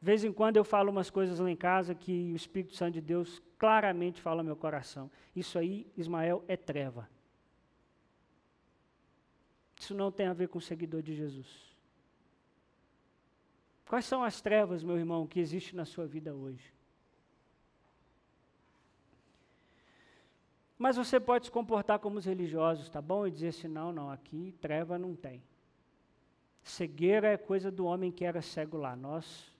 De 0.00 0.06
vez 0.06 0.24
em 0.24 0.32
quando 0.32 0.56
eu 0.56 0.64
falo 0.64 0.90
umas 0.90 1.10
coisas 1.10 1.38
lá 1.38 1.50
em 1.50 1.56
casa 1.56 1.94
que 1.94 2.32
o 2.32 2.36
Espírito 2.36 2.76
Santo 2.76 2.94
de 2.94 3.00
Deus 3.00 3.40
claramente 3.56 4.20
fala 4.20 4.40
ao 4.40 4.44
meu 4.44 4.56
coração. 4.56 5.10
Isso 5.34 5.58
aí, 5.58 5.86
Ismael, 5.96 6.44
é 6.46 6.56
treva. 6.56 7.08
Isso 9.78 9.94
não 9.94 10.12
tem 10.12 10.26
a 10.26 10.32
ver 10.32 10.48
com 10.48 10.60
seguidor 10.60 11.02
de 11.02 11.14
Jesus. 11.14 11.72
Quais 13.88 14.04
são 14.04 14.22
as 14.22 14.40
trevas, 14.40 14.82
meu 14.82 14.96
irmão, 14.96 15.26
que 15.26 15.40
existem 15.40 15.76
na 15.76 15.84
sua 15.84 16.06
vida 16.06 16.34
hoje? 16.34 16.72
Mas 20.82 20.96
você 20.96 21.20
pode 21.20 21.44
se 21.44 21.50
comportar 21.52 22.00
como 22.00 22.18
os 22.18 22.24
religiosos, 22.24 22.88
tá 22.88 23.00
bom? 23.00 23.24
E 23.24 23.30
dizer 23.30 23.50
assim: 23.50 23.68
não, 23.68 23.92
não, 23.92 24.10
aqui 24.10 24.52
treva 24.60 24.98
não 24.98 25.14
tem. 25.14 25.40
Cegueira 26.60 27.28
é 27.28 27.36
coisa 27.36 27.70
do 27.70 27.84
homem 27.84 28.10
que 28.10 28.24
era 28.24 28.42
cego 28.42 28.76
lá. 28.78 28.96
Nós 28.96 29.56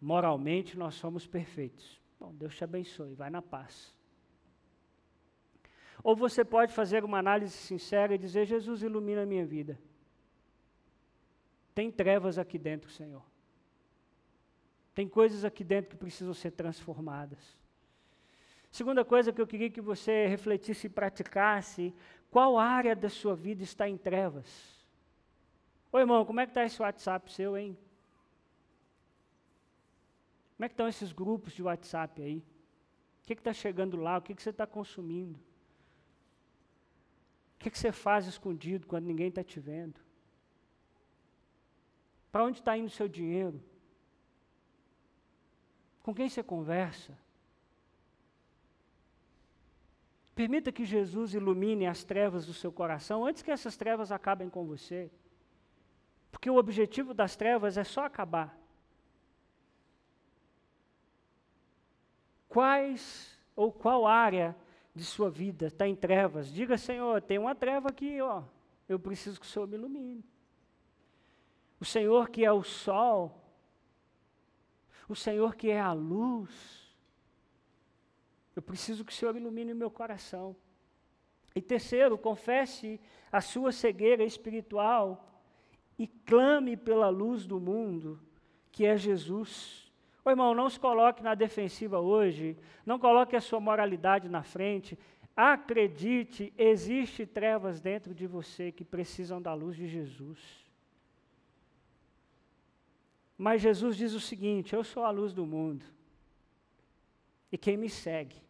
moralmente 0.00 0.78
nós 0.78 0.94
somos 0.94 1.26
perfeitos. 1.26 2.00
Bom, 2.18 2.32
Deus 2.32 2.56
te 2.56 2.64
abençoe, 2.64 3.12
vai 3.12 3.28
na 3.28 3.42
paz. 3.42 3.94
Ou 6.02 6.16
você 6.16 6.42
pode 6.46 6.72
fazer 6.72 7.04
uma 7.04 7.18
análise 7.18 7.52
sincera 7.52 8.14
e 8.14 8.18
dizer: 8.18 8.46
Jesus, 8.46 8.82
ilumina 8.82 9.24
a 9.24 9.26
minha 9.26 9.44
vida. 9.44 9.78
Tem 11.74 11.90
trevas 11.90 12.38
aqui 12.38 12.58
dentro, 12.58 12.88
Senhor. 12.88 13.22
Tem 14.94 15.06
coisas 15.06 15.44
aqui 15.44 15.62
dentro 15.62 15.90
que 15.90 15.96
precisam 15.98 16.32
ser 16.32 16.52
transformadas. 16.52 17.57
Segunda 18.70 19.04
coisa 19.04 19.32
que 19.32 19.40
eu 19.40 19.46
queria 19.46 19.70
que 19.70 19.80
você 19.80 20.26
refletisse 20.26 20.86
e 20.86 20.90
praticasse: 20.90 21.94
qual 22.30 22.58
área 22.58 22.94
da 22.94 23.08
sua 23.08 23.34
vida 23.34 23.62
está 23.62 23.88
em 23.88 23.96
trevas? 23.96 24.78
Ô 25.90 25.98
irmão, 25.98 26.24
como 26.24 26.40
é 26.40 26.46
que 26.46 26.50
está 26.50 26.64
esse 26.64 26.80
WhatsApp 26.80 27.32
seu, 27.32 27.56
hein? 27.56 27.76
Como 30.56 30.64
é 30.64 30.68
que 30.68 30.74
estão 30.74 30.88
esses 30.88 31.12
grupos 31.12 31.52
de 31.52 31.62
WhatsApp 31.62 32.20
aí? 32.20 32.38
O 33.22 33.26
que 33.26 33.32
está 33.34 33.52
chegando 33.52 33.96
lá? 33.96 34.18
O 34.18 34.22
que, 34.22 34.34
que 34.34 34.42
você 34.42 34.50
está 34.50 34.66
consumindo? 34.66 35.38
O 37.54 37.58
que, 37.58 37.70
que 37.70 37.78
você 37.78 37.90
faz 37.90 38.26
escondido 38.26 38.86
quando 38.86 39.06
ninguém 39.06 39.28
está 39.28 39.42
te 39.42 39.58
vendo? 39.58 40.00
Para 42.30 42.44
onde 42.44 42.58
está 42.58 42.76
indo 42.76 42.86
o 42.86 42.90
seu 42.90 43.08
dinheiro? 43.08 43.62
Com 46.02 46.14
quem 46.14 46.28
você 46.28 46.42
conversa? 46.42 47.16
Permita 50.38 50.70
que 50.70 50.84
Jesus 50.84 51.34
ilumine 51.34 51.84
as 51.84 52.04
trevas 52.04 52.46
do 52.46 52.54
seu 52.54 52.70
coração 52.70 53.26
antes 53.26 53.42
que 53.42 53.50
essas 53.50 53.76
trevas 53.76 54.12
acabem 54.12 54.48
com 54.48 54.64
você. 54.64 55.10
Porque 56.30 56.48
o 56.48 56.54
objetivo 56.54 57.12
das 57.12 57.34
trevas 57.34 57.76
é 57.76 57.82
só 57.82 58.04
acabar. 58.04 58.56
Quais 62.48 63.36
ou 63.56 63.72
qual 63.72 64.06
área 64.06 64.54
de 64.94 65.04
sua 65.04 65.28
vida 65.28 65.66
está 65.66 65.88
em 65.88 65.96
trevas? 65.96 66.52
Diga, 66.52 66.78
Senhor, 66.78 67.20
tem 67.20 67.36
uma 67.36 67.56
treva 67.56 67.88
aqui, 67.88 68.20
ó. 68.20 68.44
Eu 68.88 69.00
preciso 69.00 69.40
que 69.40 69.46
o 69.46 69.48
Senhor 69.48 69.66
me 69.66 69.74
ilumine. 69.74 70.24
O 71.80 71.84
Senhor 71.84 72.28
que 72.28 72.44
é 72.44 72.52
o 72.52 72.62
sol, 72.62 73.42
o 75.08 75.16
Senhor 75.16 75.56
que 75.56 75.68
é 75.68 75.80
a 75.80 75.92
luz. 75.92 76.87
Eu 78.58 78.62
preciso 78.62 79.04
que 79.04 79.12
o 79.12 79.14
Senhor 79.14 79.36
ilumine 79.36 79.72
o 79.72 79.76
meu 79.76 79.88
coração. 79.88 80.56
E 81.54 81.62
terceiro, 81.62 82.18
confesse 82.18 83.00
a 83.30 83.40
sua 83.40 83.70
cegueira 83.70 84.24
espiritual 84.24 85.32
e 85.96 86.08
clame 86.08 86.76
pela 86.76 87.08
luz 87.08 87.46
do 87.46 87.60
mundo, 87.60 88.20
que 88.72 88.84
é 88.84 88.96
Jesus. 88.96 89.92
Ô 90.24 90.30
irmão, 90.30 90.54
não 90.54 90.68
se 90.68 90.80
coloque 90.80 91.22
na 91.22 91.36
defensiva 91.36 92.00
hoje, 92.00 92.58
não 92.84 92.98
coloque 92.98 93.36
a 93.36 93.40
sua 93.40 93.60
moralidade 93.60 94.28
na 94.28 94.42
frente. 94.42 94.98
Acredite, 95.36 96.52
existe 96.58 97.24
trevas 97.24 97.80
dentro 97.80 98.12
de 98.12 98.26
você 98.26 98.72
que 98.72 98.84
precisam 98.84 99.40
da 99.40 99.54
luz 99.54 99.76
de 99.76 99.86
Jesus. 99.86 100.40
Mas 103.36 103.62
Jesus 103.62 103.96
diz 103.96 104.14
o 104.14 104.20
seguinte: 104.20 104.74
Eu 104.74 104.82
sou 104.82 105.04
a 105.04 105.10
luz 105.10 105.32
do 105.32 105.46
mundo. 105.46 105.84
E 107.52 107.56
quem 107.56 107.76
me 107.76 107.88
segue 107.88 108.47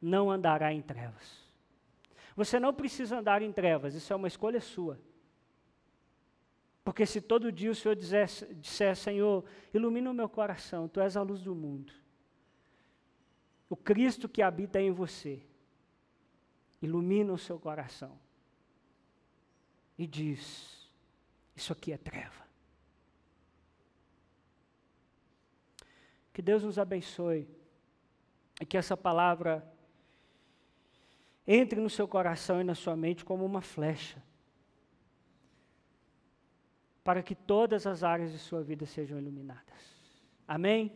não 0.00 0.30
andará 0.30 0.72
em 0.72 0.82
trevas. 0.82 1.46
Você 2.36 2.60
não 2.60 2.72
precisa 2.72 3.18
andar 3.18 3.42
em 3.42 3.52
trevas, 3.52 3.94
isso 3.94 4.12
é 4.12 4.16
uma 4.16 4.28
escolha 4.28 4.60
sua. 4.60 5.00
Porque 6.84 7.04
se 7.04 7.20
todo 7.20 7.52
dia 7.52 7.70
o 7.70 7.74
Senhor 7.74 7.94
dissesse, 7.94 8.46
disser, 8.54 8.96
Senhor, 8.96 9.44
ilumina 9.74 10.10
o 10.10 10.14
meu 10.14 10.28
coração, 10.28 10.88
Tu 10.88 11.00
és 11.00 11.16
a 11.16 11.22
luz 11.22 11.42
do 11.42 11.54
mundo. 11.54 11.92
O 13.68 13.76
Cristo 13.76 14.28
que 14.28 14.40
habita 14.40 14.80
em 14.80 14.90
você, 14.90 15.42
ilumina 16.80 17.32
o 17.32 17.38
seu 17.38 17.58
coração. 17.58 18.18
E 19.98 20.06
diz, 20.06 20.88
isso 21.54 21.72
aqui 21.72 21.92
é 21.92 21.98
treva. 21.98 22.46
Que 26.32 26.40
Deus 26.40 26.62
nos 26.62 26.78
abençoe 26.78 27.48
e 28.60 28.64
que 28.64 28.76
essa 28.76 28.96
palavra 28.96 29.68
entre 31.50 31.80
no 31.80 31.88
seu 31.88 32.06
coração 32.06 32.60
e 32.60 32.64
na 32.64 32.74
sua 32.74 32.94
mente 32.94 33.24
como 33.24 33.42
uma 33.42 33.62
flecha 33.62 34.22
para 37.08 37.22
que 37.22 37.34
todas 37.34 37.86
as 37.86 38.04
áreas 38.04 38.32
de 38.32 38.38
sua 38.38 38.62
vida 38.62 38.84
sejam 38.84 39.18
iluminadas. 39.18 39.96
Amém? 40.46 40.92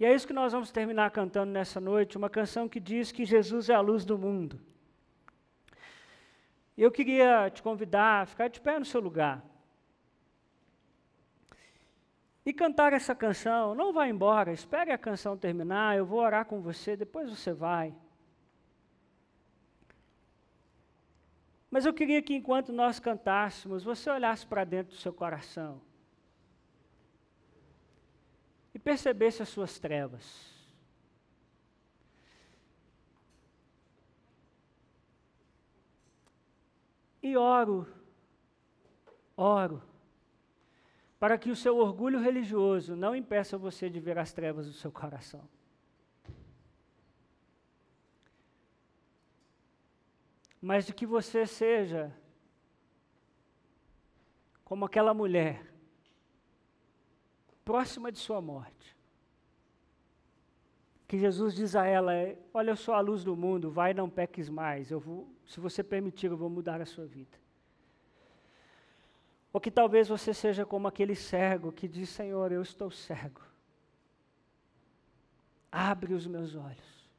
E 0.00 0.04
é 0.06 0.14
isso 0.14 0.26
que 0.26 0.32
nós 0.32 0.50
vamos 0.50 0.70
terminar 0.70 1.10
cantando 1.10 1.52
nessa 1.52 1.78
noite, 1.78 2.16
uma 2.16 2.30
canção 2.30 2.66
que 2.66 2.80
diz 2.80 3.12
que 3.12 3.22
Jesus 3.22 3.68
é 3.68 3.74
a 3.74 3.82
luz 3.82 4.06
do 4.06 4.16
mundo. 4.16 4.58
Eu 6.74 6.90
queria 6.90 7.50
te 7.50 7.62
convidar 7.62 8.22
a 8.22 8.26
ficar 8.26 8.48
de 8.48 8.58
pé 8.62 8.78
no 8.78 8.86
seu 8.86 8.98
lugar. 8.98 9.44
E 12.46 12.50
cantar 12.54 12.94
essa 12.94 13.14
canção, 13.14 13.74
não 13.74 13.92
vá 13.92 14.08
embora, 14.08 14.52
espere 14.52 14.90
a 14.90 14.96
canção 14.96 15.36
terminar, 15.36 15.98
eu 15.98 16.06
vou 16.06 16.20
orar 16.20 16.46
com 16.46 16.62
você, 16.62 16.96
depois 16.96 17.28
você 17.28 17.52
vai. 17.52 17.94
Mas 21.74 21.84
eu 21.84 21.92
queria 21.92 22.22
que 22.22 22.32
enquanto 22.32 22.72
nós 22.72 23.00
cantássemos, 23.00 23.82
você 23.82 24.08
olhasse 24.08 24.46
para 24.46 24.62
dentro 24.62 24.94
do 24.94 25.00
seu 25.00 25.12
coração 25.12 25.82
e 28.72 28.78
percebesse 28.78 29.42
as 29.42 29.48
suas 29.48 29.76
trevas. 29.76 30.54
E 37.20 37.36
oro, 37.36 37.88
oro, 39.36 39.82
para 41.18 41.36
que 41.36 41.50
o 41.50 41.56
seu 41.56 41.76
orgulho 41.76 42.20
religioso 42.20 42.94
não 42.94 43.16
impeça 43.16 43.58
você 43.58 43.90
de 43.90 43.98
ver 43.98 44.16
as 44.16 44.32
trevas 44.32 44.68
do 44.68 44.74
seu 44.74 44.92
coração. 44.92 45.42
Mas 50.64 50.86
de 50.86 50.94
que 50.94 51.04
você 51.04 51.46
seja 51.46 52.10
como 54.64 54.86
aquela 54.86 55.12
mulher, 55.12 55.70
próxima 57.62 58.10
de 58.10 58.18
sua 58.18 58.40
morte, 58.40 58.96
que 61.06 61.18
Jesus 61.18 61.54
diz 61.54 61.76
a 61.76 61.84
ela: 61.84 62.12
Olha, 62.54 62.70
eu 62.70 62.76
sou 62.76 62.94
a 62.94 63.00
luz 63.00 63.22
do 63.22 63.36
mundo, 63.36 63.70
vai, 63.70 63.92
não 63.92 64.08
peques 64.08 64.48
mais. 64.48 64.90
Eu 64.90 64.98
vou, 64.98 65.28
se 65.44 65.60
você 65.60 65.84
permitir, 65.84 66.30
eu 66.30 66.36
vou 66.36 66.48
mudar 66.48 66.80
a 66.80 66.86
sua 66.86 67.04
vida. 67.04 67.38
Ou 69.52 69.60
que 69.60 69.70
talvez 69.70 70.08
você 70.08 70.32
seja 70.32 70.64
como 70.64 70.88
aquele 70.88 71.14
cego 71.14 71.70
que 71.70 71.86
diz: 71.86 72.08
Senhor, 72.08 72.50
eu 72.50 72.62
estou 72.62 72.90
cego. 72.90 73.42
Abre 75.70 76.14
os 76.14 76.26
meus 76.26 76.54
olhos 76.54 77.10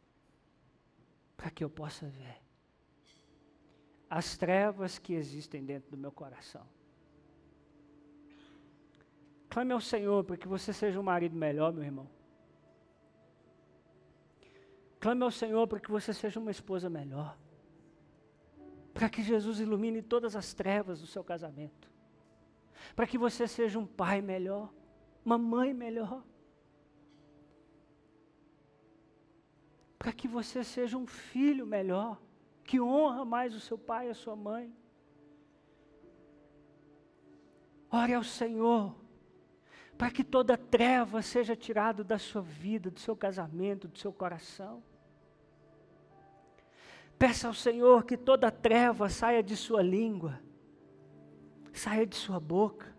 para 1.38 1.52
que 1.52 1.64
eu 1.64 1.70
possa 1.70 2.08
ver 2.08 2.45
as 4.10 4.38
trevas 4.38 4.98
que 4.98 5.14
existem 5.14 5.64
dentro 5.64 5.92
do 5.92 5.98
meu 5.98 6.12
coração. 6.12 6.66
Clame 9.50 9.72
ao 9.72 9.82
Senhor 9.82 10.24
para 10.24 10.38
que 10.38 10.48
você 10.48 10.74
seja 10.74 11.00
um 11.00 11.04
marido 11.04 11.36
melhor, 11.36 11.72
meu 11.72 11.84
irmão. 11.84 12.10
Clame 15.00 15.24
ao 15.24 15.32
Senhor 15.32 15.68
para 15.68 15.80
que 15.80 15.90
você 15.90 16.14
seja 16.14 16.40
uma 16.40 16.52
esposa 16.52 16.90
melhor. 16.90 17.38
Para 18.94 19.10
que 19.10 19.22
Jesus 19.22 19.60
ilumine 19.60 20.02
todas 20.02 20.36
as 20.36 20.54
trevas 20.54 21.00
do 21.00 21.08
seu 21.08 21.24
casamento. 21.24 21.90
Para 22.96 23.08
que 23.08 23.18
você 23.18 23.48
seja 23.48 23.78
um 23.80 23.86
pai 23.86 24.22
melhor, 24.22 24.74
uma 25.24 25.38
mãe 25.38 25.74
melhor. 25.74 26.24
Para 29.98 30.12
que 30.12 30.28
você 30.28 30.64
seja 30.64 30.98
um 30.98 31.08
filho 31.08 31.66
melhor, 31.66 32.22
que 32.66 32.82
honra 32.82 33.24
mais 33.24 33.56
o 33.56 33.60
seu 33.60 33.78
pai 33.78 34.08
e 34.08 34.10
a 34.10 34.16
sua 34.16 34.36
mãe. 34.36 34.76
Ore 37.92 38.14
ao 38.14 38.24
Senhor 38.24 38.96
para 39.98 40.12
que 40.12 40.24
toda 40.24 40.58
treva 40.58 41.22
seja 41.22 41.56
tirada 41.56 42.04
da 42.04 42.18
sua 42.18 42.42
vida, 42.42 42.92
do 42.92 43.00
seu 43.00 43.16
casamento, 43.16 43.88
do 43.88 43.98
seu 43.98 44.12
coração. 44.12 44.84
Peça 47.18 47.48
ao 47.48 47.54
Senhor 47.54 48.04
que 48.04 48.18
toda 48.18 48.52
treva 48.52 49.08
saia 49.08 49.42
de 49.42 49.56
sua 49.56 49.82
língua, 49.82 50.42
saia 51.72 52.06
de 52.06 52.16
sua 52.16 52.42
boca, 52.42 52.94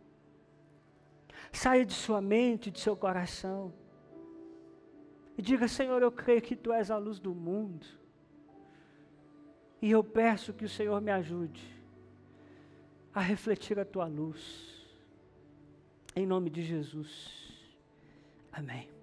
saia 1.53 1.85
de 1.85 1.93
sua 1.93 2.23
mente, 2.23 2.71
de 2.71 2.81
seu 2.81 2.97
coração. 2.97 3.75
E 5.37 5.43
diga: 5.43 5.69
Senhor, 5.69 6.01
eu 6.01 6.11
creio 6.11 6.41
que 6.41 6.57
tu 6.57 6.73
és 6.73 6.91
a 6.91 6.97
luz 6.97 7.19
do 7.19 7.35
mundo. 7.35 7.87
E 9.81 9.91
eu 9.91 10.03
peço 10.03 10.53
que 10.53 10.65
o 10.65 10.69
Senhor 10.69 11.01
me 11.01 11.11
ajude 11.11 11.63
a 13.15 13.21
refletir 13.21 13.79
a 13.79 13.85
tua 13.85 14.07
luz. 14.07 14.87
Em 16.15 16.27
nome 16.27 16.51
de 16.51 16.63
Jesus. 16.63 17.69
Amém. 18.53 18.96